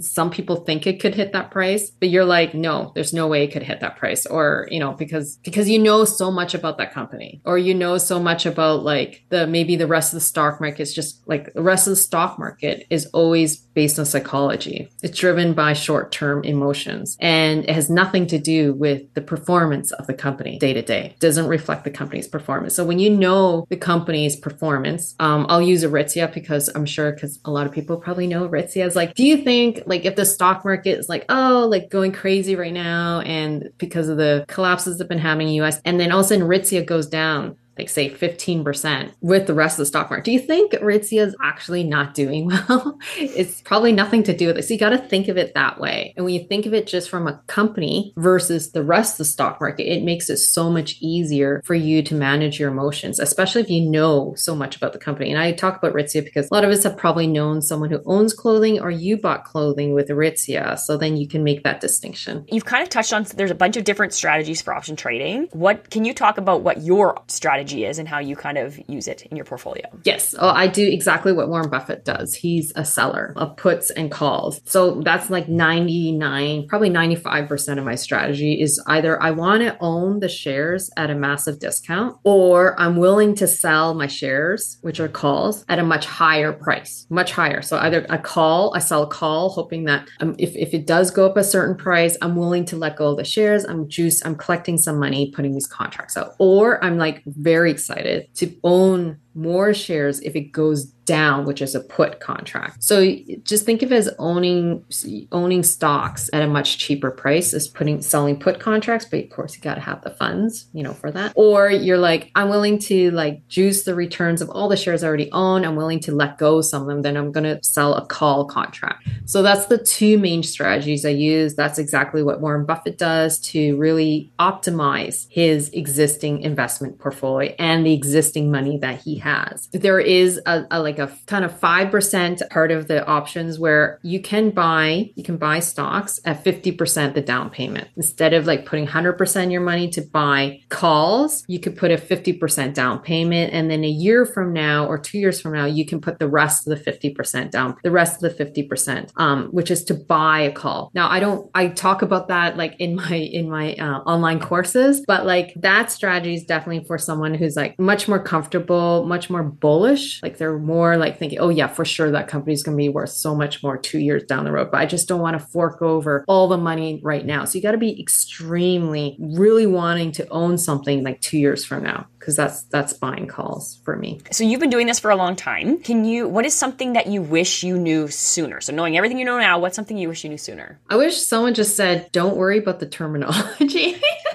some 0.00 0.30
people 0.30 0.56
think 0.56 0.86
it 0.86 1.00
could 1.00 1.14
hit 1.14 1.32
that 1.32 1.50
price, 1.50 1.90
but 1.90 2.08
you're 2.08 2.24
like, 2.24 2.54
no, 2.54 2.92
there's 2.94 3.12
no 3.12 3.26
way 3.26 3.44
it 3.44 3.52
could 3.52 3.62
hit 3.62 3.80
that 3.80 3.96
price. 3.96 4.26
Or, 4.26 4.68
you 4.70 4.80
know, 4.80 4.92
because, 4.92 5.36
because 5.44 5.68
you 5.68 5.78
know 5.78 6.04
so 6.04 6.30
much 6.30 6.54
about 6.54 6.78
that 6.78 6.92
company 6.92 7.37
or 7.44 7.58
you 7.58 7.74
know 7.74 7.98
so 7.98 8.20
much 8.20 8.46
about 8.46 8.82
like 8.82 9.24
the, 9.28 9.46
maybe 9.46 9.76
the 9.76 9.86
rest 9.86 10.12
of 10.12 10.16
the 10.16 10.24
stock 10.24 10.60
market 10.60 10.82
is 10.82 10.94
just 10.94 11.26
like 11.26 11.52
the 11.54 11.62
rest 11.62 11.86
of 11.86 11.92
the 11.92 11.96
stock 11.96 12.38
market 12.38 12.86
is 12.90 13.06
always 13.06 13.66
based 13.78 13.96
on 13.96 14.04
psychology. 14.04 14.90
It's 15.04 15.16
driven 15.16 15.54
by 15.54 15.72
short 15.72 16.10
term 16.10 16.42
emotions 16.42 17.16
and 17.20 17.62
it 17.62 17.70
has 17.70 17.88
nothing 17.88 18.26
to 18.26 18.36
do 18.36 18.72
with 18.72 19.14
the 19.14 19.20
performance 19.20 19.92
of 19.92 20.08
the 20.08 20.14
company 20.14 20.58
day 20.58 20.72
to 20.72 20.82
day. 20.82 21.14
Doesn't 21.20 21.46
reflect 21.46 21.84
the 21.84 21.90
company's 21.92 22.26
performance. 22.26 22.74
So 22.74 22.84
when 22.84 22.98
you 22.98 23.08
know 23.08 23.66
the 23.68 23.76
company's 23.76 24.34
performance, 24.34 25.14
um, 25.20 25.46
I'll 25.48 25.62
use 25.62 25.84
Aritzia 25.84 26.34
because 26.34 26.68
I'm 26.74 26.86
sure 26.86 27.12
because 27.12 27.38
a 27.44 27.52
lot 27.52 27.68
of 27.68 27.72
people 27.72 27.98
probably 27.98 28.26
know 28.26 28.48
Aritzia 28.48 28.84
is 28.84 28.96
like, 28.96 29.14
do 29.14 29.22
you 29.24 29.44
think 29.44 29.84
like 29.86 30.04
if 30.04 30.16
the 30.16 30.26
stock 30.26 30.64
market 30.64 30.98
is 30.98 31.08
like, 31.08 31.24
oh, 31.28 31.68
like 31.70 31.88
going 31.88 32.10
crazy 32.10 32.56
right 32.56 32.72
now 32.72 33.20
and 33.20 33.70
because 33.78 34.08
of 34.08 34.16
the 34.16 34.44
collapses 34.48 34.98
that 34.98 35.04
have 35.04 35.08
been 35.08 35.20
happening 35.20 35.46
in 35.46 35.52
the 35.52 35.64
US, 35.64 35.80
and 35.84 36.00
then 36.00 36.10
all 36.10 36.18
of 36.18 36.26
a 36.26 36.28
sudden 36.30 36.44
Aritzia 36.48 36.84
goes 36.84 37.06
down, 37.06 37.56
like 37.78 37.88
say 37.88 38.10
15% 38.10 39.12
with 39.20 39.46
the 39.46 39.54
rest 39.54 39.74
of 39.74 39.78
the 39.78 39.86
stock 39.86 40.10
market. 40.10 40.24
Do 40.24 40.32
you 40.32 40.40
think 40.40 40.72
Aritzia 40.72 41.26
is 41.26 41.36
actually 41.42 41.84
not 41.84 42.14
doing 42.14 42.46
well? 42.68 42.98
it's 43.16 43.60
probably 43.62 43.92
nothing 43.92 44.22
to 44.24 44.36
do 44.36 44.48
with 44.48 44.58
it. 44.58 44.64
So 44.64 44.74
you 44.74 44.80
got 44.80 44.90
to 44.90 44.98
think 44.98 45.28
of 45.28 45.36
it 45.36 45.54
that 45.54 45.80
way. 45.80 46.14
And 46.16 46.24
when 46.24 46.34
you 46.34 46.46
think 46.46 46.66
of 46.66 46.74
it 46.74 46.86
just 46.86 47.08
from 47.08 47.26
a 47.26 47.38
company 47.46 48.12
versus 48.16 48.72
the 48.72 48.82
rest 48.82 49.14
of 49.14 49.18
the 49.18 49.24
stock 49.26 49.60
market, 49.60 49.90
it 49.90 50.02
makes 50.02 50.28
it 50.28 50.38
so 50.38 50.70
much 50.70 50.96
easier 51.00 51.62
for 51.64 51.74
you 51.74 52.02
to 52.02 52.14
manage 52.14 52.58
your 52.58 52.70
emotions, 52.70 53.18
especially 53.18 53.62
if 53.62 53.70
you 53.70 53.88
know 53.88 54.34
so 54.36 54.54
much 54.54 54.76
about 54.76 54.92
the 54.92 54.98
company. 54.98 55.30
And 55.30 55.40
I 55.40 55.52
talk 55.52 55.76
about 55.76 55.94
Aritzia 55.94 56.24
because 56.24 56.50
a 56.50 56.54
lot 56.54 56.64
of 56.64 56.70
us 56.70 56.82
have 56.82 56.96
probably 56.96 57.26
known 57.26 57.62
someone 57.62 57.90
who 57.90 58.02
owns 58.06 58.34
clothing 58.34 58.80
or 58.80 58.90
you 58.90 59.16
bought 59.16 59.44
clothing 59.44 59.94
with 59.94 60.08
Aritzia. 60.08 60.78
So 60.78 60.96
then 60.96 61.16
you 61.16 61.28
can 61.28 61.44
make 61.44 61.62
that 61.64 61.80
distinction. 61.80 62.44
You've 62.48 62.64
kind 62.64 62.82
of 62.82 62.88
touched 62.88 63.12
on 63.12 63.24
there's 63.34 63.50
a 63.50 63.54
bunch 63.54 63.76
of 63.76 63.84
different 63.84 64.12
strategies 64.12 64.62
for 64.62 64.74
option 64.74 64.96
trading. 64.96 65.48
What 65.52 65.90
can 65.90 66.04
you 66.04 66.14
talk 66.14 66.38
about 66.38 66.62
what 66.62 66.82
your 66.82 67.20
strategy 67.28 67.67
strategy 67.68 67.84
is 67.84 67.98
and 67.98 68.08
how 68.08 68.18
you 68.18 68.36
kind 68.36 68.58
of 68.58 68.78
use 68.88 69.06
it 69.08 69.22
in 69.30 69.36
your 69.36 69.44
portfolio. 69.44 69.84
Yes. 70.04 70.34
Oh, 70.38 70.48
I 70.48 70.66
do 70.66 70.86
exactly 70.86 71.32
what 71.32 71.48
Warren 71.48 71.70
Buffett 71.70 72.04
does. 72.04 72.34
He's 72.34 72.72
a 72.76 72.84
seller 72.84 73.32
of 73.36 73.56
puts 73.56 73.90
and 73.90 74.10
calls. 74.10 74.60
So 74.64 75.00
that's 75.02 75.30
like 75.30 75.48
99, 75.48 76.66
probably 76.68 76.90
95% 76.90 77.78
of 77.78 77.84
my 77.84 77.94
strategy 77.94 78.60
is 78.60 78.82
either 78.86 79.22
I 79.22 79.30
want 79.32 79.62
to 79.62 79.76
own 79.80 80.20
the 80.20 80.28
shares 80.28 80.90
at 80.96 81.10
a 81.10 81.14
massive 81.14 81.58
discount 81.58 82.16
or 82.24 82.78
I'm 82.80 82.96
willing 82.96 83.34
to 83.36 83.46
sell 83.46 83.94
my 83.94 84.06
shares, 84.06 84.78
which 84.82 85.00
are 85.00 85.08
calls, 85.08 85.64
at 85.68 85.78
a 85.78 85.84
much 85.84 86.06
higher 86.06 86.52
price, 86.52 87.06
much 87.10 87.32
higher. 87.32 87.62
So 87.62 87.76
either 87.78 88.06
a 88.08 88.18
call, 88.18 88.72
I 88.74 88.78
sell 88.78 89.02
a 89.02 89.06
call, 89.06 89.50
hoping 89.50 89.84
that 89.84 90.08
um, 90.20 90.34
if, 90.38 90.54
if 90.56 90.74
it 90.74 90.86
does 90.86 91.10
go 91.10 91.26
up 91.26 91.36
a 91.36 91.44
certain 91.44 91.76
price, 91.76 92.16
I'm 92.22 92.36
willing 92.36 92.64
to 92.66 92.76
let 92.76 92.96
go 92.96 93.10
of 93.10 93.16
the 93.16 93.24
shares. 93.24 93.64
I'm 93.64 93.88
juice, 93.88 94.24
I'm 94.24 94.36
collecting 94.36 94.78
some 94.78 94.98
money, 94.98 95.32
putting 95.34 95.52
these 95.52 95.66
contracts 95.66 96.16
out. 96.16 96.34
Or 96.38 96.82
I'm 96.82 96.98
like 96.98 97.22
very 97.26 97.57
excited 97.66 98.32
to 98.34 98.54
own 98.62 99.18
more 99.38 99.72
shares 99.72 100.20
if 100.20 100.34
it 100.34 100.52
goes 100.52 100.86
down, 101.08 101.46
which 101.46 101.62
is 101.62 101.74
a 101.74 101.80
put 101.80 102.20
contract. 102.20 102.84
So 102.84 103.16
just 103.42 103.64
think 103.64 103.82
of 103.82 103.90
it 103.90 103.96
as 103.96 104.10
owning 104.18 104.84
owning 105.32 105.62
stocks 105.62 106.28
at 106.34 106.42
a 106.42 106.46
much 106.46 106.76
cheaper 106.76 107.10
price 107.10 107.54
as 107.54 107.66
putting 107.66 108.02
selling 108.02 108.38
put 108.38 108.60
contracts, 108.60 109.06
but 109.06 109.24
of 109.24 109.30
course 109.30 109.56
you 109.56 109.62
got 109.62 109.76
to 109.76 109.80
have 109.80 110.02
the 110.02 110.10
funds, 110.10 110.68
you 110.74 110.82
know, 110.82 110.92
for 110.92 111.10
that. 111.12 111.32
Or 111.34 111.70
you're 111.70 111.96
like, 111.96 112.30
I'm 112.34 112.50
willing 112.50 112.78
to 112.80 113.10
like 113.12 113.48
juice 113.48 113.84
the 113.84 113.94
returns 113.94 114.42
of 114.42 114.50
all 114.50 114.68
the 114.68 114.76
shares 114.76 115.02
I 115.02 115.06
already 115.06 115.32
own. 115.32 115.64
I'm 115.64 115.76
willing 115.76 116.00
to 116.00 116.14
let 116.14 116.36
go 116.36 116.60
some 116.60 116.82
of 116.82 116.88
them. 116.88 117.00
Then 117.00 117.16
I'm 117.16 117.32
going 117.32 117.44
to 117.44 117.58
sell 117.64 117.94
a 117.94 118.04
call 118.04 118.44
contract. 118.44 119.08
So 119.24 119.42
that's 119.42 119.66
the 119.66 119.78
two 119.78 120.18
main 120.18 120.42
strategies 120.42 121.06
I 121.06 121.10
use. 121.10 121.54
That's 121.54 121.78
exactly 121.78 122.22
what 122.22 122.42
Warren 122.42 122.66
Buffett 122.66 122.98
does 122.98 123.38
to 123.52 123.78
really 123.78 124.30
optimize 124.38 125.26
his 125.30 125.70
existing 125.70 126.42
investment 126.42 126.98
portfolio 126.98 127.54
and 127.58 127.86
the 127.86 127.94
existing 127.94 128.50
money 128.50 128.76
that 128.78 129.00
he 129.00 129.16
has. 129.16 129.27
There 129.72 130.00
is 130.00 130.40
a, 130.46 130.64
a 130.70 130.80
like 130.80 130.98
a 130.98 131.10
kind 131.26 131.44
of 131.44 131.52
5% 131.58 132.50
part 132.50 132.70
of 132.70 132.88
the 132.88 133.06
options 133.06 133.58
where 133.58 133.98
you 134.02 134.20
can 134.20 134.50
buy, 134.50 135.10
you 135.14 135.24
can 135.24 135.36
buy 135.36 135.60
stocks 135.60 136.20
at 136.24 136.44
50% 136.44 137.14
the 137.14 137.20
down 137.20 137.50
payment. 137.50 137.88
Instead 137.96 138.34
of 138.34 138.46
like 138.46 138.66
putting 138.66 138.86
100% 138.86 139.52
your 139.52 139.60
money 139.60 139.88
to 139.90 140.02
buy 140.02 140.60
calls, 140.68 141.44
you 141.48 141.58
could 141.60 141.76
put 141.76 141.90
a 141.90 141.96
50% 141.96 142.74
down 142.74 143.00
payment. 143.00 143.52
And 143.52 143.70
then 143.70 143.84
a 143.84 143.88
year 143.88 144.24
from 144.24 144.52
now 144.52 144.86
or 144.86 144.98
two 144.98 145.18
years 145.18 145.40
from 145.40 145.52
now, 145.52 145.66
you 145.66 145.84
can 145.84 146.00
put 146.00 146.18
the 146.18 146.28
rest 146.28 146.66
of 146.66 146.76
the 146.76 146.90
50% 146.90 147.50
down, 147.50 147.76
the 147.82 147.90
rest 147.90 148.22
of 148.22 148.36
the 148.36 148.44
50%, 148.44 149.10
um, 149.16 149.48
which 149.48 149.70
is 149.70 149.84
to 149.84 149.94
buy 149.94 150.40
a 150.40 150.52
call. 150.52 150.90
Now, 150.94 151.10
I 151.10 151.20
don't, 151.20 151.50
I 151.54 151.68
talk 151.68 152.02
about 152.02 152.28
that 152.28 152.56
like 152.56 152.76
in 152.78 152.96
my, 152.96 153.14
in 153.14 153.50
my 153.50 153.74
uh, 153.74 154.00
online 154.00 154.40
courses, 154.40 155.02
but 155.06 155.26
like 155.26 155.52
that 155.56 155.90
strategy 155.90 156.34
is 156.34 156.44
definitely 156.44 156.84
for 156.84 156.98
someone 156.98 157.34
who's 157.34 157.56
like 157.56 157.78
much 157.78 158.08
more 158.08 158.22
comfortable, 158.22 159.04
much 159.06 159.17
much 159.18 159.30
more 159.30 159.42
bullish. 159.42 160.22
Like 160.22 160.38
they're 160.38 160.58
more 160.58 160.96
like 160.96 161.18
thinking, 161.18 161.40
oh, 161.40 161.48
yeah, 161.48 161.66
for 161.66 161.84
sure 161.84 162.12
that 162.12 162.28
company's 162.28 162.62
going 162.62 162.76
to 162.76 162.80
be 162.80 162.88
worth 162.88 163.10
so 163.10 163.34
much 163.34 163.64
more 163.64 163.76
two 163.76 163.98
years 163.98 164.22
down 164.22 164.44
the 164.44 164.52
road. 164.52 164.70
But 164.70 164.80
I 164.80 164.86
just 164.86 165.08
don't 165.08 165.20
want 165.20 165.36
to 165.36 165.44
fork 165.44 165.82
over 165.82 166.24
all 166.28 166.46
the 166.46 166.56
money 166.56 167.00
right 167.02 167.26
now. 167.26 167.44
So 167.44 167.58
you 167.58 167.62
got 167.62 167.72
to 167.72 167.78
be 167.78 168.00
extremely, 168.00 169.16
really 169.18 169.66
wanting 169.66 170.12
to 170.12 170.28
own 170.28 170.56
something 170.56 171.02
like 171.02 171.20
two 171.20 171.38
years 171.38 171.64
from 171.64 171.82
now 171.82 172.06
because 172.28 172.36
that's 172.36 172.62
that's 172.64 172.92
buying 172.92 173.26
calls 173.26 173.80
for 173.86 173.96
me. 173.96 174.20
So 174.30 174.44
you've 174.44 174.60
been 174.60 174.68
doing 174.68 174.86
this 174.86 174.98
for 174.98 175.10
a 175.10 175.16
long 175.16 175.34
time. 175.34 175.78
Can 175.78 176.04
you 176.04 176.28
what 176.28 176.44
is 176.44 176.52
something 176.52 176.92
that 176.92 177.06
you 177.06 177.22
wish 177.22 177.62
you 177.62 177.78
knew 177.78 178.08
sooner? 178.08 178.60
So 178.60 178.70
knowing 178.74 178.98
everything 178.98 179.18
you 179.18 179.24
know 179.24 179.38
now, 179.38 179.58
what's 179.58 179.74
something 179.74 179.96
you 179.96 180.08
wish 180.08 180.24
you 180.24 180.28
knew 180.28 180.36
sooner? 180.36 180.78
I 180.90 180.96
wish 180.96 181.16
someone 181.16 181.54
just 181.54 181.74
said, 181.74 182.12
"Don't 182.12 182.36
worry 182.36 182.58
about 182.58 182.80
the 182.80 182.86
terminology." 182.86 183.96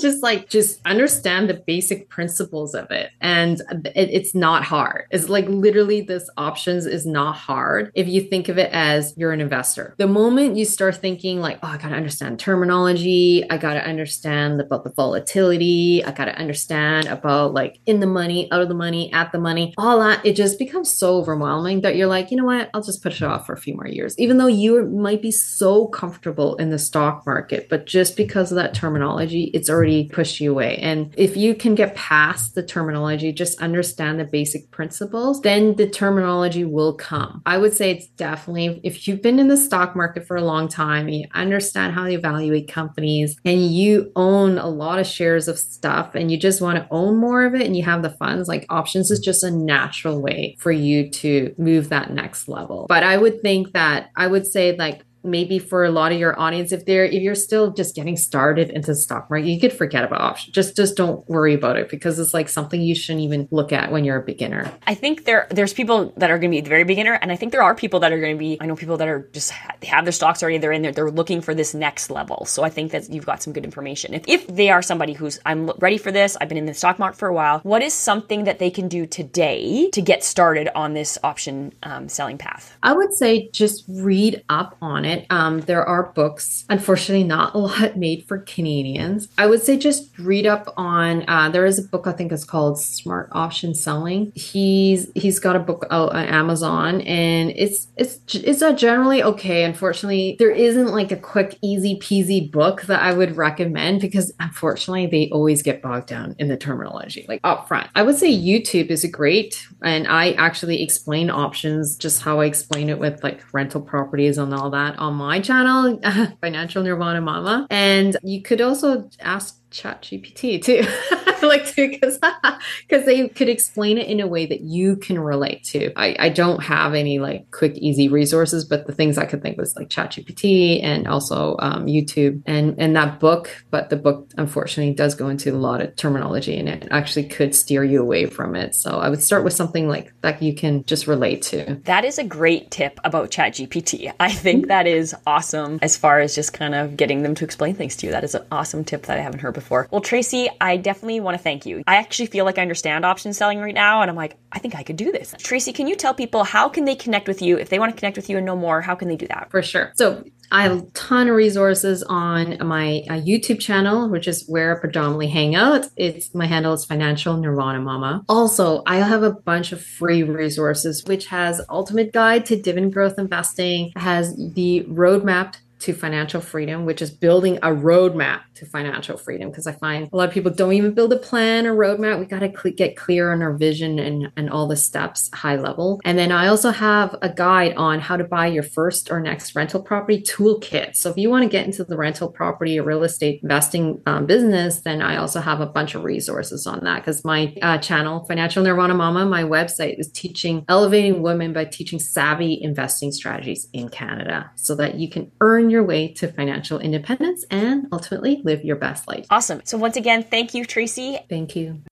just 0.00 0.22
like 0.22 0.48
just 0.48 0.80
understand 0.84 1.48
the 1.48 1.54
basic 1.54 2.08
principles 2.08 2.74
of 2.74 2.90
it 2.90 3.10
and 3.20 3.60
it, 3.94 4.08
it's 4.10 4.34
not 4.34 4.64
hard 4.64 5.06
it's 5.10 5.28
like 5.28 5.46
literally 5.48 6.00
this 6.00 6.28
options 6.36 6.86
is 6.86 7.06
not 7.06 7.34
hard 7.34 7.90
if 7.94 8.08
you 8.08 8.20
think 8.20 8.48
of 8.48 8.58
it 8.58 8.70
as 8.72 9.14
you're 9.16 9.32
an 9.32 9.40
investor 9.40 9.94
the 9.98 10.06
moment 10.06 10.56
you 10.56 10.64
start 10.64 10.96
thinking 10.96 11.40
like 11.40 11.58
oh 11.62 11.68
i 11.68 11.76
gotta 11.76 11.94
understand 11.94 12.38
terminology 12.38 13.48
i 13.50 13.56
gotta 13.56 13.84
understand 13.84 14.60
about 14.60 14.84
the 14.84 14.90
volatility 14.90 16.04
i 16.04 16.10
gotta 16.10 16.34
understand 16.36 16.91
about 17.00 17.54
like 17.54 17.78
in 17.86 18.00
the 18.00 18.06
money 18.06 18.50
out 18.52 18.62
of 18.62 18.68
the 18.68 18.74
money 18.74 19.12
at 19.12 19.32
the 19.32 19.38
money 19.38 19.74
all 19.78 20.00
that 20.00 20.24
it 20.24 20.34
just 20.34 20.58
becomes 20.58 20.90
so 20.90 21.16
overwhelming 21.16 21.80
that 21.80 21.96
you're 21.96 22.06
like 22.06 22.30
you 22.30 22.36
know 22.36 22.44
what 22.44 22.70
i'll 22.74 22.82
just 22.82 23.02
put 23.02 23.12
it 23.12 23.22
off 23.22 23.46
for 23.46 23.52
a 23.52 23.60
few 23.60 23.74
more 23.74 23.86
years 23.86 24.18
even 24.18 24.38
though 24.38 24.46
you 24.46 24.84
might 24.86 25.22
be 25.22 25.30
so 25.30 25.86
comfortable 25.86 26.56
in 26.56 26.70
the 26.70 26.78
stock 26.78 27.24
market 27.26 27.68
but 27.68 27.86
just 27.86 28.16
because 28.16 28.52
of 28.52 28.56
that 28.56 28.74
terminology 28.74 29.50
it's 29.54 29.70
already 29.70 30.08
pushed 30.08 30.40
you 30.40 30.50
away. 30.50 30.76
And 30.78 31.12
if 31.16 31.36
you 31.36 31.54
can 31.54 31.74
get 31.74 31.94
past 31.94 32.54
the 32.54 32.62
terminology, 32.62 33.32
just 33.32 33.60
understand 33.60 34.20
the 34.20 34.24
basic 34.24 34.70
principles, 34.70 35.40
then 35.40 35.76
the 35.76 35.88
terminology 35.88 36.64
will 36.64 36.94
come. 36.94 37.42
I 37.46 37.58
would 37.58 37.72
say 37.72 37.90
it's 37.90 38.06
definitely, 38.08 38.80
if 38.84 39.08
you've 39.08 39.22
been 39.22 39.38
in 39.38 39.48
the 39.48 39.56
stock 39.56 39.96
market 39.96 40.26
for 40.26 40.36
a 40.36 40.44
long 40.44 40.68
time, 40.68 41.06
and 41.06 41.16
you 41.16 41.26
understand 41.34 41.94
how 41.94 42.04
to 42.04 42.12
evaluate 42.12 42.68
companies, 42.68 43.36
and 43.44 43.72
you 43.72 44.12
own 44.16 44.58
a 44.58 44.68
lot 44.68 44.98
of 44.98 45.06
shares 45.06 45.48
of 45.48 45.58
stuff, 45.58 46.14
and 46.14 46.30
you 46.30 46.36
just 46.36 46.60
want 46.60 46.78
to 46.78 46.81
own 46.90 47.16
more 47.16 47.44
of 47.44 47.54
it, 47.54 47.62
and 47.62 47.76
you 47.76 47.82
have 47.82 48.02
the 48.02 48.10
funds, 48.10 48.48
like 48.48 48.66
options 48.68 49.10
is 49.10 49.20
just 49.20 49.44
a 49.44 49.50
natural 49.50 50.20
way 50.20 50.56
for 50.58 50.72
you 50.72 51.10
to 51.10 51.54
move 51.58 51.88
that 51.90 52.10
next 52.10 52.48
level. 52.48 52.86
But 52.88 53.02
I 53.02 53.16
would 53.16 53.40
think 53.42 53.72
that 53.72 54.10
I 54.16 54.26
would 54.26 54.46
say, 54.46 54.76
like, 54.76 55.02
maybe 55.24 55.58
for 55.58 55.84
a 55.84 55.90
lot 55.90 56.12
of 56.12 56.18
your 56.18 56.38
audience 56.38 56.72
if 56.72 56.84
they're 56.84 57.04
if 57.04 57.22
you're 57.22 57.34
still 57.34 57.70
just 57.70 57.94
getting 57.94 58.16
started 58.16 58.70
into 58.70 58.88
the 58.88 58.94
stock 58.94 59.30
market 59.30 59.46
you 59.46 59.60
could 59.60 59.72
forget 59.72 60.04
about 60.04 60.20
options. 60.20 60.54
Just 60.54 60.76
just 60.76 60.96
don't 60.96 61.28
worry 61.28 61.54
about 61.54 61.76
it 61.76 61.88
because 61.88 62.18
it's 62.18 62.34
like 62.34 62.48
something 62.48 62.80
you 62.80 62.94
shouldn't 62.94 63.24
even 63.24 63.48
look 63.50 63.72
at 63.72 63.92
when 63.92 64.04
you're 64.04 64.18
a 64.18 64.24
beginner. 64.24 64.72
I 64.86 64.94
think 64.94 65.24
there 65.24 65.46
there's 65.50 65.72
people 65.72 66.12
that 66.16 66.30
are 66.30 66.38
going 66.38 66.50
to 66.50 66.56
be 66.56 66.60
the 66.60 66.68
very 66.68 66.84
beginner 66.84 67.14
and 67.14 67.32
i 67.32 67.36
think 67.36 67.52
there 67.52 67.62
are 67.62 67.74
people 67.74 68.00
that 68.00 68.12
are 68.12 68.20
going 68.20 68.34
to 68.34 68.38
be 68.38 68.56
i 68.60 68.66
know 68.66 68.76
people 68.76 68.96
that 68.96 69.08
are 69.08 69.28
just 69.32 69.52
they 69.80 69.86
have 69.86 70.04
their 70.04 70.12
stocks 70.12 70.42
already 70.42 70.58
they're 70.58 70.72
in 70.72 70.82
there 70.82 70.92
they're 70.92 71.10
looking 71.10 71.40
for 71.40 71.54
this 71.54 71.74
next 71.74 72.10
level. 72.10 72.44
So 72.44 72.62
i 72.62 72.70
think 72.70 72.92
that 72.92 73.10
you've 73.10 73.26
got 73.26 73.42
some 73.42 73.52
good 73.52 73.64
information. 73.64 74.14
If, 74.14 74.24
if 74.26 74.46
they 74.46 74.70
are 74.70 74.82
somebody 74.82 75.12
who's 75.12 75.38
i'm 75.46 75.70
ready 75.78 75.98
for 75.98 76.12
this 76.12 76.36
i've 76.40 76.48
been 76.48 76.58
in 76.58 76.66
the 76.66 76.74
stock 76.74 76.98
market 76.98 77.18
for 77.18 77.28
a 77.28 77.34
while 77.34 77.60
what 77.60 77.82
is 77.82 77.92
something 77.92 78.44
that 78.44 78.58
they 78.58 78.70
can 78.70 78.88
do 78.88 79.06
today 79.06 79.90
to 79.90 80.02
get 80.02 80.24
started 80.24 80.68
on 80.74 80.94
this 80.94 81.18
option 81.22 81.72
um, 81.82 82.08
selling 82.08 82.38
path? 82.38 82.76
I 82.82 82.92
would 82.92 83.12
say 83.12 83.50
just 83.50 83.84
read 83.88 84.42
up 84.48 84.76
on 84.82 85.04
it 85.04 85.11
it. 85.12 85.26
Um, 85.30 85.60
there 85.60 85.84
are 85.84 86.12
books, 86.12 86.64
unfortunately, 86.68 87.24
not 87.24 87.54
a 87.54 87.58
lot 87.72 87.96
made 87.96 88.24
for 88.26 88.38
Canadians. 88.38 89.28
I 89.38 89.46
would 89.46 89.62
say 89.62 89.76
just 89.76 90.16
read 90.18 90.46
up 90.46 90.72
on. 90.76 91.24
Uh, 91.28 91.48
there 91.50 91.66
is 91.66 91.78
a 91.78 91.82
book 91.82 92.06
I 92.06 92.12
think 92.12 92.32
it's 92.32 92.44
called 92.44 92.80
Smart 92.80 93.28
Option 93.32 93.74
Selling. 93.74 94.32
He's 94.34 95.10
he's 95.14 95.38
got 95.38 95.56
a 95.56 95.60
book 95.60 95.86
out 95.90 96.12
on 96.14 96.24
Amazon, 96.24 97.00
and 97.02 97.50
it's 97.50 97.88
it's 97.96 98.20
it's 98.34 98.62
a 98.62 98.74
generally 98.74 99.22
okay. 99.22 99.64
Unfortunately, 99.64 100.36
there 100.38 100.50
isn't 100.50 100.88
like 100.88 101.12
a 101.12 101.16
quick, 101.16 101.58
easy 101.62 101.98
peasy 101.98 102.50
book 102.50 102.82
that 102.82 103.02
I 103.02 103.12
would 103.12 103.36
recommend 103.36 104.00
because 104.00 104.32
unfortunately 104.40 105.06
they 105.06 105.30
always 105.30 105.62
get 105.62 105.82
bogged 105.82 106.08
down 106.08 106.34
in 106.38 106.48
the 106.48 106.56
terminology, 106.56 107.24
like 107.28 107.40
up 107.44 107.68
front. 107.68 107.88
I 107.94 108.02
would 108.02 108.16
say 108.16 108.32
YouTube 108.32 108.88
is 108.88 109.04
a 109.04 109.08
great, 109.08 109.66
and 109.82 110.06
I 110.06 110.32
actually 110.32 110.82
explain 110.82 111.30
options 111.30 111.96
just 111.96 112.22
how 112.22 112.40
I 112.40 112.46
explain 112.46 112.88
it 112.88 112.98
with 112.98 113.22
like 113.22 113.42
rental 113.52 113.80
properties 113.80 114.38
and 114.38 114.54
all 114.54 114.70
that 114.70 114.98
on 115.02 115.14
my 115.14 115.40
channel, 115.40 116.00
Financial 116.40 116.82
Nirvana 116.82 117.20
Mama. 117.20 117.66
And 117.70 118.16
you 118.22 118.40
could 118.40 118.60
also 118.60 119.10
ask 119.20 119.58
chat 119.72 120.02
gpt 120.02 120.62
too. 120.62 120.82
Like 121.42 121.66
to 121.74 121.88
because 121.88 122.18
because 122.18 123.04
they 123.06 123.28
could 123.28 123.48
explain 123.48 123.98
it 123.98 124.06
in 124.06 124.20
a 124.20 124.28
way 124.28 124.46
that 124.46 124.60
you 124.60 124.96
can 124.96 125.18
relate 125.18 125.64
to. 125.64 125.92
I, 125.98 126.16
I 126.18 126.28
don't 126.28 126.62
have 126.62 126.94
any 126.94 127.18
like 127.18 127.50
quick 127.50 127.76
easy 127.76 128.08
resources 128.08 128.64
but 128.64 128.86
the 128.86 128.92
things 128.92 129.18
i 129.18 129.24
could 129.24 129.42
think 129.42 129.58
was 129.58 129.74
like 129.74 129.90
chat 129.90 130.12
gpt 130.12 130.82
and 130.84 131.08
also 131.08 131.56
um, 131.58 131.86
youtube 131.86 132.42
and 132.46 132.76
and 132.78 132.94
that 132.94 133.18
book 133.18 133.64
but 133.70 133.90
the 133.90 133.96
book 133.96 134.30
unfortunately 134.36 134.94
does 134.94 135.14
go 135.14 135.28
into 135.28 135.52
a 135.52 135.58
lot 135.58 135.80
of 135.80 135.96
terminology 135.96 136.56
and 136.56 136.68
it 136.68 136.86
actually 136.90 137.24
could 137.24 137.54
steer 137.54 137.82
you 137.82 138.00
away 138.00 138.26
from 138.26 138.54
it. 138.54 138.74
So 138.74 138.98
i 138.98 139.08
would 139.08 139.22
start 139.22 139.42
with 139.42 139.52
something 139.52 139.88
like 139.88 140.12
that 140.20 140.42
you 140.42 140.54
can 140.54 140.84
just 140.84 141.08
relate 141.08 141.42
to. 141.42 141.80
That 141.84 142.04
is 142.04 142.18
a 142.18 142.24
great 142.24 142.70
tip 142.70 143.00
about 143.02 143.30
chat 143.30 143.54
gpt 143.54 144.12
i 144.20 144.30
think 144.30 144.68
that 144.68 144.86
is 144.86 145.12
awesome 145.26 145.80
as 145.82 145.96
far 145.96 146.20
as 146.20 146.34
just 146.36 146.52
kind 146.52 146.74
of 146.74 146.96
getting 146.96 147.22
them 147.22 147.34
to 147.34 147.44
explain 147.44 147.74
things 147.74 147.96
to 147.96 148.06
you. 148.06 148.12
That 148.12 148.22
is 148.22 148.36
an 148.36 148.46
awesome 148.52 148.84
tip 148.84 149.06
that 149.06 149.18
i 149.18 149.20
haven't 149.20 149.40
heard 149.40 149.54
before 149.54 149.61
before. 149.62 149.88
Well, 149.90 150.00
Tracy, 150.00 150.48
I 150.60 150.76
definitely 150.76 151.20
want 151.20 151.36
to 151.36 151.42
thank 151.42 151.66
you. 151.66 151.82
I 151.86 151.96
actually 151.96 152.26
feel 152.26 152.44
like 152.44 152.58
I 152.58 152.62
understand 152.62 153.04
option 153.04 153.32
selling 153.32 153.60
right 153.60 153.74
now, 153.74 154.02
and 154.02 154.10
I'm 154.10 154.16
like, 154.16 154.36
I 154.50 154.58
think 154.58 154.74
I 154.74 154.82
could 154.82 154.96
do 154.96 155.12
this. 155.12 155.34
Tracy, 155.38 155.72
can 155.72 155.86
you 155.86 155.96
tell 155.96 156.14
people 156.14 156.44
how 156.44 156.68
can 156.68 156.84
they 156.84 156.94
connect 156.94 157.28
with 157.28 157.40
you 157.40 157.58
if 157.58 157.68
they 157.68 157.78
want 157.78 157.92
to 157.94 157.98
connect 157.98 158.16
with 158.16 158.28
you 158.28 158.36
and 158.36 158.44
know 158.44 158.56
more? 158.56 158.80
How 158.80 158.94
can 158.94 159.08
they 159.08 159.16
do 159.16 159.26
that? 159.28 159.50
For 159.50 159.62
sure. 159.62 159.92
So 159.94 160.24
I 160.50 160.64
have 160.64 160.78
a 160.78 160.82
ton 160.90 161.28
of 161.28 161.34
resources 161.34 162.02
on 162.02 162.58
my 162.66 163.02
uh, 163.08 163.14
YouTube 163.14 163.58
channel, 163.58 164.10
which 164.10 164.28
is 164.28 164.44
where 164.46 164.76
I 164.76 164.80
predominantly 164.80 165.28
hang 165.28 165.54
out. 165.54 165.86
It's 165.96 166.34
my 166.34 166.46
handle 166.46 166.74
is 166.74 166.84
Financial 166.84 167.36
Nirvana 167.38 167.80
Mama. 167.80 168.22
Also, 168.28 168.82
I 168.86 168.98
have 168.98 169.22
a 169.22 169.32
bunch 169.32 169.72
of 169.72 169.82
free 169.82 170.22
resources, 170.22 171.04
which 171.06 171.26
has 171.26 171.62
Ultimate 171.70 172.12
Guide 172.12 172.44
to 172.46 172.60
Dividend 172.60 172.92
Growth 172.92 173.18
Investing, 173.18 173.92
has 173.96 174.36
the 174.36 174.84
Roadmap 174.90 175.54
to 175.82 175.92
financial 175.92 176.40
freedom, 176.40 176.84
which 176.84 177.02
is 177.02 177.10
building 177.10 177.56
a 177.58 177.68
roadmap 177.68 178.42
to 178.54 178.66
financial 178.66 179.16
freedom. 179.16 179.50
Because 179.50 179.66
I 179.66 179.72
find 179.72 180.08
a 180.12 180.16
lot 180.16 180.28
of 180.28 180.34
people 180.34 180.52
don't 180.52 180.72
even 180.74 180.94
build 180.94 181.12
a 181.12 181.18
plan 181.18 181.66
or 181.66 181.74
roadmap. 181.74 182.20
We 182.20 182.26
got 182.26 182.40
to 182.40 182.52
cl- 182.56 182.74
get 182.74 182.96
clear 182.96 183.32
on 183.32 183.42
our 183.42 183.52
vision 183.52 183.98
and, 183.98 184.30
and 184.36 184.48
all 184.48 184.68
the 184.68 184.76
steps 184.76 185.28
high 185.34 185.56
level. 185.56 186.00
And 186.04 186.16
then 186.16 186.30
I 186.30 186.46
also 186.46 186.70
have 186.70 187.16
a 187.20 187.28
guide 187.28 187.74
on 187.76 187.98
how 187.98 188.16
to 188.16 188.24
buy 188.24 188.46
your 188.46 188.62
first 188.62 189.10
or 189.10 189.20
next 189.20 189.56
rental 189.56 189.82
property 189.82 190.22
toolkit. 190.22 190.94
So 190.94 191.10
if 191.10 191.16
you 191.16 191.28
want 191.28 191.42
to 191.42 191.48
get 191.48 191.66
into 191.66 191.82
the 191.82 191.96
rental 191.96 192.28
property 192.28 192.78
or 192.78 192.84
real 192.84 193.02
estate 193.02 193.40
investing 193.42 194.00
um, 194.06 194.26
business, 194.26 194.82
then 194.82 195.02
I 195.02 195.16
also 195.16 195.40
have 195.40 195.60
a 195.60 195.66
bunch 195.66 195.96
of 195.96 196.04
resources 196.04 196.66
on 196.66 196.84
that 196.84 197.00
because 197.00 197.24
my 197.24 197.54
uh, 197.60 197.78
channel, 197.78 198.24
Financial 198.26 198.62
Nirvana 198.62 198.94
Mama, 198.94 199.26
my 199.26 199.42
website 199.42 199.98
is 199.98 200.10
teaching 200.12 200.64
elevating 200.68 201.22
women 201.22 201.52
by 201.52 201.64
teaching 201.64 201.98
savvy 201.98 202.62
investing 202.62 203.10
strategies 203.10 203.68
in 203.72 203.88
Canada 203.88 204.50
so 204.54 204.76
that 204.76 204.94
you 204.94 205.08
can 205.08 205.30
earn 205.40 205.71
your 205.72 205.82
way 205.82 206.08
to 206.14 206.28
financial 206.28 206.78
independence 206.78 207.44
and 207.50 207.88
ultimately 207.90 208.40
live 208.44 208.64
your 208.64 208.76
best 208.76 209.08
life. 209.08 209.26
Awesome. 209.30 209.62
So, 209.64 209.76
once 209.76 209.96
again, 209.96 210.22
thank 210.22 210.54
you, 210.54 210.64
Tracy. 210.64 211.18
Thank 211.28 211.56
you. 211.56 211.82